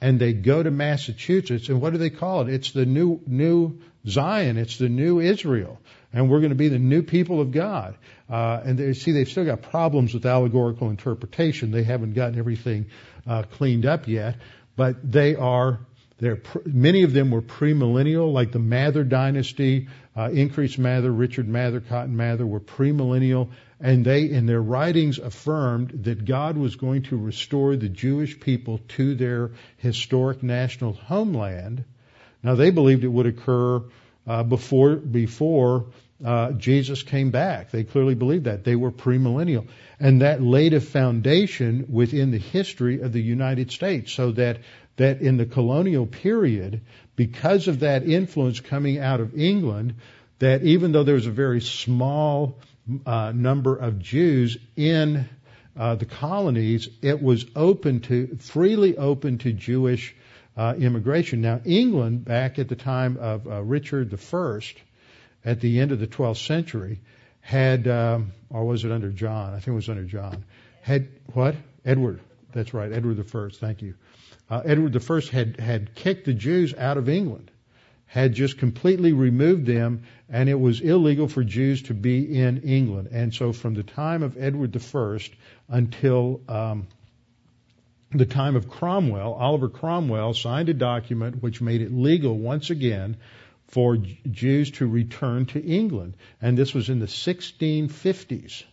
and 0.00 0.20
they 0.20 0.34
go 0.34 0.62
to 0.62 0.70
Massachusetts, 0.70 1.70
and 1.70 1.80
what 1.80 1.94
do 1.94 1.98
they 1.98 2.10
call 2.10 2.42
it? 2.42 2.50
It's 2.50 2.72
the 2.72 2.84
new 2.84 3.20
new 3.26 3.80
Zion. 4.06 4.58
It's 4.58 4.76
the 4.76 4.90
new 4.90 5.20
Israel, 5.20 5.80
and 6.12 6.30
we're 6.30 6.40
going 6.40 6.50
to 6.50 6.56
be 6.56 6.68
the 6.68 6.78
new 6.78 7.02
people 7.02 7.40
of 7.40 7.52
God. 7.52 7.96
Uh, 8.28 8.60
and 8.64 8.78
they 8.78 8.92
see 8.92 9.12
they've 9.12 9.28
still 9.28 9.46
got 9.46 9.62
problems 9.62 10.12
with 10.12 10.26
allegorical 10.26 10.90
interpretation. 10.90 11.70
They 11.70 11.84
haven't 11.84 12.12
gotten 12.12 12.38
everything 12.38 12.86
uh, 13.26 13.44
cleaned 13.44 13.86
up 13.86 14.06
yet, 14.06 14.36
but 14.76 15.10
they 15.10 15.36
are 15.36 15.80
they're, 16.18 16.40
many 16.64 17.02
of 17.02 17.12
them 17.12 17.30
were 17.30 17.42
premillennial, 17.42 18.32
like 18.32 18.52
the 18.52 18.58
Mather 18.60 19.02
dynasty, 19.02 19.88
uh, 20.16 20.30
Increase 20.30 20.78
Mather, 20.78 21.10
Richard 21.10 21.48
Mather, 21.48 21.80
Cotton 21.80 22.16
Mather 22.16 22.46
were 22.46 22.60
premillennial, 22.60 23.50
and 23.80 24.04
they, 24.04 24.30
in 24.30 24.46
their 24.46 24.62
writings, 24.62 25.18
affirmed 25.18 26.04
that 26.04 26.24
God 26.24 26.56
was 26.56 26.76
going 26.76 27.02
to 27.04 27.16
restore 27.16 27.76
the 27.76 27.88
Jewish 27.88 28.38
people 28.38 28.78
to 28.96 29.14
their 29.16 29.50
historic 29.78 30.42
national 30.42 30.92
homeland. 30.92 31.84
Now, 32.42 32.54
they 32.54 32.70
believed 32.70 33.02
it 33.02 33.08
would 33.08 33.26
occur 33.26 33.82
uh, 34.26 34.42
before 34.44 34.96
before 34.96 35.86
uh, 36.24 36.52
Jesus 36.52 37.02
came 37.02 37.30
back. 37.30 37.70
They 37.70 37.84
clearly 37.84 38.14
believed 38.14 38.44
that. 38.44 38.64
They 38.64 38.76
were 38.76 38.92
premillennial. 38.92 39.66
And 39.98 40.22
that 40.22 40.40
laid 40.40 40.72
a 40.72 40.80
foundation 40.80 41.86
within 41.88 42.30
the 42.30 42.38
history 42.38 43.00
of 43.00 43.12
the 43.12 43.20
United 43.20 43.70
States 43.72 44.12
so 44.12 44.32
that 44.32 44.58
that 44.96 45.20
in 45.20 45.36
the 45.36 45.46
colonial 45.46 46.06
period, 46.06 46.82
because 47.16 47.68
of 47.68 47.80
that 47.80 48.04
influence 48.04 48.60
coming 48.60 48.98
out 48.98 49.20
of 49.20 49.38
England, 49.38 49.94
that 50.38 50.62
even 50.62 50.92
though 50.92 51.04
there 51.04 51.14
was 51.14 51.26
a 51.26 51.32
very 51.32 51.60
small 51.60 52.58
uh, 53.06 53.32
number 53.34 53.76
of 53.76 53.98
Jews 53.98 54.58
in 54.76 55.28
uh, 55.76 55.94
the 55.96 56.04
colonies, 56.04 56.88
it 57.02 57.22
was 57.22 57.46
open 57.56 58.00
to 58.00 58.36
freely 58.38 58.96
open 58.96 59.38
to 59.38 59.52
Jewish 59.52 60.14
uh, 60.56 60.74
immigration. 60.78 61.40
Now, 61.40 61.60
England, 61.64 62.24
back 62.24 62.58
at 62.58 62.68
the 62.68 62.76
time 62.76 63.16
of 63.16 63.46
uh, 63.46 63.62
Richard 63.62 64.14
I, 64.14 64.60
at 65.44 65.60
the 65.60 65.80
end 65.80 65.92
of 65.92 65.98
the 65.98 66.06
12th 66.06 66.46
century, 66.46 67.00
had, 67.40 67.88
um, 67.88 68.32
or 68.50 68.64
was 68.64 68.84
it 68.84 68.92
under 68.92 69.10
John? 69.10 69.50
I 69.50 69.56
think 69.56 69.68
it 69.68 69.72
was 69.72 69.88
under 69.88 70.04
John. 70.04 70.44
Had 70.82 71.08
what? 71.32 71.56
Edward. 71.84 72.20
That's 72.54 72.72
right, 72.72 72.90
Edward 72.90 73.20
I. 73.20 73.48
Thank 73.52 73.82
you 73.82 73.94
uh, 74.50 74.62
Edward 74.64 74.96
I 74.96 75.20
had, 75.30 75.58
had 75.58 75.94
kicked 75.94 76.26
the 76.26 76.34
Jews 76.34 76.74
out 76.74 76.96
of 76.98 77.08
England, 77.08 77.50
had 78.06 78.34
just 78.34 78.58
completely 78.58 79.12
removed 79.12 79.66
them, 79.66 80.02
and 80.28 80.48
it 80.48 80.58
was 80.58 80.80
illegal 80.80 81.28
for 81.28 81.42
Jews 81.42 81.82
to 81.82 81.94
be 81.94 82.38
in 82.38 82.62
England. 82.62 83.08
And 83.10 83.32
so 83.34 83.52
from 83.52 83.74
the 83.74 83.82
time 83.82 84.22
of 84.22 84.36
Edward 84.38 84.76
I 84.76 85.18
until 85.68 86.42
um, 86.48 86.86
the 88.12 88.26
time 88.26 88.56
of 88.56 88.68
Cromwell, 88.68 89.32
Oliver 89.32 89.68
Cromwell 89.68 90.34
signed 90.34 90.68
a 90.68 90.74
document 90.74 91.42
which 91.42 91.60
made 91.60 91.80
it 91.80 91.92
legal 91.92 92.36
once 92.36 92.70
again 92.70 93.16
for 93.68 93.96
Jews 93.96 94.70
to 94.72 94.86
return 94.86 95.46
to 95.46 95.60
England. 95.60 96.16
And 96.40 96.56
this 96.56 96.74
was 96.74 96.90
in 96.90 97.00
the 97.00 97.06
1650s. 97.06 98.64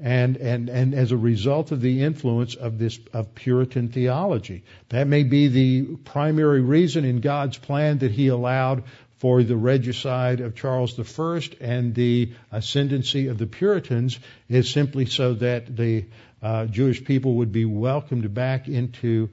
And, 0.00 0.36
and, 0.36 0.68
and 0.68 0.94
as 0.94 1.12
a 1.12 1.16
result 1.16 1.72
of 1.72 1.80
the 1.80 2.02
influence 2.02 2.54
of 2.54 2.78
this, 2.78 2.98
of 3.12 3.34
Puritan 3.34 3.88
theology. 3.88 4.64
That 4.88 5.06
may 5.06 5.22
be 5.22 5.48
the 5.48 5.96
primary 6.04 6.62
reason 6.62 7.04
in 7.04 7.20
God's 7.20 7.58
plan 7.58 7.98
that 7.98 8.10
He 8.10 8.28
allowed 8.28 8.84
for 9.18 9.42
the 9.42 9.56
regicide 9.56 10.40
of 10.40 10.54
Charles 10.54 10.98
I 10.98 11.42
and 11.60 11.94
the 11.94 12.32
ascendancy 12.50 13.26
of 13.26 13.36
the 13.36 13.46
Puritans 13.46 14.18
is 14.48 14.70
simply 14.70 15.04
so 15.04 15.34
that 15.34 15.76
the 15.76 16.06
uh, 16.42 16.64
Jewish 16.64 17.04
people 17.04 17.34
would 17.34 17.52
be 17.52 17.66
welcomed 17.66 18.32
back 18.32 18.66
into 18.66 19.28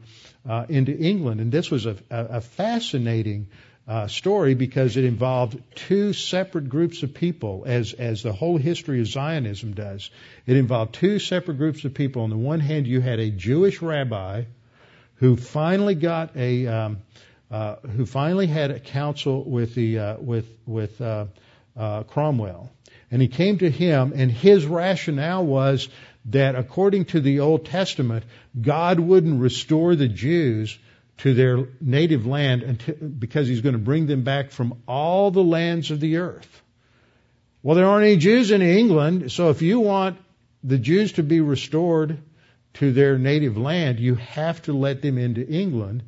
uh, 0.47 0.65
into 0.68 0.95
England. 0.97 1.39
And 1.39 1.51
this 1.51 1.72
was 1.72 1.86
a, 1.86 1.95
a 2.09 2.41
fascinating 2.41 3.47
uh, 3.88 4.07
story 4.07 4.53
because 4.53 4.97
it 4.97 5.05
involved 5.05 5.61
two 5.75 6.11
separate 6.11 6.67
groups 6.67 7.03
of 7.03 7.13
people, 7.13 7.63
as 7.65 7.93
as 7.93 8.21
the 8.21 8.33
whole 8.33 8.57
history 8.57 8.99
of 8.99 9.07
Zionism 9.07 9.73
does. 9.73 10.09
It 10.45 10.57
involved 10.57 10.95
two 10.95 11.19
separate 11.19 11.57
groups 11.57 11.85
of 11.85 11.93
people. 11.93 12.23
On 12.23 12.29
the 12.29 12.38
one 12.38 12.59
hand, 12.59 12.85
you 12.85 12.99
had 12.99 13.19
a 13.19 13.29
Jewish 13.29 13.81
rabbi 13.81 14.43
who 15.15 15.38
finally 15.38 15.95
got 15.95 16.35
a 16.35 16.67
um, 16.67 16.97
uh, 17.49 17.77
who 17.77 18.05
finally 18.05 18.47
had 18.47 18.71
a 18.71 18.79
council 18.79 19.43
with 19.43 19.73
the 19.73 19.99
uh, 19.99 20.17
with 20.17 20.47
with 20.65 20.99
uh, 20.99 21.27
uh, 21.77 22.03
Cromwell, 22.03 22.69
and 23.09 23.21
he 23.21 23.29
came 23.29 23.59
to 23.59 23.69
him, 23.69 24.11
and 24.13 24.29
his 24.29 24.65
rationale 24.65 25.45
was 25.45 25.88
that 26.25 26.55
according 26.55 27.05
to 27.05 27.21
the 27.21 27.39
Old 27.39 27.65
Testament, 27.65 28.25
God 28.59 28.99
wouldn't 28.99 29.39
restore 29.39 29.95
the 29.95 30.09
Jews 30.09 30.77
to 31.18 31.34
their 31.34 31.68
native 31.82 32.26
land 32.26 33.15
because 33.20 33.47
he's 33.47 33.61
going 33.61 33.74
to 33.74 33.80
bring 33.80 34.07
them 34.07 34.24
back 34.24 34.51
from 34.51 34.82
all 34.88 35.32
the 35.32 35.43
lands 35.43 35.91
of 35.91 35.99
the 35.99 36.18
earth. 36.18 36.61
Well, 37.63 37.76
there 37.76 37.88
aren't 37.88 38.05
any 38.05 38.18
Jews 38.18 38.51
in 38.51 38.61
England, 38.61 39.32
so 39.32 39.49
if 39.49 39.61
you 39.61 39.80
want 39.80 40.18
the 40.63 40.78
Jews 40.78 41.13
to 41.13 41.24
be 41.24 41.41
restored 41.41 42.20
to 42.76 42.91
their 42.91 43.18
native 43.18 43.57
land, 43.57 43.99
you 43.99 44.15
have 44.15 44.61
to 44.63 44.74
let 44.74 45.01
them 45.01 45.18
into 45.18 45.45
England 45.45 46.03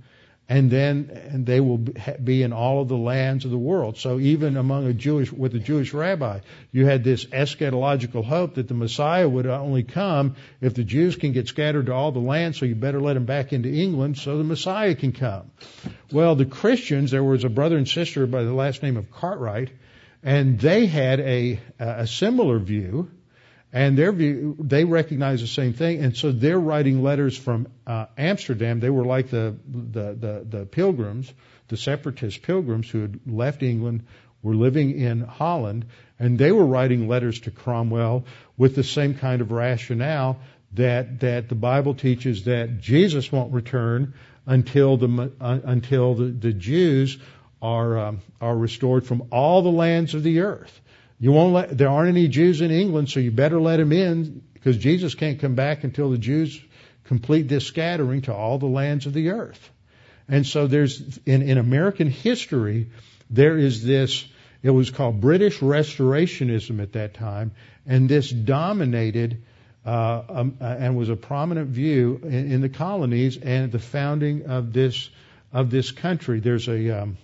and 0.50 0.72
then 0.72 1.12
and 1.32 1.46
they 1.46 1.60
will 1.60 1.78
be 1.78 2.42
in 2.42 2.52
all 2.52 2.82
of 2.82 2.88
the 2.88 2.98
lands 2.98 3.46
of 3.46 3.52
the 3.52 3.58
world. 3.58 3.98
So 3.98 4.20
even 4.20 4.58
among 4.58 4.88
a 4.88 4.94
Jewish 4.94 5.32
with 5.32 5.54
a 5.54 5.60
Jewish 5.60 5.94
rabbi, 5.94 6.40
you 6.72 6.88
had 6.88 7.04
this 7.04 7.26
eschatological 7.26 8.26
hope 8.26 8.56
that 8.56 8.68
the 8.68 8.74
Messiah 8.74 9.30
would 9.30 9.46
only 9.46 9.84
come 9.84 10.36
if 10.60 10.74
the 10.74 10.84
Jews 10.84 11.16
can 11.16 11.34
get 11.34 11.48
scattered 11.48 11.86
to 11.86 11.94
all 11.94 12.12
the 12.12 12.20
lands. 12.20 12.58
So 12.58 12.66
you 12.66 12.74
better 12.74 13.00
let 13.00 13.14
them 13.14 13.26
back 13.26 13.54
into 13.54 13.70
England 13.70 14.18
so 14.18 14.40
the 14.40 14.44
Messiah 14.44 14.96
can 14.96 15.12
come. 15.12 15.52
Well, 16.12 16.34
the 16.36 16.46
Christians, 16.46 17.12
there 17.12 17.24
was 17.24 17.44
a 17.44 17.50
brother 17.50 17.78
and 17.78 17.88
sister 17.88 18.26
by 18.26 18.44
the 18.44 18.54
last 18.54 18.82
name 18.82 18.98
of 18.98 19.12
Cartwright, 19.12 19.70
and 20.24 20.60
they 20.60 20.88
had 20.88 21.20
a 21.20 21.60
a 21.78 22.08
similar 22.08 22.58
view 22.58 23.12
and 23.72 23.98
their 23.98 24.12
view, 24.12 24.56
they 24.60 24.84
recognize 24.84 25.42
the 25.42 25.48
same 25.48 25.74
thing, 25.74 26.04
and 26.04 26.18
so 26.18 26.32
they're 26.32 26.60
writing 26.60 27.04
letters 27.04 27.38
from 27.38 27.68
uh, 27.86 28.08
Amsterdam. 28.18 28.80
They 28.80 28.90
were 28.90 29.06
like 29.06 29.30
the, 29.30 29.56
the 29.68 30.14
the 30.14 30.46
the 30.50 30.66
pilgrims, 30.66 31.32
the 31.68 31.78
separatist 31.78 32.42
pilgrims 32.42 32.90
who 32.90 33.02
had 33.02 33.20
left 33.28 33.62
England, 33.62 34.06
were 34.42 34.56
living 34.56 35.00
in 35.00 35.22
Holland, 35.22 35.86
and 36.18 36.40
they 36.40 36.52
were 36.52 36.66
writing 36.66 37.08
letters 37.08 37.42
to 37.42 37.52
Cromwell 37.52 38.26
with 38.58 38.76
the 38.76 38.84
same 38.84 39.14
kind 39.14 39.42
of 39.42 39.52
rationale 39.52 40.40
that 40.74 41.20
that 41.20 41.48
the 41.50 41.56
Bible 41.56 41.94
teaches 41.94 42.46
that 42.46 42.80
Jesus 42.80 43.32
won't 43.32 43.54
return 43.54 44.16
until 44.48 44.98
the 44.98 45.32
uh, 45.40 45.60
until 45.64 46.16
the, 46.16 46.26
the 46.26 46.54
Jews 46.54 47.20
are 47.62 47.98
um, 48.00 48.22
are 48.42 48.58
restored 48.58 49.06
from 49.06 49.28
all 49.32 49.62
the 49.62 49.72
lands 49.72 50.16
of 50.16 50.24
the 50.24 50.40
earth. 50.40 50.82
You 51.20 51.34
won't 51.34 51.54
let, 51.54 51.78
there 51.78 51.90
aren't 51.90 52.10
any 52.10 52.28
Jews 52.30 52.62
in 52.62 52.72
England, 52.72 53.10
so 53.10 53.20
you 53.20 53.32
better 53.32 53.60
let 53.60 53.78
them 53.78 53.92
in 53.92 54.42
because 54.54 54.78
Jesus 54.78 55.16
can't 55.16 55.40
come 55.40 55.56
back 55.56 55.84
until 55.84 56.10
the 56.12 56.18
Jews 56.18 56.60
complete 57.04 57.48
this 57.48 57.66
scattering 57.66 58.22
to 58.24 58.34
all 58.34 58.58
the 58.58 58.68
lands 58.68 59.06
of 59.06 59.14
the 59.14 59.30
earth. 59.30 59.70
And 60.30 60.46
so 60.46 60.68
there's, 60.68 61.18
in, 61.26 61.42
in 61.42 61.58
American 61.58 62.08
history, 62.10 62.92
there 63.30 63.58
is 63.58 63.84
this, 63.84 64.26
it 64.64 64.70
was 64.70 64.92
called 64.92 65.20
British 65.20 65.60
Restorationism 65.60 66.82
at 66.82 66.94
that 66.94 67.16
time, 67.16 67.52
and 67.86 68.08
this 68.08 68.30
dominated 68.30 69.44
uh, 69.86 70.22
um, 70.30 70.58
uh, 70.62 70.66
and 70.66 70.96
was 70.96 71.10
a 71.10 71.16
prominent 71.16 71.70
view 71.70 72.20
in, 72.24 72.52
in, 72.52 72.62
the 72.62 72.70
colonies 72.70 73.38
and 73.38 73.72
the 73.72 73.80
founding 73.80 74.46
of 74.46 74.74
this 74.74 75.10
of 75.54 75.72
this 75.72 75.92
country. 75.92 76.42
There's 76.42 76.68
a 76.68 77.02
um, 77.02 77.18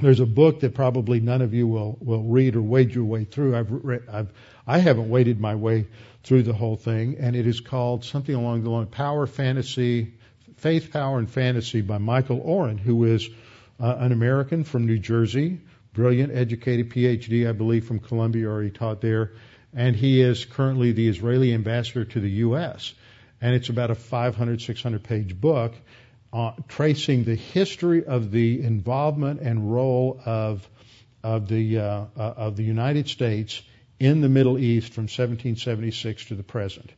there's 0.00 0.20
a 0.20 0.26
book 0.26 0.60
that 0.60 0.74
probably 0.74 1.20
none 1.20 1.42
of 1.42 1.54
you 1.54 1.66
will, 1.66 1.96
will 2.00 2.22
read 2.22 2.56
or 2.56 2.62
wade 2.62 2.94
your 2.94 3.04
way 3.04 3.24
through. 3.24 3.56
I've 3.56 3.70
read, 3.70 4.02
I've, 4.10 4.32
I 4.66 4.78
haven't 4.78 5.08
waded 5.10 5.40
my 5.40 5.54
way 5.54 5.86
through 6.22 6.42
the 6.42 6.52
whole 6.52 6.76
thing, 6.76 7.16
and 7.18 7.34
it 7.34 7.46
is 7.46 7.60
called 7.60 8.04
something 8.04 8.34
along 8.34 8.62
the 8.62 8.70
line 8.70 8.86
Power, 8.86 9.26
Fantasy, 9.26 10.14
Faith, 10.56 10.92
Power, 10.92 11.18
and 11.18 11.30
Fantasy 11.30 11.80
by 11.80 11.98
Michael 11.98 12.40
Oren, 12.40 12.78
who 12.78 13.04
is 13.04 13.28
uh, 13.78 13.96
an 13.98 14.12
American 14.12 14.64
from 14.64 14.86
New 14.86 14.98
Jersey, 14.98 15.60
brilliant, 15.94 16.32
educated 16.32 16.90
PhD, 16.90 17.48
I 17.48 17.52
believe, 17.52 17.86
from 17.86 17.98
Columbia, 17.98 18.50
or 18.50 18.62
he 18.62 18.70
taught 18.70 19.00
there, 19.00 19.32
and 19.74 19.96
he 19.96 20.20
is 20.20 20.44
currently 20.44 20.92
the 20.92 21.08
Israeli 21.08 21.54
ambassador 21.54 22.04
to 22.04 22.20
the 22.20 22.30
U.S. 22.30 22.92
And 23.40 23.54
it's 23.54 23.70
about 23.70 23.90
a 23.90 23.94
500, 23.94 24.60
600 24.60 25.02
page 25.02 25.40
book 25.40 25.74
uh, 26.32 26.52
tracing 26.68 27.24
the 27.24 27.34
history 27.34 28.04
of 28.04 28.30
the 28.30 28.62
involvement 28.62 29.40
and 29.40 29.72
role 29.72 30.20
of 30.24 30.68
of 31.22 31.48
the 31.48 31.78
uh, 31.78 32.04
uh, 32.16 32.20
of 32.36 32.56
the 32.56 32.62
United 32.62 33.08
States 33.08 33.62
in 33.98 34.20
the 34.20 34.28
Middle 34.28 34.58
East 34.58 34.92
from 34.92 35.02
1776 35.02 36.26
to 36.26 36.34
the 36.34 36.42
present, 36.42 36.90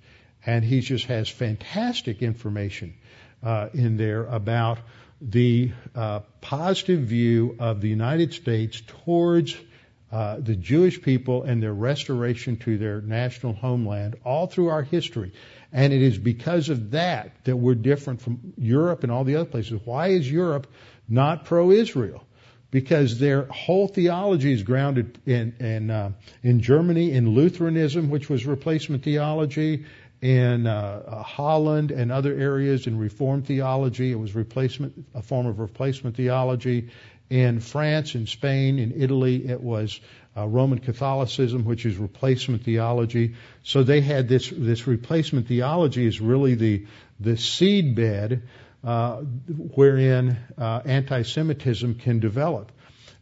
and 0.46 0.64
he 0.64 0.80
just 0.80 1.06
has 1.06 1.28
fantastic 1.28 2.22
information 2.22 2.94
uh, 3.42 3.68
in 3.74 3.96
there 3.96 4.24
about 4.24 4.78
the 5.20 5.72
uh, 5.94 6.20
positive 6.40 7.00
view 7.00 7.56
of 7.58 7.80
the 7.80 7.88
United 7.88 8.34
States 8.34 8.82
towards 9.04 9.56
uh, 10.10 10.36
the 10.38 10.54
Jewish 10.54 11.00
people 11.00 11.44
and 11.44 11.62
their 11.62 11.72
restoration 11.72 12.56
to 12.58 12.76
their 12.76 13.00
national 13.00 13.54
homeland 13.54 14.16
all 14.24 14.46
through 14.46 14.68
our 14.68 14.82
history. 14.82 15.32
And 15.72 15.92
it 15.92 16.02
is 16.02 16.18
because 16.18 16.68
of 16.68 16.90
that 16.90 17.44
that 17.44 17.56
we're 17.56 17.74
different 17.74 18.20
from 18.20 18.52
Europe 18.58 19.02
and 19.02 19.12
all 19.12 19.24
the 19.24 19.36
other 19.36 19.48
places. 19.48 19.80
Why 19.84 20.08
is 20.08 20.30
Europe 20.30 20.66
not 21.08 21.46
pro-Israel? 21.46 22.24
Because 22.70 23.18
their 23.18 23.44
whole 23.44 23.88
theology 23.88 24.52
is 24.52 24.62
grounded 24.62 25.18
in 25.26 25.54
in, 25.60 25.90
uh, 25.90 26.12
in 26.42 26.60
Germany 26.60 27.12
in 27.12 27.34
Lutheranism, 27.34 28.10
which 28.10 28.28
was 28.28 28.46
replacement 28.46 29.02
theology, 29.02 29.84
in 30.22 30.68
uh, 30.68 31.22
Holland 31.24 31.90
and 31.90 32.12
other 32.12 32.32
areas 32.32 32.86
in 32.86 32.96
Reformed 32.96 33.46
theology. 33.46 34.12
It 34.12 34.18
was 34.18 34.34
replacement, 34.34 35.04
a 35.14 35.20
form 35.20 35.46
of 35.46 35.58
replacement 35.58 36.16
theology. 36.16 36.90
In 37.28 37.60
France, 37.60 38.14
in 38.14 38.26
Spain, 38.26 38.78
in 38.78 38.92
Italy, 38.94 39.48
it 39.48 39.60
was 39.60 40.00
uh, 40.36 40.46
Roman 40.46 40.78
Catholicism, 40.78 41.64
which 41.64 41.84
is 41.84 41.96
replacement 41.96 42.64
theology. 42.64 43.34
So 43.62 43.82
they 43.82 44.00
had 44.00 44.28
this 44.28 44.48
this 44.50 44.86
replacement 44.86 45.46
theology 45.46 46.06
is 46.06 46.20
really 46.20 46.54
the 46.54 46.86
the 47.20 47.36
seed 47.36 47.94
bed 47.94 48.42
uh, 48.84 49.18
wherein 49.76 50.38
uh, 50.58 50.80
anti-Semitism 50.84 51.96
can 51.96 52.18
develop. 52.18 52.72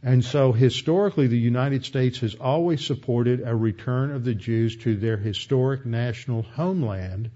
And 0.03 0.25
so 0.25 0.51
historically, 0.51 1.27
the 1.27 1.37
United 1.37 1.85
States 1.85 2.19
has 2.19 2.33
always 2.33 2.83
supported 2.83 3.41
a 3.45 3.55
return 3.55 4.11
of 4.11 4.23
the 4.23 4.33
Jews 4.33 4.77
to 4.77 4.95
their 4.95 5.17
historic 5.17 5.85
national 5.85 6.41
homeland 6.41 7.29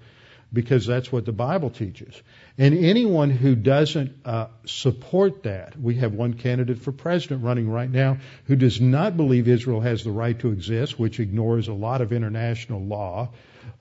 because 0.51 0.87
that's 0.87 1.11
what 1.11 1.25
the 1.25 1.31
Bible 1.31 1.69
teaches. 1.69 2.19
And 2.57 2.73
anyone 2.73 3.31
who 3.31 3.53
doesn't 3.53 4.15
uh, 4.23 4.47
support 4.65 5.43
that, 5.43 5.77
we 5.77 5.95
have 5.95 6.13
one 6.13 6.35
candidate 6.35 6.79
for 6.79 6.93
president 6.93 7.43
running 7.43 7.69
right 7.69 7.89
now 7.89 8.17
who 8.45 8.55
does 8.55 8.79
not 8.79 9.17
believe 9.17 9.49
Israel 9.49 9.81
has 9.81 10.05
the 10.05 10.11
right 10.11 10.39
to 10.39 10.51
exist, 10.51 10.97
which 10.97 11.19
ignores 11.19 11.67
a 11.67 11.73
lot 11.73 11.99
of 11.99 12.13
international 12.13 12.81
law, 12.81 13.31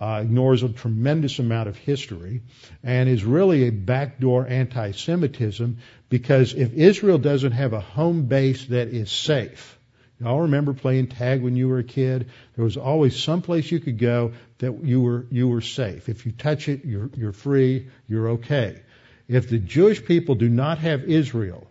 uh, 0.00 0.20
ignores 0.24 0.64
a 0.64 0.68
tremendous 0.70 1.38
amount 1.38 1.68
of 1.68 1.76
history, 1.76 2.42
and 2.82 3.08
is 3.08 3.24
really 3.24 3.68
a 3.68 3.70
backdoor 3.70 4.44
anti-Semitism 4.48 5.78
because 6.08 6.52
if 6.54 6.72
Israel 6.72 7.18
doesn't 7.18 7.52
have 7.52 7.74
a 7.74 7.80
home 7.80 8.26
base 8.26 8.66
that 8.66 8.88
is 8.88 9.10
safe, 9.10 9.78
Y'all 10.24 10.40
remember 10.40 10.72
playing 10.72 11.08
tag 11.08 11.42
when 11.42 11.54
you 11.54 11.68
were 11.68 11.80
a 11.80 11.84
kid? 11.84 12.30
There 12.56 12.64
was 12.64 12.78
always 12.78 13.22
some 13.22 13.42
place 13.42 13.70
you 13.70 13.78
could 13.78 13.98
go 13.98 14.32
that 14.56 14.82
you 14.82 15.02
were 15.02 15.26
you 15.30 15.48
were 15.48 15.60
safe. 15.60 16.08
If 16.08 16.24
you 16.24 16.32
touch 16.32 16.66
it, 16.70 16.86
you're 16.86 17.10
you're 17.14 17.32
free, 17.32 17.88
you're 18.06 18.30
okay. 18.30 18.80
If 19.28 19.50
the 19.50 19.58
Jewish 19.58 20.02
people 20.02 20.34
do 20.34 20.48
not 20.48 20.78
have 20.78 21.04
Israel 21.04 21.66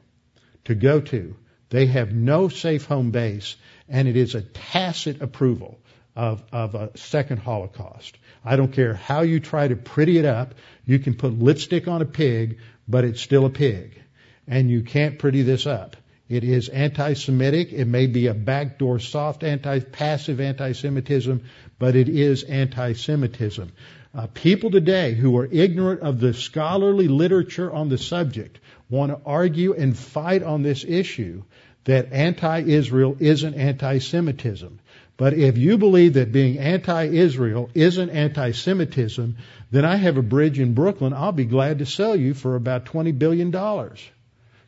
to 0.65 0.75
go 0.75 1.01
to, 1.01 1.35
they 1.71 1.87
have 1.87 2.13
no 2.13 2.47
safe 2.47 2.85
home 2.85 3.09
base, 3.09 3.55
and 3.89 4.07
it 4.07 4.15
is 4.15 4.35
a 4.35 4.41
tacit 4.43 5.23
approval 5.23 5.79
of, 6.15 6.43
of 6.51 6.75
a 6.75 6.95
second 6.95 7.37
Holocaust. 7.37 8.15
I 8.45 8.55
don't 8.55 8.71
care 8.71 8.93
how 8.93 9.21
you 9.21 9.39
try 9.39 9.67
to 9.67 9.75
pretty 9.75 10.19
it 10.19 10.25
up. 10.25 10.53
You 10.85 10.99
can 10.99 11.15
put 11.15 11.39
lipstick 11.39 11.87
on 11.87 12.03
a 12.03 12.05
pig, 12.05 12.59
but 12.87 13.03
it's 13.03 13.21
still 13.21 13.45
a 13.45 13.49
pig. 13.49 13.99
And 14.47 14.69
you 14.69 14.83
can't 14.83 15.17
pretty 15.17 15.41
this 15.41 15.65
up. 15.65 15.95
It 16.33 16.43
is 16.43 16.67
anti-Semitic. 16.67 17.73
It 17.73 17.85
may 17.85 18.07
be 18.07 18.25
a 18.25 18.33
backdoor 18.33 18.97
soft 18.97 19.43
anti, 19.43 19.81
passive 19.81 20.41
anti-Semitism, 20.41 21.43
but 21.77 21.95
it 21.95 22.09
is 22.09 22.41
anti-Semitism. 22.41 23.71
Uh, 24.15 24.27
people 24.33 24.71
today 24.71 25.13
who 25.13 25.37
are 25.37 25.45
ignorant 25.45 26.01
of 26.01 26.19
the 26.19 26.33
scholarly 26.33 27.07
literature 27.07 27.71
on 27.71 27.89
the 27.89 27.99
subject 27.99 28.59
want 28.89 29.11
to 29.11 29.19
argue 29.23 29.73
and 29.73 29.95
fight 29.95 30.41
on 30.41 30.63
this 30.63 30.83
issue 30.83 31.43
that 31.83 32.11
anti-Israel 32.11 33.15
isn't 33.19 33.53
anti-Semitism. 33.53 34.79
But 35.17 35.33
if 35.33 35.59
you 35.59 35.77
believe 35.77 36.13
that 36.13 36.31
being 36.31 36.57
anti-Israel 36.57 37.69
isn't 37.75 38.09
anti-Semitism, 38.09 39.37
then 39.69 39.85
I 39.85 39.97
have 39.97 40.17
a 40.17 40.23
bridge 40.23 40.59
in 40.59 40.73
Brooklyn 40.73 41.13
I'll 41.13 41.31
be 41.31 41.45
glad 41.45 41.77
to 41.77 41.85
sell 41.85 42.15
you 42.15 42.33
for 42.33 42.55
about 42.55 42.85
$20 42.85 43.19
billion. 43.19 43.51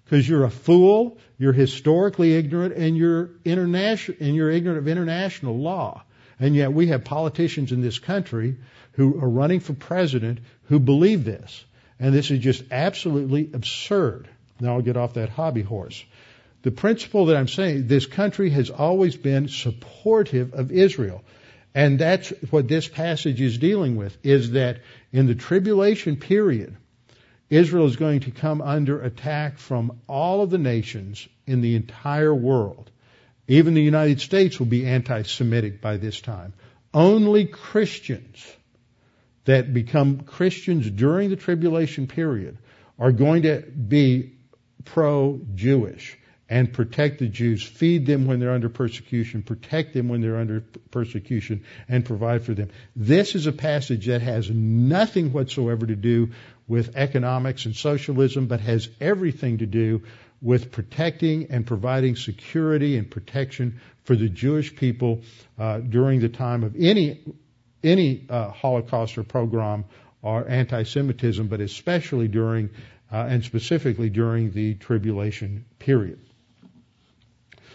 Because 0.06 0.28
you're 0.28 0.45
a 0.45 0.51
fool, 0.51 1.18
you're 1.38 1.53
historically 1.53 2.36
ignorant, 2.36 2.76
and 2.76 2.95
you're 2.95 3.32
international, 3.43 4.18
and 4.22 4.36
you're 4.36 4.51
ignorant 4.51 4.80
of 4.80 4.88
international 4.88 5.58
law. 5.58 6.03
And 6.39 6.56
yet 6.56 6.74
we 6.74 6.88
have 6.88 7.03
politicians 7.03 7.72
in 7.72 7.82
this 7.82 7.99
country 7.99 8.58
who 8.93 9.20
are 9.20 9.30
running 9.30 9.60
for 9.60 9.74
president 9.74 10.39
who 10.66 10.80
believe 10.80 11.24
this. 11.24 11.64
And 11.99 12.14
this 12.14 12.30
is 12.30 12.39
just 12.39 12.64
absolutely 12.72 13.49
absurd. 13.53 14.28
Now 14.60 14.74
I'll 14.74 14.82
get 14.82 14.97
off 14.97 15.14
that 15.14 15.30
hobby 15.30 15.62
horse. 15.62 16.03
The 16.62 16.72
principle 16.72 17.28
that 17.28 17.38
I'm 17.38 17.47
saying, 17.47 17.88
this 17.88 18.06
country 18.06 18.49
has 18.49 18.70
always 18.70 19.16
been 19.16 19.47
supportive 19.47 20.53
of 20.53 20.72
Israel. 20.72 21.24
And 21.74 21.99
that's 21.99 22.30
what 22.49 22.68
this 22.68 22.88
passage 22.88 23.41
is 23.41 23.58
dealing 23.58 23.97
with, 23.97 24.18
is 24.24 24.51
that 24.51 24.80
in 25.12 25.28
the 25.28 25.36
tribulation 25.36 26.16
period, 26.16 26.76
Israel 27.50 27.86
is 27.86 27.96
going 27.96 28.22
to 28.22 28.32
come 28.32 28.62
under 28.62 29.02
attack 29.02 29.58
from 29.58 30.00
all 30.08 30.41
of 30.41 30.50
the 30.50 30.58
nations 30.58 31.28
in 31.46 31.62
the 31.62 31.76
entire 31.76 32.34
world. 32.34 32.89
Even 33.48 33.76
the 33.76 33.82
United 33.82 34.20
States 34.20 34.58
will 34.58 34.66
be 34.66 34.86
anti-Semitic 34.86 35.80
by 35.82 35.98
this 35.98 36.20
time. 36.20 36.54
Only 36.93 37.46
Christians 37.46 38.46
that 39.43 39.74
become 39.74 40.22
Christians 40.22 40.89
during 40.89 41.30
the 41.30 41.36
tribulation 41.36 42.08
period 42.08 42.58
are 42.98 43.12
going 43.12 43.43
to 43.43 43.62
be 43.62 44.34
pro-Jewish 44.86 46.18
and 46.48 46.72
protect 46.72 47.20
the 47.20 47.28
Jews, 47.28 47.64
feed 47.64 48.06
them 48.06 48.28
when 48.28 48.39
they're 48.39 48.52
under 48.52 48.70
persecution, 48.70 49.41
protect 49.41 49.93
them 49.93 50.10
when 50.10 50.22
they're 50.22 50.38
under 50.38 50.62
persecution, 50.91 51.64
and 51.89 52.06
provide 52.06 52.43
for 52.43 52.54
them. 52.54 52.70
This 52.96 53.34
is 53.34 53.48
a 53.48 53.52
passage 53.52 54.06
that 54.06 54.22
has 54.22 54.50
nothing 54.50 55.34
whatsoever 55.34 55.88
to 55.88 55.96
do 55.96 56.32
with 56.68 56.95
economics 56.95 57.66
and 57.66 57.76
socialism, 57.76 58.47
but 58.47 58.59
has 58.59 58.89
everything 58.99 59.59
to 59.59 59.66
do 59.66 60.01
with 60.41 60.72
protecting 60.72 61.47
and 61.49 61.66
providing 61.66 62.16
security 62.16 62.97
and 62.97 63.09
protection 63.09 63.80
for 64.03 64.16
the 64.16 64.30
Jewish 64.30 64.76
people 64.76 65.22
uh, 65.57 65.80
during 65.80 66.20
the 66.20 66.30
time 66.30 66.63
of 66.63 66.76
any 66.78 67.24
any 67.84 68.26
uh, 68.30 68.49
Holocaust 68.49 69.18
or 69.18 69.24
pogrom 69.24 69.86
or 70.24 70.47
anti-Semitism, 70.49 71.47
but 71.47 71.61
especially 71.61 72.28
during 72.28 72.70
uh, 73.11 73.28
and 73.30 73.43
specifically 73.43 74.09
during 74.09 74.51
the 74.51 74.74
tribulation 74.74 75.66
period. 75.78 76.20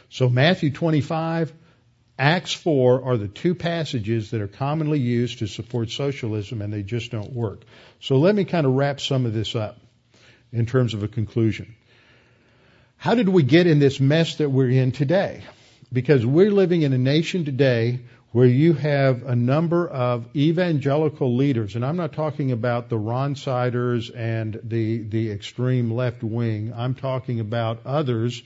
So 0.09 0.28
Matthew 0.28 0.72
25, 0.72 1.53
Acts 2.21 2.53
4 2.53 3.03
are 3.03 3.16
the 3.16 3.29
two 3.29 3.55
passages 3.55 4.33
that 4.33 4.43
are 4.43 4.47
commonly 4.47 4.99
used 4.99 5.39
to 5.39 5.47
support 5.47 5.91
socialism 5.91 6.61
and 6.61 6.71
they 6.71 6.83
just 6.83 7.11
don't 7.11 7.33
work. 7.33 7.62
So 7.99 8.18
let 8.18 8.35
me 8.35 8.45
kind 8.45 8.66
of 8.66 8.75
wrap 8.75 9.01
some 9.01 9.25
of 9.25 9.33
this 9.33 9.57
up 9.57 9.79
in 10.53 10.66
terms 10.66 10.93
of 10.93 11.03
a 11.03 11.09
conclusion. 11.09 11.75
How 12.99 13.14
did 13.14 13.31
we 13.31 13.43
get 13.43 13.66
in 13.66 13.79
this 13.79 14.01
mess 14.01 14.37
that 14.37 14.51
we're 14.51 14.68
in 14.68 14.93
today? 14.93 15.45
Because 15.91 16.27
we're 16.27 16.51
living 16.51 16.83
in 16.83 16.93
a 16.93 16.99
nation 16.99 17.47
today 17.47 18.01
where 18.33 18.47
you 18.47 18.75
have 18.75 19.23
a 19.23 19.35
number 19.35 19.89
of 19.89 20.27
evangelical 20.37 21.35
leaders, 21.37 21.75
and 21.75 21.87
I'm 21.87 21.97
not 21.97 22.12
talking 22.12 22.53
about 22.53 22.91
the 22.91 22.99
Ron 22.99 23.35
Siders 23.35 24.11
and 24.11 24.61
the, 24.62 24.99
the 25.05 25.31
extreme 25.31 25.91
left 25.91 26.23
wing. 26.23 26.75
I'm 26.77 26.95
talking 26.95 27.41
about 27.41 27.81
others 27.87 28.43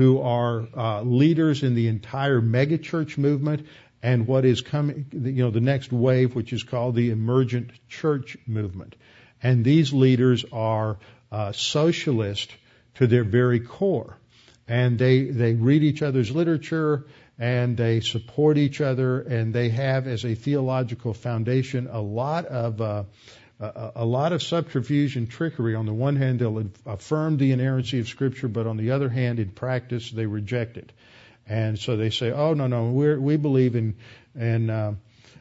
who 0.00 0.18
are 0.22 0.66
uh, 0.74 1.02
leaders 1.02 1.62
in 1.62 1.74
the 1.74 1.86
entire 1.86 2.40
megachurch 2.40 3.18
movement 3.18 3.66
and 4.02 4.26
what 4.26 4.46
is 4.46 4.62
coming, 4.62 5.04
you 5.12 5.44
know, 5.44 5.50
the 5.50 5.60
next 5.60 5.92
wave, 5.92 6.34
which 6.34 6.54
is 6.54 6.62
called 6.62 6.94
the 6.94 7.10
emergent 7.10 7.70
church 7.86 8.38
movement. 8.46 8.96
And 9.42 9.62
these 9.62 9.92
leaders 9.92 10.46
are 10.52 10.96
uh, 11.30 11.52
socialist 11.52 12.50
to 12.94 13.06
their 13.06 13.24
very 13.24 13.60
core. 13.60 14.16
And 14.66 14.98
they, 14.98 15.24
they 15.24 15.52
read 15.52 15.82
each 15.82 16.00
other's 16.00 16.30
literature 16.30 17.04
and 17.38 17.76
they 17.76 18.00
support 18.00 18.56
each 18.56 18.80
other 18.80 19.20
and 19.20 19.52
they 19.52 19.68
have 19.68 20.06
as 20.06 20.24
a 20.24 20.34
theological 20.34 21.12
foundation 21.12 21.88
a 21.92 22.00
lot 22.00 22.46
of 22.46 22.80
uh, 22.80 23.04
a, 23.60 24.04
lot 24.04 24.32
of 24.32 24.42
subterfuge 24.42 25.16
and 25.16 25.28
trickery. 25.28 25.74
On 25.74 25.86
the 25.86 25.92
one 25.92 26.16
hand, 26.16 26.38
they'll 26.38 26.64
affirm 26.86 27.36
the 27.36 27.52
inerrancy 27.52 28.00
of 28.00 28.08
Scripture, 28.08 28.48
but 28.48 28.66
on 28.66 28.76
the 28.76 28.92
other 28.92 29.08
hand, 29.08 29.38
in 29.38 29.50
practice, 29.50 30.10
they 30.10 30.26
reject 30.26 30.76
it. 30.78 30.92
And 31.46 31.78
so 31.78 31.96
they 31.96 32.10
say, 32.10 32.30
"Oh 32.30 32.54
no, 32.54 32.68
no, 32.68 32.90
we 32.90 33.16
we 33.16 33.36
believe 33.36 33.76
in 33.76 33.96
and 34.38 34.70
uh, 34.70 34.92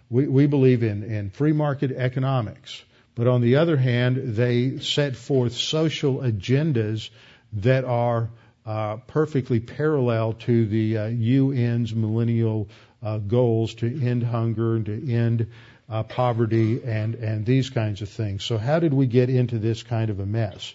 we 0.10 0.28
we 0.28 0.48
believe 0.48 0.84
in 0.84 1.04
in 1.04 1.30
free 1.30 1.54
market 1.54 1.92
economics." 1.92 2.84
But 3.16 3.28
on 3.28 3.42
the 3.42 3.58
other 3.58 3.78
hand, 3.78 4.36
they 4.36 4.80
set 4.80 5.16
forth 5.16 5.54
social 5.54 6.20
agendas 6.20 7.10
that 7.54 7.84
are 7.86 8.30
uh, 8.66 8.98
perfectly 9.08 9.60
parallel 9.60 10.34
to 10.34 10.66
the 10.66 10.98
uh, 10.98 11.08
UN's 11.08 11.94
millennial 11.94 12.70
uh, 13.02 13.18
goals 13.18 13.76
to 13.76 13.88
end 13.88 14.24
hunger 14.24 14.76
and 14.76 14.86
to 14.86 15.14
end 15.14 15.48
uh, 15.90 16.04
poverty 16.04 16.82
and, 16.84 17.16
and 17.16 17.46
these 17.46 17.70
kinds 17.70 18.02
of 18.02 18.10
things. 18.10 18.44
So 18.44 18.58
how 18.58 18.80
did 18.80 18.94
we 18.94 19.08
get 19.08 19.30
into 19.30 19.58
this 19.58 19.84
kind 19.84 20.10
of 20.10 20.20
a 20.20 20.26
mess? 20.26 20.74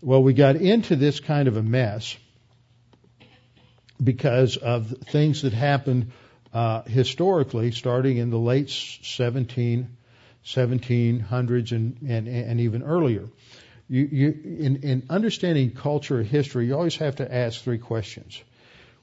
Well, 0.00 0.22
we 0.22 0.32
got 0.32 0.56
into 0.56 0.96
this 0.96 1.20
kind 1.20 1.48
of 1.48 1.56
a 1.56 1.62
mess 1.62 2.16
because 4.02 4.56
of 4.56 4.88
things 5.10 5.42
that 5.42 5.52
happened 5.52 6.12
uh, 6.54 6.82
historically, 6.82 7.72
starting 7.72 8.16
in 8.16 8.30
the 8.30 8.38
late 8.38 8.70
17, 8.70 9.96
1700s 10.44 11.72
and, 11.72 11.98
and, 12.08 12.28
and 12.28 12.60
even 12.60 12.82
earlier. 12.82 13.28
You, 13.88 14.08
you, 14.10 14.56
in, 14.60 14.76
in 14.82 15.06
understanding 15.10 15.72
culture 15.72 16.20
or 16.20 16.22
history, 16.22 16.66
you 16.66 16.74
always 16.74 16.96
have 16.96 17.16
to 17.16 17.34
ask 17.34 17.62
three 17.62 17.78
questions. 17.78 18.42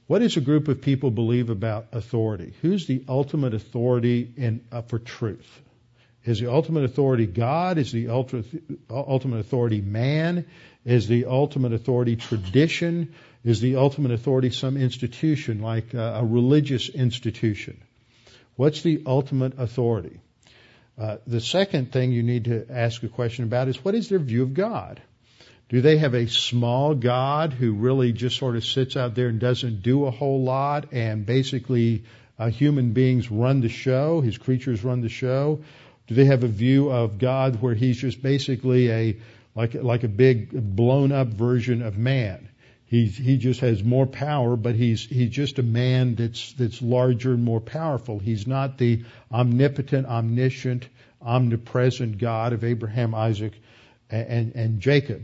What 0.07 0.19
does 0.19 0.37
a 0.37 0.41
group 0.41 0.67
of 0.67 0.81
people 0.81 1.09
believe 1.09 1.49
about 1.49 1.87
authority? 1.91 2.53
Who's 2.61 2.85
the 2.85 3.03
ultimate 3.09 3.53
authority 3.55 4.31
in, 4.37 4.63
uh, 4.71 4.83
for 4.83 4.99
truth? 4.99 5.47
Is 6.23 6.39
the 6.39 6.51
ultimate 6.51 6.83
authority 6.83 7.25
God? 7.25 7.77
Is 7.77 7.91
the 7.91 8.09
ultimate 8.09 9.39
authority 9.39 9.81
man? 9.81 10.45
Is 10.83 11.07
the 11.07 11.25
ultimate 11.25 11.73
authority 11.73 12.15
tradition? 12.15 13.13
Is 13.43 13.61
the 13.61 13.75
ultimate 13.75 14.11
authority 14.11 14.49
some 14.49 14.77
institution 14.77 15.61
like 15.61 15.93
uh, 15.93 16.19
a 16.21 16.25
religious 16.25 16.89
institution? 16.89 17.81
What's 18.55 18.81
the 18.81 19.03
ultimate 19.05 19.59
authority? 19.59 20.19
Uh, 20.97 21.17
the 21.27 21.41
second 21.41 21.91
thing 21.91 22.11
you 22.11 22.23
need 22.23 22.45
to 22.45 22.65
ask 22.69 23.03
a 23.03 23.09
question 23.09 23.43
about 23.43 23.67
is 23.67 23.83
what 23.83 23.95
is 23.95 24.09
their 24.09 24.19
view 24.19 24.43
of 24.43 24.53
God? 24.53 25.01
Do 25.67 25.81
they 25.81 25.97
have 25.97 26.13
a 26.13 26.27
small 26.27 26.93
God 26.93 27.51
who 27.51 27.73
really 27.73 28.11
just 28.11 28.37
sort 28.37 28.55
of 28.55 28.63
sits 28.63 28.95
out 28.95 29.15
there 29.15 29.29
and 29.29 29.39
doesn't 29.39 29.81
do 29.81 30.05
a 30.05 30.11
whole 30.11 30.43
lot 30.43 30.93
and 30.93 31.25
basically 31.25 32.03
uh, 32.37 32.49
human 32.49 32.93
beings 32.93 33.31
run 33.31 33.61
the 33.61 33.69
show, 33.69 34.21
his 34.21 34.37
creatures 34.37 34.83
run 34.83 35.01
the 35.01 35.09
show? 35.09 35.61
Do 36.07 36.13
they 36.13 36.25
have 36.25 36.43
a 36.43 36.47
view 36.47 36.91
of 36.91 37.17
God 37.17 37.61
where 37.61 37.73
he's 37.73 37.97
just 37.97 38.21
basically 38.21 38.91
a 38.91 39.17
like 39.55 39.73
like 39.73 40.03
a 40.03 40.07
big 40.07 40.51
blown 40.51 41.11
up 41.11 41.29
version 41.29 41.81
of 41.81 41.97
man? 41.97 42.47
He 42.85 43.07
he 43.07 43.37
just 43.37 43.61
has 43.61 43.83
more 43.83 44.05
power, 44.05 44.55
but 44.55 44.75
he's 44.75 45.03
he's 45.03 45.31
just 45.31 45.57
a 45.57 45.63
man 45.63 46.13
that's 46.13 46.53
that's 46.53 46.79
larger 46.79 47.33
and 47.33 47.43
more 47.43 47.59
powerful. 47.59 48.19
He's 48.19 48.45
not 48.45 48.77
the 48.77 49.03
omnipotent, 49.31 50.05
omniscient, 50.05 50.87
omnipresent 51.23 52.19
God 52.19 52.53
of 52.53 52.63
Abraham, 52.63 53.15
Isaac, 53.15 53.53
and, 54.11 54.27
and, 54.27 54.55
and 54.55 54.79
Jacob. 54.79 55.23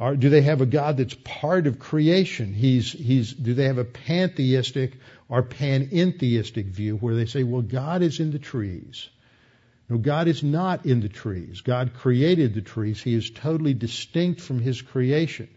Do 0.00 0.30
they 0.30 0.40
have 0.40 0.62
a 0.62 0.66
God 0.66 0.96
that's 0.96 1.14
part 1.14 1.66
of 1.66 1.78
creation? 1.78 2.54
He's, 2.54 2.90
he's, 2.90 3.34
do 3.34 3.52
they 3.52 3.64
have 3.64 3.76
a 3.76 3.84
pantheistic 3.84 4.94
or 5.28 5.42
panentheistic 5.42 6.66
view 6.66 6.96
where 6.96 7.14
they 7.14 7.26
say, 7.26 7.42
well, 7.42 7.60
God 7.60 8.00
is 8.00 8.18
in 8.18 8.30
the 8.30 8.38
trees? 8.38 9.10
No, 9.90 9.98
God 9.98 10.26
is 10.26 10.42
not 10.42 10.86
in 10.86 11.00
the 11.00 11.10
trees. 11.10 11.60
God 11.60 11.92
created 11.92 12.54
the 12.54 12.62
trees. 12.62 13.02
He 13.02 13.12
is 13.12 13.28
totally 13.28 13.74
distinct 13.74 14.40
from 14.40 14.58
His 14.58 14.80
creation. 14.80 15.48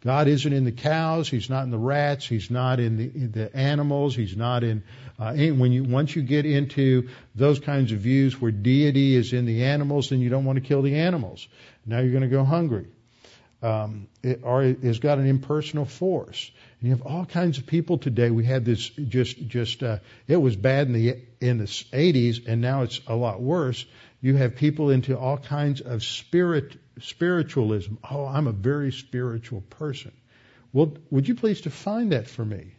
God 0.00 0.28
isn't 0.28 0.52
in 0.52 0.64
the 0.64 0.72
cows. 0.72 1.28
He's 1.28 1.50
not 1.50 1.64
in 1.64 1.70
the 1.72 1.78
rats. 1.78 2.24
He's 2.24 2.52
not 2.52 2.78
in 2.78 2.98
the, 2.98 3.04
in 3.04 3.32
the 3.32 3.56
animals. 3.56 4.14
He's 4.14 4.36
not 4.36 4.62
in, 4.62 4.84
uh, 5.18 5.34
when 5.34 5.72
you, 5.72 5.82
once 5.82 6.14
you 6.14 6.22
get 6.22 6.46
into 6.46 7.08
those 7.34 7.58
kinds 7.58 7.90
of 7.90 7.98
views 7.98 8.40
where 8.40 8.52
deity 8.52 9.16
is 9.16 9.32
in 9.32 9.44
the 9.44 9.64
animals, 9.64 10.10
then 10.10 10.20
you 10.20 10.28
don't 10.28 10.44
want 10.44 10.56
to 10.56 10.64
kill 10.64 10.82
the 10.82 10.94
animals. 10.94 11.48
Now 11.84 11.98
you're 11.98 12.12
going 12.12 12.22
to 12.22 12.28
go 12.28 12.44
hungry. 12.44 12.86
Um, 13.62 14.08
it, 14.22 14.40
or 14.42 14.62
has 14.62 14.98
got 14.98 15.18
an 15.18 15.26
impersonal 15.26 15.84
force. 15.84 16.50
And 16.80 16.88
you 16.88 16.96
have 16.96 17.06
all 17.06 17.24
kinds 17.24 17.58
of 17.58 17.66
people 17.66 17.98
today. 17.98 18.30
We 18.30 18.44
had 18.44 18.64
this 18.64 18.88
just 18.88 19.46
just 19.48 19.82
uh, 19.82 19.98
it 20.26 20.36
was 20.36 20.56
bad 20.56 20.86
in 20.86 20.92
the 20.92 21.16
in 21.40 21.58
the 21.58 21.64
80s, 21.64 22.46
and 22.46 22.60
now 22.60 22.82
it's 22.82 23.00
a 23.06 23.14
lot 23.14 23.40
worse. 23.40 23.84
You 24.20 24.36
have 24.36 24.56
people 24.56 24.90
into 24.90 25.18
all 25.18 25.38
kinds 25.38 25.80
of 25.80 26.02
spirit 26.02 26.76
spiritualism. 27.00 27.94
Oh, 28.08 28.26
I'm 28.26 28.46
a 28.46 28.52
very 28.52 28.92
spiritual 28.92 29.60
person. 29.62 30.12
Well, 30.72 30.96
would 31.10 31.28
you 31.28 31.34
please 31.34 31.60
define 31.60 32.10
that 32.10 32.28
for 32.28 32.44
me? 32.44 32.74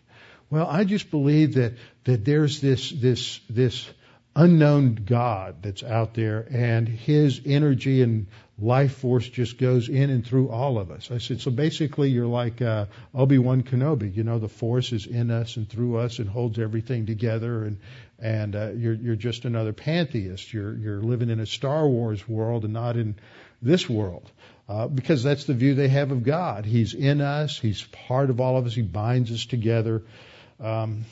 Well, 0.50 0.68
I 0.68 0.84
just 0.84 1.12
believe 1.12 1.56
that 1.56 1.74
that 2.06 2.26
there's 2.26 2.62
this 2.62 2.90
this 2.90 3.40
this 3.50 3.90
unknown 4.36 4.96
God 4.96 5.62
that's 5.62 5.84
out 5.84 6.14
there, 6.14 6.46
and 6.50 6.88
His 6.88 7.42
energy 7.46 8.02
and 8.02 8.28
life 8.62 8.98
force 8.98 9.28
just 9.28 9.58
goes 9.58 9.90
in 9.90 10.10
and 10.10 10.26
through 10.26 10.50
all 10.50 10.80
of 10.80 10.92
us. 10.92 11.12
I 11.12 11.18
said, 11.18 11.42
so 11.42 11.52
basically, 11.52 12.10
you're 12.10 12.28
like 12.28 12.62
uh, 12.62 12.86
Obi 13.14 13.38
Wan 13.38 13.64
Kenobi. 13.64 14.16
You 14.16 14.24
know, 14.24 14.40
the 14.40 14.50
force 14.50 14.92
is 14.92 15.06
in 15.06 15.32
us 15.32 15.58
and 15.58 15.70
through 15.70 15.98
us 15.98 16.20
and 16.20 16.30
holds 16.30 16.60
everything 16.60 17.06
together, 17.06 17.66
and 17.66 17.80
and 18.20 18.56
uh, 18.56 18.72
you're 18.72 18.94
you're 18.94 19.16
just 19.16 19.46
another 19.46 19.74
pantheist. 19.74 20.52
You're 20.54 20.76
you're 20.76 21.02
living 21.02 21.30
in 21.30 21.40
a 21.40 21.46
Star 21.46 21.88
Wars 21.88 22.28
world 22.28 22.66
and 22.66 22.74
not 22.74 22.98
in 22.98 23.16
this 23.62 23.90
world. 23.90 24.30
Uh, 24.68 24.88
because 24.88 25.24
that's 25.24 25.46
the 25.46 25.54
view 25.56 25.74
they 25.74 25.88
have 25.88 26.12
of 26.12 26.24
God. 26.24 26.64
He's 26.64 26.94
in 26.94 27.22
us. 27.22 27.58
He's 27.58 27.82
part 27.82 28.30
of 28.30 28.40
all 28.40 28.56
of 28.56 28.68
us. 28.68 28.76
He 28.76 28.84
binds 28.84 29.32
us 29.32 29.48
together. 29.48 30.04
Um, 30.60 31.06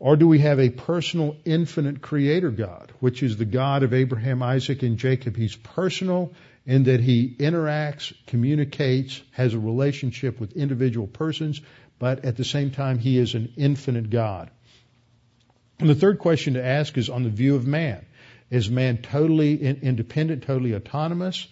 or 0.00 0.16
do 0.16 0.26
we 0.26 0.40
have 0.40 0.58
a 0.58 0.70
personal, 0.70 1.36
infinite 1.44 2.00
creator 2.00 2.50
God, 2.50 2.92
which 3.00 3.22
is 3.22 3.36
the 3.36 3.44
God 3.44 3.84
of 3.84 3.92
Abraham, 3.92 4.42
Isaac, 4.42 4.82
and 4.82 4.96
Jacob? 4.96 5.36
He's 5.36 5.54
personal 5.54 6.32
in 6.68 6.84
that 6.84 7.00
he 7.00 7.34
interacts, 7.38 8.12
communicates, 8.26 9.22
has 9.30 9.54
a 9.54 9.58
relationship 9.58 10.38
with 10.38 10.52
individual 10.52 11.06
persons, 11.06 11.62
but 11.98 12.26
at 12.26 12.36
the 12.36 12.44
same 12.44 12.70
time, 12.70 12.98
he 12.98 13.16
is 13.16 13.34
an 13.34 13.54
infinite 13.56 14.10
God. 14.10 14.50
And 15.80 15.88
the 15.88 15.94
third 15.94 16.18
question 16.18 16.54
to 16.54 16.64
ask 16.64 16.98
is 16.98 17.08
on 17.08 17.22
the 17.22 17.30
view 17.30 17.56
of 17.56 17.66
man. 17.66 18.04
Is 18.50 18.68
man 18.68 18.98
totally 18.98 19.58
independent, 19.62 20.42
totally 20.42 20.74
autonomous 20.74 21.48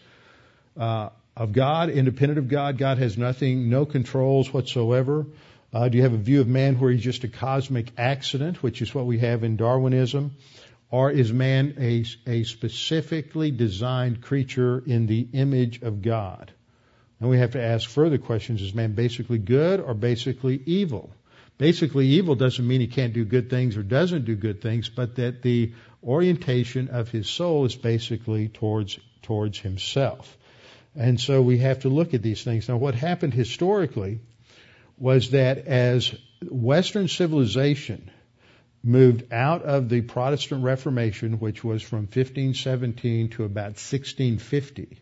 uh, 0.78 1.08
of 1.34 1.52
God, 1.54 1.88
independent 1.88 2.38
of 2.38 2.48
God? 2.48 2.76
God 2.76 2.98
has 2.98 3.16
nothing, 3.16 3.70
no 3.70 3.86
controls 3.86 4.52
whatsoever. 4.52 5.26
Uh, 5.72 5.88
do 5.88 5.96
you 5.96 6.02
have 6.02 6.12
a 6.12 6.18
view 6.18 6.42
of 6.42 6.46
man 6.46 6.78
where 6.78 6.90
he's 6.90 7.02
just 7.02 7.24
a 7.24 7.28
cosmic 7.28 7.90
accident, 7.96 8.62
which 8.62 8.82
is 8.82 8.94
what 8.94 9.06
we 9.06 9.20
have 9.20 9.44
in 9.44 9.56
Darwinism? 9.56 10.36
Or 10.90 11.10
is 11.10 11.32
man 11.32 11.74
a, 11.78 12.04
a 12.26 12.44
specifically 12.44 13.50
designed 13.50 14.20
creature 14.20 14.82
in 14.86 15.06
the 15.06 15.28
image 15.32 15.82
of 15.82 16.02
God? 16.02 16.52
And 17.20 17.28
we 17.28 17.38
have 17.38 17.52
to 17.52 17.62
ask 17.62 17.88
further 17.88 18.18
questions. 18.18 18.62
Is 18.62 18.74
man 18.74 18.92
basically 18.92 19.38
good 19.38 19.80
or 19.80 19.94
basically 19.94 20.62
evil? 20.64 21.10
Basically 21.58 22.06
evil 22.06 22.34
doesn't 22.34 22.66
mean 22.66 22.80
he 22.80 22.86
can't 22.86 23.14
do 23.14 23.24
good 23.24 23.48
things 23.48 23.76
or 23.76 23.82
doesn't 23.82 24.26
do 24.26 24.36
good 24.36 24.60
things, 24.60 24.88
but 24.88 25.16
that 25.16 25.42
the 25.42 25.72
orientation 26.04 26.88
of 26.88 27.08
his 27.08 27.28
soul 27.28 27.64
is 27.64 27.74
basically 27.74 28.48
towards, 28.48 28.98
towards 29.22 29.58
himself. 29.58 30.36
And 30.94 31.20
so 31.20 31.42
we 31.42 31.58
have 31.58 31.80
to 31.80 31.88
look 31.88 32.14
at 32.14 32.22
these 32.22 32.44
things. 32.44 32.68
Now 32.68 32.76
what 32.76 32.94
happened 32.94 33.34
historically 33.34 34.20
was 34.98 35.30
that 35.30 35.66
as 35.66 36.14
Western 36.42 37.08
civilization 37.08 38.10
moved 38.86 39.32
out 39.32 39.62
of 39.62 39.88
the 39.88 40.00
Protestant 40.00 40.62
Reformation, 40.62 41.40
which 41.40 41.64
was 41.64 41.82
from 41.82 42.02
1517 42.02 43.30
to 43.30 43.44
about 43.44 43.74
1650, 43.74 44.98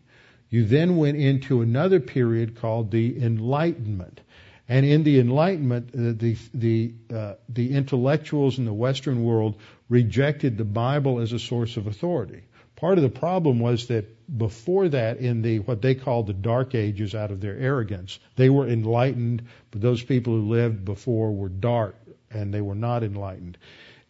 you 0.49 0.65
then 0.65 0.97
went 0.97 1.17
into 1.17 1.61
another 1.61 1.99
period 1.99 2.55
called 2.55 2.89
the 2.89 3.21
Enlightenment. 3.21 4.21
And 4.67 4.85
in 4.87 5.03
the 5.03 5.19
Enlightenment, 5.19 5.89
uh, 5.93 6.17
the 6.17 6.35
the 6.53 6.93
uh, 7.13 7.33
the 7.47 7.73
intellectuals 7.73 8.57
in 8.57 8.65
the 8.65 8.73
Western 8.73 9.23
world 9.23 9.57
rejected 9.87 10.57
the 10.57 10.65
Bible 10.65 11.19
as 11.19 11.31
a 11.31 11.39
source 11.39 11.77
of 11.77 11.85
authority. 11.85 12.41
Part 12.75 12.97
of 12.97 13.03
the 13.03 13.19
problem 13.19 13.59
was 13.59 13.87
that 13.87 14.05
before 14.35 14.89
that, 14.89 15.17
in 15.17 15.43
the 15.43 15.59
what 15.59 15.83
they 15.83 15.93
called 15.93 16.25
the 16.25 16.33
Dark 16.33 16.73
Ages, 16.73 17.13
out 17.13 17.29
of 17.29 17.39
their 17.41 17.55
arrogance, 17.55 18.17
they 18.35 18.49
were 18.49 18.67
enlightened, 18.67 19.43
but 19.69 19.81
those 19.81 20.03
people 20.03 20.33
who 20.33 20.49
lived 20.49 20.83
before 20.83 21.31
were 21.31 21.49
dark 21.49 21.95
and 22.35 22.53
they 22.53 22.61
were 22.61 22.75
not 22.75 23.03
enlightened. 23.03 23.57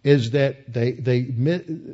Is 0.04 0.32
that 0.32 0.72
they 0.72 0.92
they 0.92 1.28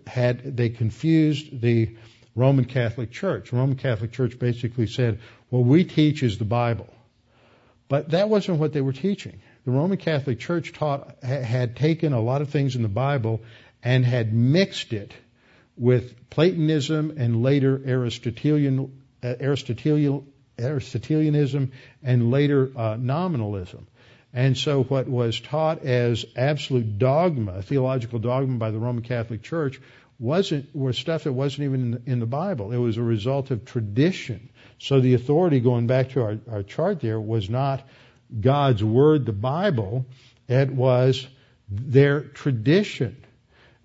had 0.07 0.57
they 0.57 0.69
confused 0.69 1.61
the 1.61 1.95
Roman 2.35 2.65
Catholic 2.65 3.11
Church. 3.11 3.51
The 3.51 3.57
Roman 3.57 3.77
Catholic 3.77 4.11
Church 4.11 4.37
basically 4.39 4.87
said, 4.87 5.19
"What 5.49 5.65
we 5.65 5.83
teach 5.83 6.23
is 6.23 6.37
the 6.37 6.45
Bible," 6.45 6.89
but 7.87 8.09
that 8.09 8.29
wasn't 8.29 8.59
what 8.59 8.73
they 8.73 8.81
were 8.81 8.93
teaching. 8.93 9.39
The 9.63 9.71
Roman 9.71 9.97
Catholic 9.97 10.39
Church 10.39 10.73
taught 10.73 11.23
had 11.23 11.75
taken 11.75 12.13
a 12.13 12.21
lot 12.21 12.41
of 12.41 12.49
things 12.49 12.75
in 12.75 12.81
the 12.81 12.89
Bible 12.89 13.41
and 13.83 14.03
had 14.03 14.33
mixed 14.33 14.91
it 14.91 15.13
with 15.77 16.29
Platonism 16.29 17.13
and 17.17 17.43
later 17.43 17.81
Aristotelian, 17.85 19.01
uh, 19.23 19.35
Aristotelian, 19.39 20.25
Aristotelianism 20.59 21.71
and 22.03 22.31
later 22.31 22.71
uh, 22.75 22.97
nominalism. 22.99 23.87
And 24.33 24.57
so 24.57 24.83
what 24.83 25.07
was 25.07 25.39
taught 25.39 25.83
as 25.83 26.25
absolute 26.35 26.97
dogma, 26.97 27.61
theological 27.61 28.19
dogma 28.19 28.57
by 28.57 28.71
the 28.71 28.79
Roman 28.79 29.03
Catholic 29.03 29.43
Church, 29.43 29.79
wasn't 30.19 30.73
was 30.75 30.97
stuff 30.97 31.23
that 31.23 31.33
wasn't 31.33 31.65
even 31.65 31.81
in 31.81 31.91
the, 31.91 32.01
in 32.05 32.19
the 32.19 32.25
Bible. 32.25 32.71
It 32.71 32.77
was 32.77 32.97
a 32.97 33.03
result 33.03 33.51
of 33.51 33.65
tradition. 33.65 34.49
So 34.77 34.99
the 34.99 35.15
authority, 35.15 35.59
going 35.59 35.87
back 35.87 36.11
to 36.11 36.21
our, 36.21 36.37
our 36.49 36.63
chart 36.63 37.01
there, 37.01 37.19
was 37.19 37.49
not 37.49 37.83
God's 38.39 38.83
word, 38.83 39.25
the 39.25 39.33
Bible. 39.33 40.05
It 40.47 40.69
was 40.71 41.27
their 41.69 42.21
tradition. 42.21 43.17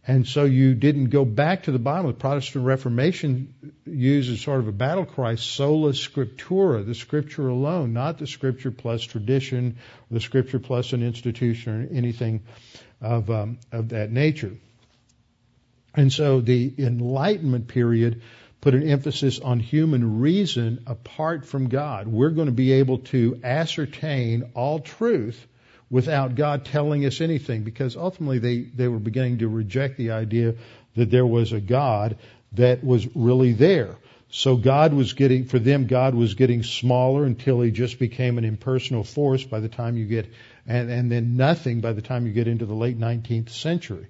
And 0.09 0.27
so 0.27 0.45
you 0.45 0.75
didn't 0.75 1.07
go 1.07 1.25
back 1.25 1.65
to 1.65 1.73
the 1.73 1.81
Bible. 1.81 2.11
The 2.11 2.19
Protestant 2.19 2.65
Reformation 2.65 3.55
uses 3.85 4.41
sort 4.41 4.61
of 4.61 4.69
a 4.69 4.73
battle 4.73 5.05
cry, 5.05 5.35
sola 5.35 5.91
scriptura, 5.91 6.87
the 6.87 6.95
scripture 6.95 7.49
alone, 7.49 7.93
not 7.93 8.19
the 8.19 8.27
scripture 8.29 8.71
plus 8.71 9.03
tradition, 9.03 9.79
the 10.11 10.21
scripture 10.21 10.61
plus 10.61 10.93
an 10.93 11.03
institution 11.03 11.83
or 11.83 11.97
anything 11.97 12.45
of, 13.01 13.31
um, 13.31 13.59
of 13.73 13.89
that 13.89 14.13
nature. 14.13 14.57
And 15.95 16.13
so 16.13 16.41
the 16.41 16.73
Enlightenment 16.79 17.67
period 17.67 18.23
put 18.61 18.75
an 18.75 18.89
emphasis 18.89 19.41
on 19.41 19.59
human 19.59 20.21
reason 20.21 20.85
apart 20.87 21.47
from 21.47 21.69
God. 21.69 22.07
We're 22.07 22.31
going 22.31 22.47
to 22.47 22.53
be 22.53 22.73
able 22.73 22.99
to 22.99 23.41
ascertain 23.43 24.53
all 24.55 24.79
truth 24.79 25.47
without 25.91 26.35
God 26.35 26.65
telling 26.65 27.05
us 27.05 27.21
anything 27.21 27.63
because 27.63 27.97
ultimately 27.97 28.39
they, 28.39 28.59
they 28.63 28.89
were 28.89 28.99
beginning 28.99 29.39
to 29.39 29.49
reject 29.49 29.97
the 29.97 30.11
idea 30.11 30.55
that 30.97 31.11
there 31.11 31.27
was 31.27 31.53
a 31.53 31.61
God 31.61 32.19
that 32.53 32.83
was 32.83 33.07
really 33.15 33.53
there. 33.53 33.97
So 34.29 34.57
God 34.57 34.93
was 34.93 35.13
getting, 35.13 35.45
for 35.45 35.59
them, 35.59 35.87
God 35.87 36.15
was 36.15 36.35
getting 36.35 36.65
smaller 36.65 37.25
until 37.25 37.61
he 37.61 37.71
just 37.71 37.99
became 37.99 38.39
an 38.39 38.45
impersonal 38.45 39.05
force 39.05 39.45
by 39.45 39.61
the 39.61 39.69
time 39.69 39.97
you 39.97 40.07
get, 40.07 40.27
and, 40.67 40.91
and 40.91 41.13
then 41.13 41.37
nothing 41.37 41.81
by 41.81 41.93
the 41.93 42.03
time 42.03 42.27
you 42.27 42.33
get 42.33 42.49
into 42.49 42.67
the 42.67 42.75
late 42.75 42.99
19th 42.99 43.51
century. 43.51 44.09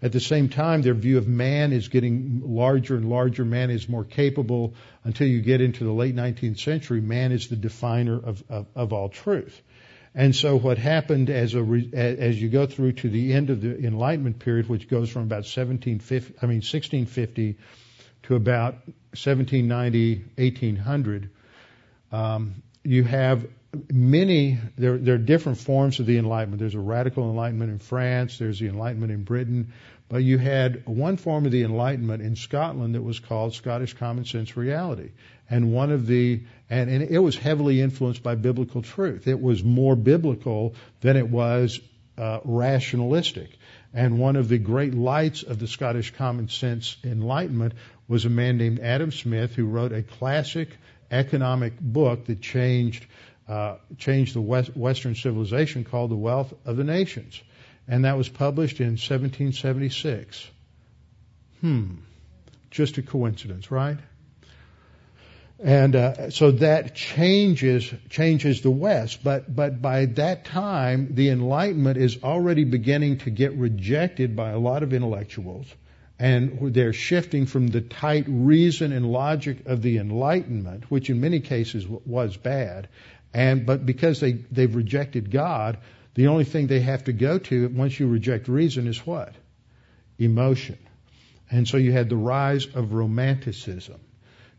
At 0.00 0.12
the 0.12 0.20
same 0.20 0.48
time, 0.48 0.82
their 0.82 0.94
view 0.94 1.18
of 1.18 1.26
man 1.26 1.72
is 1.72 1.88
getting 1.88 2.40
larger 2.44 2.96
and 2.96 3.10
larger. 3.10 3.44
Man 3.44 3.70
is 3.70 3.88
more 3.88 4.04
capable 4.04 4.74
until 5.02 5.26
you 5.26 5.42
get 5.42 5.60
into 5.60 5.84
the 5.84 5.92
late 5.92 6.14
19th 6.14 6.60
century. 6.60 7.00
Man 7.00 7.32
is 7.32 7.48
the 7.48 7.56
definer 7.56 8.16
of, 8.16 8.42
of, 8.48 8.66
of 8.76 8.92
all 8.92 9.08
truth. 9.08 9.60
And 10.18 10.34
so 10.34 10.58
what 10.58 10.78
happened 10.78 11.30
as 11.30 11.54
a 11.54 11.60
as 11.92 12.42
you 12.42 12.48
go 12.48 12.66
through 12.66 12.94
to 12.94 13.08
the 13.08 13.32
end 13.34 13.50
of 13.50 13.60
the 13.60 13.78
Enlightenment 13.78 14.40
period, 14.40 14.68
which 14.68 14.88
goes 14.88 15.08
from 15.08 15.22
about 15.22 15.46
1750, 15.46 16.34
I 16.42 16.46
mean 16.46 16.56
1650 16.56 17.56
to 18.24 18.34
about 18.34 18.74
1790, 19.14 20.24
1800, 20.36 21.30
um, 22.10 22.64
you 22.82 23.04
have 23.04 23.46
many. 23.92 24.58
There, 24.76 24.98
there 24.98 25.14
are 25.14 25.18
different 25.18 25.58
forms 25.58 26.00
of 26.00 26.06
the 26.06 26.18
Enlightenment. 26.18 26.58
There's 26.58 26.74
a 26.74 26.80
radical 26.80 27.30
Enlightenment 27.30 27.70
in 27.70 27.78
France. 27.78 28.38
There's 28.38 28.58
the 28.58 28.66
Enlightenment 28.66 29.12
in 29.12 29.22
Britain. 29.22 29.72
But 30.08 30.24
you 30.24 30.38
had 30.38 30.84
one 30.84 31.16
form 31.16 31.46
of 31.46 31.52
the 31.52 31.62
Enlightenment 31.62 32.24
in 32.24 32.34
Scotland 32.34 32.96
that 32.96 33.02
was 33.02 33.20
called 33.20 33.54
Scottish 33.54 33.94
Common 33.94 34.24
Sense 34.24 34.56
Reality 34.56 35.10
and 35.48 35.72
one 35.72 35.92
of 35.92 36.06
the 36.06 36.42
and, 36.70 36.90
and 36.90 37.02
it 37.02 37.18
was 37.18 37.36
heavily 37.36 37.80
influenced 37.80 38.22
by 38.22 38.34
biblical 38.34 38.82
truth. 38.82 39.26
It 39.26 39.40
was 39.40 39.64
more 39.64 39.96
biblical 39.96 40.74
than 41.00 41.16
it 41.16 41.28
was 41.28 41.80
uh, 42.18 42.40
rationalistic. 42.44 43.50
And 43.94 44.18
one 44.18 44.36
of 44.36 44.48
the 44.48 44.58
great 44.58 44.94
lights 44.94 45.42
of 45.42 45.58
the 45.58 45.66
Scottish 45.66 46.12
common 46.14 46.48
sense 46.48 46.96
enlightenment 47.04 47.72
was 48.06 48.24
a 48.24 48.30
man 48.30 48.58
named 48.58 48.80
Adam 48.80 49.12
Smith 49.12 49.54
who 49.54 49.66
wrote 49.66 49.92
a 49.92 50.02
classic 50.02 50.68
economic 51.10 51.80
book 51.80 52.26
that 52.26 52.40
changed 52.40 53.06
uh, 53.48 53.76
changed 53.96 54.34
the 54.34 54.42
West, 54.42 54.76
Western 54.76 55.14
civilization 55.14 55.82
called 55.82 56.10
The 56.10 56.16
Wealth 56.16 56.52
of 56.66 56.76
the 56.76 56.84
Nations, 56.84 57.40
and 57.86 58.04
that 58.04 58.18
was 58.18 58.28
published 58.28 58.80
in 58.80 58.98
1776. 58.98 60.46
Hmm, 61.62 61.94
just 62.70 62.98
a 62.98 63.02
coincidence, 63.02 63.70
right? 63.70 63.96
And 65.60 65.96
uh, 65.96 66.30
so 66.30 66.52
that 66.52 66.94
changes 66.94 67.92
changes 68.10 68.60
the 68.60 68.70
West, 68.70 69.24
but 69.24 69.54
but 69.54 69.82
by 69.82 70.06
that 70.06 70.44
time 70.44 71.08
the 71.14 71.30
Enlightenment 71.30 71.96
is 71.96 72.22
already 72.22 72.62
beginning 72.62 73.18
to 73.18 73.30
get 73.30 73.54
rejected 73.54 74.36
by 74.36 74.50
a 74.50 74.58
lot 74.58 74.84
of 74.84 74.92
intellectuals, 74.92 75.66
and 76.16 76.72
they're 76.72 76.92
shifting 76.92 77.46
from 77.46 77.66
the 77.66 77.80
tight 77.80 78.26
reason 78.28 78.92
and 78.92 79.10
logic 79.10 79.66
of 79.66 79.82
the 79.82 79.98
Enlightenment, 79.98 80.88
which 80.92 81.10
in 81.10 81.20
many 81.20 81.40
cases 81.40 81.84
was 81.88 82.36
bad, 82.36 82.88
and 83.34 83.66
but 83.66 83.84
because 83.84 84.20
they 84.20 84.34
they've 84.52 84.76
rejected 84.76 85.28
God, 85.28 85.78
the 86.14 86.28
only 86.28 86.44
thing 86.44 86.68
they 86.68 86.80
have 86.80 87.02
to 87.04 87.12
go 87.12 87.36
to 87.36 87.68
once 87.68 87.98
you 87.98 88.06
reject 88.06 88.46
reason 88.46 88.86
is 88.86 89.04
what? 89.04 89.34
Emotion. 90.20 90.78
And 91.50 91.66
so 91.66 91.78
you 91.78 91.90
had 91.90 92.08
the 92.10 92.16
rise 92.16 92.66
of 92.66 92.92
romanticism 92.92 93.98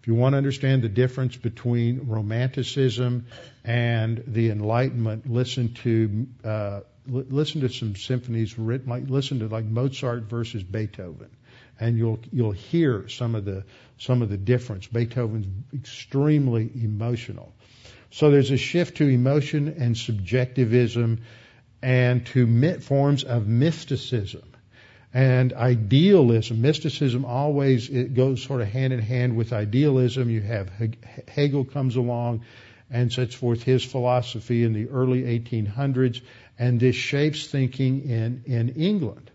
if 0.01 0.07
you 0.07 0.15
want 0.15 0.33
to 0.33 0.37
understand 0.37 0.81
the 0.81 0.89
difference 0.89 1.35
between 1.35 2.07
Romanticism 2.07 3.25
and 3.65 4.23
the 4.27 4.49
Enlightenment, 4.49 5.29
listen 5.29 5.73
to 5.75 6.27
uh, 6.43 6.81
listen 7.05 7.61
to 7.61 7.69
some 7.69 7.95
symphonies 7.95 8.57
written 8.57 8.89
like 8.89 9.09
listen 9.09 9.39
to 9.39 9.47
like 9.47 9.65
Mozart 9.65 10.23
versus 10.23 10.63
Beethoven, 10.63 11.29
and 11.79 11.97
you'll 11.97 12.19
you'll 12.31 12.53
hear 12.53 13.09
some 13.09 13.35
of 13.35 13.43
the 13.43 13.65
some 13.97 14.21
of 14.21 14.29
the 14.29 14.37
difference. 14.37 14.87
Beethoven's 14.87 15.47
extremely 15.73 16.69
emotional, 16.75 17.53
so 18.11 18.31
there's 18.31 18.51
a 18.51 18.57
shift 18.57 18.97
to 18.97 19.07
emotion 19.07 19.75
and 19.79 19.97
subjectivism, 19.97 21.23
and 21.81 22.25
to 22.27 22.79
forms 22.79 23.25
of 23.25 23.47
mysticism 23.47 24.48
and 25.13 25.53
idealism. 25.53 26.61
Mysticism 26.61 27.25
always 27.25 27.89
it 27.89 28.13
goes 28.13 28.43
sort 28.43 28.61
of 28.61 28.67
hand 28.67 28.93
in 28.93 28.99
hand 28.99 29.35
with 29.35 29.53
idealism. 29.53 30.29
You 30.29 30.41
have 30.41 30.71
Hegel 31.27 31.65
comes 31.65 31.95
along 31.95 32.43
and 32.91 33.11
sets 33.11 33.35
forth 33.35 33.63
his 33.63 33.83
philosophy 33.83 34.63
in 34.63 34.73
the 34.73 34.89
early 34.89 35.23
1800s, 35.39 36.21
and 36.57 36.79
this 36.79 36.95
shapes 36.95 37.47
thinking 37.47 38.09
in 38.09 38.43
in 38.45 38.69
England, 38.69 39.31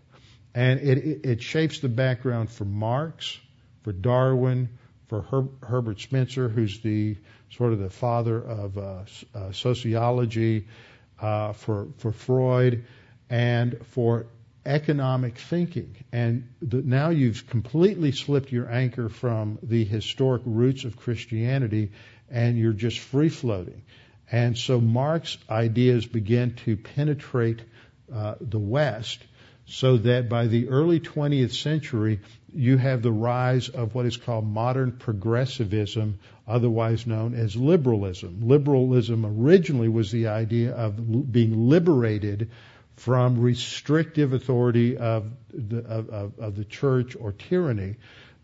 and 0.53 0.79
it 0.79 1.25
it 1.25 1.41
shapes 1.41 1.79
the 1.79 1.89
background 1.89 2.49
for 2.49 2.65
Marx, 2.65 3.37
for 3.83 3.91
Darwin, 3.91 4.69
for 5.07 5.21
Her, 5.23 5.47
Herbert 5.61 5.99
Spencer, 5.99 6.47
who's 6.47 6.79
the 6.79 7.17
sort 7.51 7.73
of 7.73 7.79
the 7.79 7.89
father 7.89 8.41
of 8.41 8.77
uh, 8.77 9.03
uh, 9.33 9.51
sociology, 9.51 10.67
uh, 11.19 11.51
for 11.53 11.87
for 11.97 12.13
Freud, 12.13 12.85
and 13.29 13.85
for 13.87 14.27
economic 14.65 15.37
thinking. 15.37 15.95
And 16.11 16.49
the, 16.61 16.81
now 16.81 17.09
you've 17.09 17.47
completely 17.47 18.11
slipped 18.11 18.51
your 18.51 18.69
anchor 18.71 19.09
from 19.09 19.59
the 19.61 19.85
historic 19.85 20.41
roots 20.45 20.83
of 20.83 20.97
Christianity 20.97 21.91
and 22.29 22.57
you're 22.57 22.73
just 22.73 22.99
free 22.99 23.29
floating. 23.29 23.83
And 24.31 24.57
so 24.57 24.81
Marx's 24.81 25.37
ideas 25.49 26.05
began 26.05 26.55
to 26.65 26.77
penetrate 26.77 27.61
uh, 28.13 28.35
the 28.41 28.59
West 28.59 29.19
so 29.67 29.97
that 29.97 30.29
by 30.29 30.47
the 30.47 30.69
early 30.69 30.99
20th 30.99 31.53
century, 31.53 32.19
you 32.53 32.77
have 32.77 33.01
the 33.01 33.11
rise 33.11 33.69
of 33.69 33.95
what 33.95 34.05
is 34.05 34.17
called 34.17 34.45
modern 34.45 34.91
progressivism, 34.93 36.19
otherwise 36.47 37.07
known 37.07 37.33
as 37.33 37.55
liberalism. 37.55 38.47
Liberalism 38.47 39.25
originally 39.25 39.89
was 39.89 40.11
the 40.11 40.27
idea 40.27 40.71
of 40.73 41.31
being 41.31 41.67
liberated 41.67 42.51
from 42.95 43.39
restrictive 43.39 44.33
authority 44.33 44.97
of 44.97 45.31
the, 45.53 45.79
of, 45.79 46.39
of, 46.39 46.55
the 46.55 46.63
church 46.65 47.15
or 47.19 47.33
tyranny. 47.33 47.95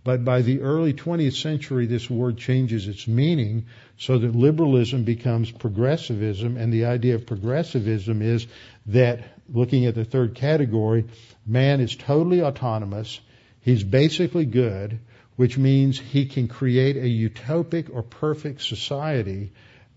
But 0.03 0.25
by 0.25 0.41
the 0.41 0.61
early 0.61 0.93
20th 0.93 1.39
century, 1.39 1.85
this 1.85 2.09
word 2.09 2.37
changes 2.37 2.87
its 2.87 3.07
meaning 3.07 3.65
so 3.97 4.17
that 4.17 4.35
liberalism 4.35 5.03
becomes 5.03 5.51
progressivism. 5.51 6.57
And 6.57 6.73
the 6.73 6.85
idea 6.85 7.15
of 7.15 7.27
progressivism 7.27 8.21
is 8.21 8.47
that, 8.87 9.23
looking 9.53 9.85
at 9.85 9.95
the 9.95 10.05
third 10.05 10.33
category, 10.33 11.05
man 11.45 11.81
is 11.81 11.95
totally 11.95 12.41
autonomous. 12.41 13.19
He's 13.61 13.83
basically 13.83 14.45
good, 14.45 14.99
which 15.35 15.57
means 15.57 15.99
he 15.99 16.25
can 16.25 16.47
create 16.47 16.97
a 16.97 17.29
utopic 17.29 17.93
or 17.93 18.01
perfect 18.01 18.63
society. 18.63 19.51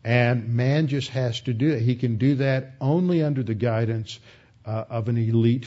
And 0.04 0.50
man 0.54 0.88
just 0.88 1.08
has 1.10 1.40
to 1.42 1.54
do 1.54 1.70
it. 1.70 1.80
He 1.80 1.96
can 1.96 2.18
do 2.18 2.34
that 2.36 2.72
only 2.78 3.22
under 3.22 3.42
the 3.42 3.54
guidance 3.54 4.20
uh, 4.66 4.84
of 4.88 5.08
an 5.08 5.16
elite 5.16 5.66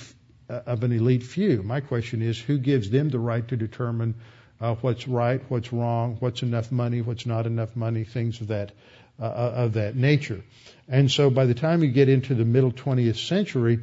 uh, 0.50 0.62
of 0.66 0.84
an 0.84 0.92
elite 0.92 1.24
few. 1.24 1.62
My 1.62 1.82
question 1.82 2.22
is, 2.22 2.40
who 2.40 2.58
gives 2.58 2.90
them 2.90 3.10
the 3.10 3.20
right 3.20 3.46
to 3.50 3.58
determine 3.58 4.16
uh, 4.62 4.76
what's 4.76 5.08
right, 5.08 5.42
what's 5.50 5.72
wrong, 5.74 6.18
what's 6.20 6.42
enough 6.42 6.72
money, 6.72 7.02
what's 7.02 7.26
not 7.26 7.46
enough 7.46 7.76
money, 7.76 8.04
things 8.04 8.42
of 8.42 8.48
that 8.48 8.72
uh, 9.20 9.26
uh 9.26 9.54
of 9.56 9.74
that 9.74 9.96
nature. 9.96 10.42
And 10.88 11.12
so, 11.12 11.30
by 11.30 11.46
the 11.46 11.54
time 11.54 11.84
you 11.84 11.92
get 11.92 12.10
into 12.10 12.34
the 12.36 12.46
middle 12.46 12.72
20th 12.72 13.28
century, 13.28 13.80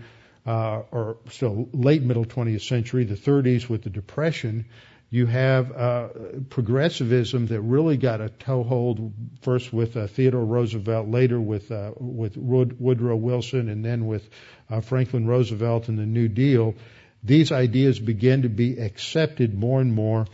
uh, 0.47 0.83
or 0.91 1.17
still 1.31 1.69
late 1.73 2.03
middle 2.03 2.25
20th 2.25 2.63
century, 2.63 3.05
the 3.05 3.15
30s 3.15 3.69
with 3.69 3.83
the 3.83 3.91
Depression, 3.91 4.67
you 5.15 5.27
have 5.27 5.71
uh, 5.71 6.09
progressivism 6.51 7.47
that 7.47 7.61
really 7.61 7.97
got 7.97 8.21
a 8.21 8.29
toehold 8.29 9.13
first 9.43 9.73
with 9.73 9.97
uh, 9.97 10.09
Theodore 10.09 10.45
Roosevelt, 10.45 11.09
later 11.09 11.41
with 11.41 11.71
uh, 11.71 11.93
with 11.97 12.37
Wood, 12.37 12.81
Woodrow 12.81 13.15
Wilson, 13.15 13.69
and 13.69 13.85
then 13.85 14.07
with 14.09 14.29
uh, 14.69 14.81
Franklin 14.81 15.29
Roosevelt 15.29 15.89
and 15.89 15.97
the 15.97 16.05
New 16.05 16.27
Deal. 16.27 16.75
These 17.23 17.53
ideas 17.53 18.01
began 18.01 18.43
to 18.43 18.49
be 18.49 18.77
accepted 18.81 19.55
more 19.55 19.81
and 19.81 19.95
more 19.95 20.27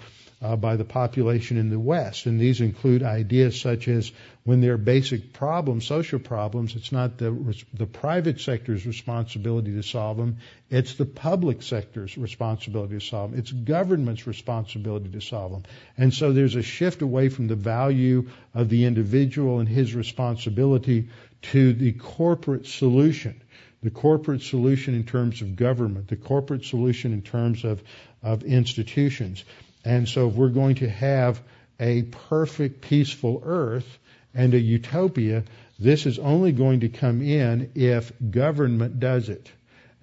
uh, 0.42 0.56
by 0.56 0.76
the 0.76 0.84
population 0.84 1.58
in 1.58 1.68
the 1.68 1.78
West. 1.78 2.26
And 2.26 2.40
these 2.40 2.60
include 2.60 3.02
ideas 3.02 3.60
such 3.60 3.88
as 3.88 4.10
when 4.44 4.60
there 4.60 4.72
are 4.72 4.78
basic 4.78 5.34
problems, 5.34 5.86
social 5.86 6.18
problems, 6.18 6.76
it's 6.76 6.92
not 6.92 7.18
the, 7.18 7.56
the 7.74 7.86
private 7.86 8.40
sector's 8.40 8.86
responsibility 8.86 9.72
to 9.72 9.82
solve 9.82 10.16
them, 10.16 10.38
it's 10.70 10.94
the 10.94 11.04
public 11.04 11.62
sector's 11.62 12.16
responsibility 12.16 12.98
to 12.98 13.04
solve 13.04 13.32
them. 13.32 13.40
It's 13.40 13.52
government's 13.52 14.26
responsibility 14.26 15.10
to 15.10 15.20
solve 15.20 15.52
them. 15.52 15.62
And 15.98 16.14
so 16.14 16.32
there's 16.32 16.56
a 16.56 16.62
shift 16.62 17.02
away 17.02 17.28
from 17.28 17.48
the 17.48 17.56
value 17.56 18.30
of 18.54 18.70
the 18.70 18.86
individual 18.86 19.60
and 19.60 19.68
his 19.68 19.94
responsibility 19.94 21.08
to 21.42 21.72
the 21.74 21.92
corporate 21.92 22.66
solution 22.66 23.40
the 23.82 23.90
corporate 23.90 24.42
solution 24.42 24.94
in 24.94 25.04
terms 25.04 25.40
of 25.40 25.56
government, 25.56 26.08
the 26.08 26.16
corporate 26.16 26.64
solution 26.64 27.14
in 27.14 27.22
terms 27.22 27.64
of, 27.64 27.82
of 28.22 28.42
institutions. 28.42 29.42
And 29.84 30.08
so 30.08 30.28
if 30.28 30.34
we're 30.34 30.48
going 30.48 30.76
to 30.76 30.88
have 30.88 31.40
a 31.78 32.02
perfect, 32.02 32.82
peaceful 32.82 33.42
earth 33.44 33.98
and 34.34 34.52
a 34.54 34.58
utopia, 34.58 35.44
this 35.78 36.06
is 36.06 36.18
only 36.18 36.52
going 36.52 36.80
to 36.80 36.88
come 36.88 37.22
in 37.22 37.72
if 37.74 38.12
government 38.30 39.00
does 39.00 39.28
it. 39.28 39.50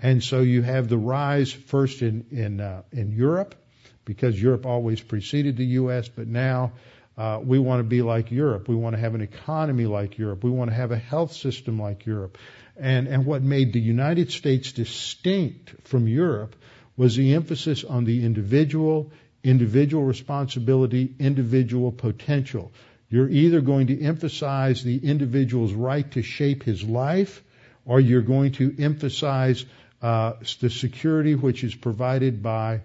And 0.01 0.23
so 0.23 0.41
you 0.41 0.61
have 0.61 0.89
the 0.89 0.97
rise 0.97 1.51
first 1.51 2.01
in 2.01 2.25
in 2.31 2.59
uh, 2.59 2.83
in 2.91 3.11
Europe, 3.11 3.55
because 4.05 4.41
Europe 4.41 4.65
always 4.65 5.01
preceded 5.01 5.57
the 5.57 5.65
U.S., 5.81 6.07
but 6.07 6.27
now 6.27 6.73
uh, 7.17 7.39
we 7.43 7.57
want 7.57 7.79
to 7.79 7.83
be 7.83 8.01
like 8.01 8.31
Europe. 8.31 8.67
We 8.67 8.75
want 8.75 8.95
to 8.95 8.99
have 8.99 9.15
an 9.15 9.21
economy 9.21 9.85
like 9.85 10.17
Europe. 10.17 10.43
We 10.43 10.51
want 10.51 10.69
to 10.69 10.75
have 10.75 10.91
a 10.91 10.97
health 10.97 11.33
system 11.33 11.79
like 11.79 12.05
Europe. 12.05 12.37
And 12.75 13.07
and 13.07 13.25
what 13.25 13.41
made 13.41 13.73
the 13.73 13.79
United 13.79 14.31
States 14.31 14.71
distinct 14.71 15.87
from 15.87 16.07
Europe 16.07 16.55
was 16.95 17.15
the 17.15 17.33
emphasis 17.33 17.83
on 17.83 18.05
the 18.05 18.23
individual 18.25 19.11
individual 19.43 20.03
responsibility, 20.03 21.13
individual 21.19 21.91
potential. 21.91 22.71
You're 23.09 23.29
either 23.29 23.61
going 23.61 23.87
to 23.87 24.01
emphasize 24.01 24.83
the 24.83 24.97
individual's 24.97 25.73
right 25.73 26.09
to 26.11 26.21
shape 26.21 26.63
his 26.63 26.83
life, 26.83 27.43
or 27.85 27.99
you're 27.99 28.21
going 28.21 28.51
to 28.53 28.75
emphasize 28.79 29.65
uh, 30.01 30.33
the 30.59 30.69
security 30.69 31.35
which 31.35 31.63
is 31.63 31.73
provided 31.73 32.43
by 32.43 32.81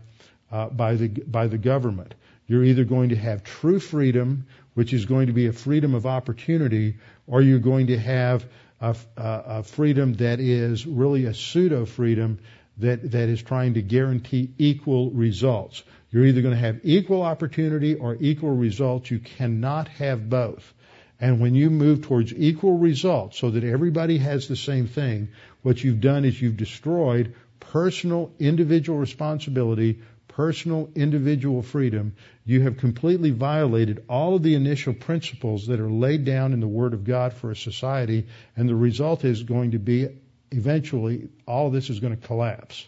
uh, 0.50 0.68
by 0.68 0.94
the 0.94 1.09
by 1.09 1.46
the 1.48 1.59
government. 1.59 2.14
You're 2.46 2.64
either 2.64 2.84
going 2.84 3.11
to 3.11 3.16
have 3.16 3.42
true 3.42 3.80
freedom, 3.80 4.46
which 4.74 4.92
is 4.92 5.07
going 5.07 5.26
to 5.26 5.32
be 5.32 5.46
a 5.46 5.53
freedom 5.53 5.94
of 5.94 6.07
opportunity, 6.07 6.96
or 7.26 7.42
you're 7.42 7.59
going 7.59 7.88
to 7.88 7.98
have 7.98 8.46
a, 8.80 8.96
a, 9.16 9.42
a 9.46 9.62
freedom 9.62 10.14
that 10.14 10.40
is 10.40 10.86
really 10.86 11.24
a 11.24 11.34
pseudo 11.34 11.84
freedom 11.84 12.38
that 12.82 13.10
that 13.12 13.28
is 13.28 13.42
trying 13.42 13.74
to 13.74 13.82
guarantee 13.82 14.50
equal 14.58 15.10
results. 15.10 15.82
You're 16.10 16.26
either 16.26 16.42
going 16.42 16.54
to 16.54 16.60
have 16.60 16.80
equal 16.84 17.22
opportunity 17.22 17.94
or 17.94 18.16
equal 18.20 18.54
results. 18.54 19.10
You 19.10 19.18
cannot 19.18 19.88
have 19.88 20.28
both. 20.28 20.74
And 21.18 21.40
when 21.40 21.54
you 21.54 21.70
move 21.70 22.02
towards 22.02 22.34
equal 22.34 22.78
results 22.78 23.38
so 23.38 23.50
that 23.50 23.64
everybody 23.64 24.18
has 24.18 24.48
the 24.48 24.56
same 24.56 24.88
thing, 24.88 25.28
what 25.62 25.82
you've 25.82 26.00
done 26.00 26.24
is 26.24 26.40
you've 26.40 26.56
destroyed 26.56 27.34
personal 27.60 28.32
individual 28.40 28.98
responsibility, 28.98 30.00
personal 30.26 30.90
individual 30.94 31.62
freedom. 31.62 32.16
You 32.44 32.62
have 32.62 32.78
completely 32.78 33.30
violated 33.30 34.04
all 34.08 34.34
of 34.34 34.42
the 34.42 34.54
initial 34.54 34.94
principles 34.94 35.68
that 35.68 35.78
are 35.78 35.90
laid 35.90 36.24
down 36.24 36.52
in 36.52 36.60
the 36.60 36.68
Word 36.68 36.92
of 36.92 37.04
God 37.04 37.34
for 37.34 37.50
a 37.50 37.56
society, 37.56 38.26
and 38.56 38.68
the 38.68 38.74
result 38.74 39.24
is 39.24 39.42
going 39.42 39.70
to 39.72 39.78
be 39.78 40.08
eventually 40.53 41.28
all 41.46 41.70
this 41.70 41.90
is 41.90 42.00
going 42.00 42.16
to 42.16 42.26
collapse. 42.26 42.86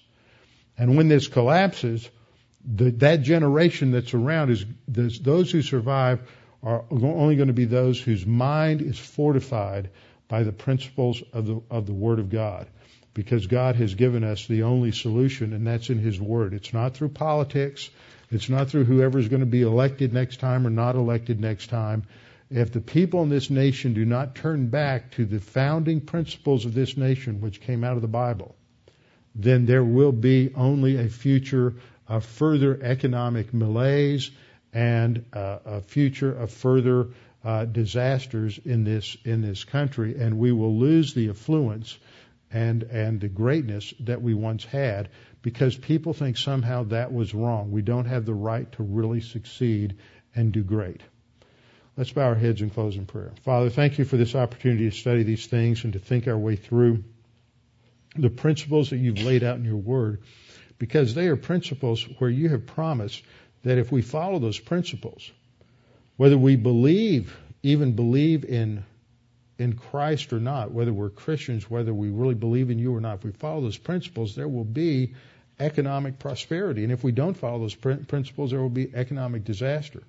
And 0.77 0.97
when 0.97 1.09
this 1.09 1.29
collapses, 1.29 2.09
the, 2.65 2.91
that 2.91 3.23
generation 3.23 3.91
that's 3.91 4.15
around 4.15 4.51
is 4.51 4.65
those 4.87 5.51
who 5.51 5.62
survive 5.62 6.29
are 6.62 6.85
only 6.91 7.37
going 7.37 7.49
to 7.49 7.55
be 7.55 7.67
those 7.67 8.01
whose 8.01 8.25
mind 8.25 8.81
is 8.81 8.99
fortified 8.99 9.91
by 10.29 10.43
the 10.43 10.53
principles 10.53 11.23
of 11.33 11.47
the, 11.47 11.61
of 11.71 11.87
the 11.87 11.93
Word 11.93 12.19
of 12.19 12.31
God. 12.31 12.67
Because 13.12 13.47
God 13.47 13.77
has 13.77 13.95
given 13.95 14.25
us 14.25 14.47
the 14.47 14.65
only 14.65 14.91
solution, 14.91 15.53
and 15.53 15.67
that's 15.67 15.91
in 15.91 15.99
His 15.99 16.21
Word. 16.21 16.53
It's 16.55 16.73
not 16.73 16.95
through 16.95 17.11
politics. 17.11 17.91
It's 18.31 18.49
not 18.49 18.71
through 18.71 18.85
whoever 18.85 19.19
is 19.19 19.29
going 19.29 19.41
to 19.41 19.47
be 19.47 19.62
elected 19.62 20.12
next 20.12 20.41
time 20.41 20.67
or 20.67 20.71
not 20.71 20.97
elected 20.97 21.39
next 21.39 21.69
time. 21.69 22.05
If 22.57 22.71
the 22.71 22.81
people 22.81 23.25
in 23.25 23.31
this 23.31 23.51
nation 23.51 23.95
do 23.95 24.05
not 24.05 24.37
turn 24.37 24.69
back 24.69 25.11
to 25.17 25.25
the 25.25 25.41
founding 25.41 26.01
principles 26.01 26.65
of 26.65 26.73
this 26.73 26.97
nation, 26.97 27.41
which 27.41 27.61
came 27.61 27.83
out 27.83 27.97
of 27.97 28.03
the 28.03 28.07
Bible, 28.07 28.55
then 29.35 29.67
there 29.67 29.83
will 29.83 30.13
be 30.13 30.53
only 30.55 30.97
a 30.97 31.09
future 31.09 31.75
of 32.07 32.25
further 32.25 32.81
economic 32.81 33.53
malaise 33.53 34.31
and 34.73 35.25
uh, 35.33 35.59
a 35.65 35.81
future 35.81 36.33
of 36.33 36.53
further 36.53 37.09
uh, 37.43 37.65
disasters 37.65 38.61
in 38.65 38.85
this 38.85 39.17
in 39.25 39.43
this 39.43 39.65
country, 39.65 40.17
and 40.17 40.39
we 40.39 40.53
will 40.53 40.79
lose 40.79 41.13
the 41.13 41.31
affluence 41.31 41.99
and 42.53 42.85
and 42.85 43.21
the 43.21 43.29
greatness 43.29 43.93
that 43.99 44.23
we 44.23 44.33
once 44.33 44.65
had 44.65 45.09
because 45.43 45.77
people 45.77 46.13
think 46.13 46.37
somehow 46.37 46.85
that 46.85 47.13
was 47.13 47.35
wrong. 47.35 47.73
We 47.73 47.83
don't 47.83 48.07
have 48.07 48.27
the 48.27 48.33
right 48.33 48.71
to 48.73 48.85
really 48.85 49.23
succeed 49.23 49.97
and 50.37 50.53
do 50.53 50.63
great. 50.63 51.01
Let's 51.97 52.11
bow 52.11 52.22
our 52.22 52.34
heads 52.34 52.61
and 52.61 52.74
close 52.74 52.97
in 52.97 53.07
prayer. 53.07 53.32
Father, 53.42 53.70
thank 53.70 53.99
you 53.99 54.05
for 54.05 54.16
this 54.16 54.34
opportunity 54.34 54.90
to 54.90 54.97
study 54.97 55.22
these 55.22 55.47
things 55.47 55.84
and 55.84 55.92
to 55.92 56.01
think 56.01 56.26
our 56.26 56.36
way 56.36 56.57
through 56.57 57.05
the 58.16 58.30
principles 58.30 58.90
that 58.90 58.97
you've 58.97 59.22
laid 59.22 59.45
out 59.45 59.57
in 59.57 59.64
your 59.64 59.76
word 59.76 60.22
because 60.78 61.14
they 61.14 61.28
are 61.28 61.36
principles 61.36 62.05
where 62.18 62.30
you 62.30 62.49
have 62.49 62.66
promised 62.66 63.22
that 63.62 63.78
if 63.78 63.92
we 63.92 64.03
follow 64.03 64.40
those 64.40 64.59
principles, 64.59 65.30
whether 66.16 66.36
we 66.36 66.57
believe, 66.57 67.36
even 67.62 67.92
believe 67.92 68.45
in 68.45 68.84
in 69.57 69.74
Christ 69.74 70.32
or 70.32 70.40
not, 70.40 70.72
whether 70.72 70.92
we're 70.92 71.11
Christians, 71.11 71.70
whether 71.70 71.95
we 71.95 72.11
really 72.11 72.34
believe 72.34 72.70
in 72.70 72.78
you 72.80 72.95
or 72.95 73.01
not, 73.01 73.18
if 73.18 73.24
we 73.24 73.30
follow 73.30 73.61
those 73.61 73.78
principles, 73.78 74.34
there 74.34 74.49
will 74.49 74.64
be 74.64 75.14
economic 75.61 76.18
prosperity. 76.18 76.82
And 76.82 76.92
if 76.92 77.05
we 77.05 77.12
don't 77.12 77.34
follow 77.34 77.61
those 77.61 77.76
principles, 77.76 78.51
there 78.51 78.61
will 78.61 78.68
be 78.68 78.92
economic 78.92 79.45
disaster. 79.45 80.03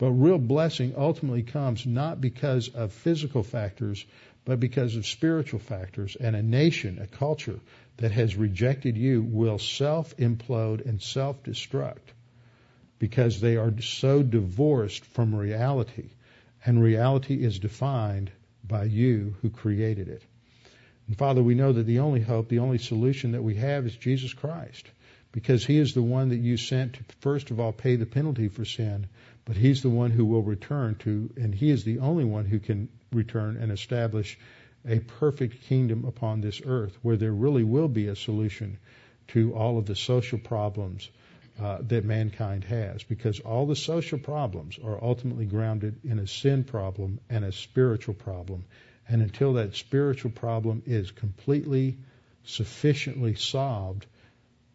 But 0.00 0.12
real 0.12 0.38
blessing 0.38 0.94
ultimately 0.96 1.42
comes 1.42 1.84
not 1.84 2.22
because 2.22 2.68
of 2.68 2.90
physical 2.90 3.42
factors, 3.42 4.06
but 4.46 4.58
because 4.58 4.96
of 4.96 5.04
spiritual 5.04 5.60
factors. 5.60 6.16
And 6.16 6.34
a 6.34 6.42
nation, 6.42 6.98
a 6.98 7.06
culture 7.06 7.60
that 7.98 8.10
has 8.10 8.34
rejected 8.34 8.96
you 8.96 9.22
will 9.22 9.58
self 9.58 10.16
implode 10.16 10.86
and 10.86 11.02
self 11.02 11.42
destruct 11.42 12.14
because 12.98 13.42
they 13.42 13.58
are 13.58 13.78
so 13.82 14.22
divorced 14.22 15.04
from 15.04 15.34
reality. 15.34 16.08
And 16.64 16.82
reality 16.82 17.34
is 17.34 17.58
defined 17.58 18.30
by 18.66 18.84
you 18.84 19.36
who 19.42 19.50
created 19.50 20.08
it. 20.08 20.22
And 21.08 21.18
Father, 21.18 21.42
we 21.42 21.54
know 21.54 21.74
that 21.74 21.84
the 21.84 21.98
only 21.98 22.22
hope, 22.22 22.48
the 22.48 22.60
only 22.60 22.78
solution 22.78 23.32
that 23.32 23.44
we 23.44 23.56
have 23.56 23.84
is 23.84 23.96
Jesus 23.96 24.32
Christ. 24.32 24.86
Because 25.32 25.64
he 25.64 25.76
is 25.76 25.92
the 25.92 26.02
one 26.02 26.30
that 26.30 26.38
you 26.38 26.56
sent 26.56 26.94
to, 26.94 27.04
first 27.20 27.50
of 27.50 27.60
all, 27.60 27.70
pay 27.70 27.96
the 27.96 28.06
penalty 28.06 28.48
for 28.48 28.64
sin, 28.64 29.06
but 29.44 29.56
he's 29.56 29.82
the 29.82 29.90
one 29.90 30.10
who 30.10 30.24
will 30.24 30.42
return 30.42 30.94
to, 30.96 31.30
and 31.36 31.54
he 31.54 31.70
is 31.70 31.84
the 31.84 31.98
only 31.98 32.24
one 32.24 32.44
who 32.44 32.58
can 32.58 32.88
return 33.12 33.56
and 33.56 33.72
establish 33.72 34.38
a 34.86 34.98
perfect 34.98 35.62
kingdom 35.62 36.04
upon 36.04 36.40
this 36.40 36.60
earth 36.64 36.96
where 37.02 37.16
there 37.16 37.32
really 37.32 37.64
will 37.64 37.88
be 37.88 38.06
a 38.06 38.16
solution 38.16 38.78
to 39.28 39.54
all 39.54 39.78
of 39.78 39.86
the 39.86 39.96
social 39.96 40.38
problems 40.38 41.08
uh, 41.60 41.78
that 41.82 42.04
mankind 42.04 42.64
has 42.64 43.02
because 43.02 43.40
all 43.40 43.66
the 43.66 43.76
social 43.76 44.18
problems 44.18 44.78
are 44.82 45.02
ultimately 45.02 45.44
grounded 45.44 45.94
in 46.04 46.18
a 46.18 46.26
sin 46.26 46.64
problem 46.64 47.20
and 47.28 47.44
a 47.44 47.52
spiritual 47.52 48.14
problem. 48.14 48.64
And 49.08 49.20
until 49.22 49.54
that 49.54 49.74
spiritual 49.74 50.30
problem 50.30 50.82
is 50.86 51.10
completely, 51.10 51.98
sufficiently 52.44 53.34
solved, 53.34 54.06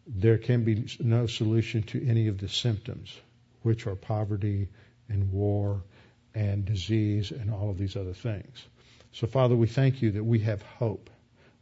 there 0.06 0.38
can 0.38 0.62
be 0.62 0.86
no 1.00 1.26
solution 1.26 1.82
to 1.84 2.06
any 2.06 2.28
of 2.28 2.38
the 2.38 2.48
symptoms, 2.48 3.18
which 3.66 3.88
are 3.88 3.96
poverty 3.96 4.68
and 5.08 5.32
war 5.32 5.82
and 6.36 6.64
disease 6.64 7.32
and 7.32 7.52
all 7.52 7.68
of 7.68 7.76
these 7.76 7.96
other 7.96 8.12
things. 8.12 8.64
So, 9.10 9.26
Father, 9.26 9.56
we 9.56 9.66
thank 9.66 10.00
you 10.00 10.12
that 10.12 10.22
we 10.22 10.38
have 10.38 10.62
hope. 10.62 11.10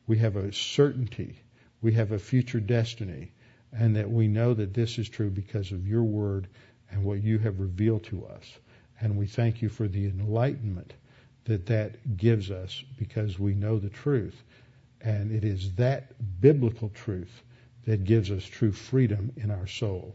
We 0.06 0.18
have 0.18 0.36
a 0.36 0.52
certainty. 0.52 1.38
We 1.80 1.94
have 1.94 2.12
a 2.12 2.18
future 2.18 2.60
destiny 2.60 3.32
and 3.72 3.96
that 3.96 4.10
we 4.10 4.28
know 4.28 4.52
that 4.52 4.74
this 4.74 4.98
is 4.98 5.08
true 5.08 5.30
because 5.30 5.72
of 5.72 5.88
your 5.88 6.02
word 6.02 6.46
and 6.90 7.04
what 7.04 7.22
you 7.22 7.38
have 7.38 7.58
revealed 7.58 8.04
to 8.04 8.26
us. 8.26 8.52
And 9.00 9.16
we 9.16 9.26
thank 9.26 9.62
you 9.62 9.70
for 9.70 9.88
the 9.88 10.04
enlightenment 10.04 10.92
that 11.46 11.64
that 11.66 12.18
gives 12.18 12.50
us 12.50 12.84
because 12.98 13.38
we 13.38 13.54
know 13.54 13.78
the 13.78 13.88
truth. 13.88 14.44
And 15.00 15.32
it 15.32 15.42
is 15.42 15.72
that 15.76 16.12
biblical 16.42 16.90
truth 16.90 17.42
that 17.86 18.04
gives 18.04 18.30
us 18.30 18.44
true 18.44 18.72
freedom 18.72 19.32
in 19.38 19.50
our 19.50 19.66
soul. 19.66 20.14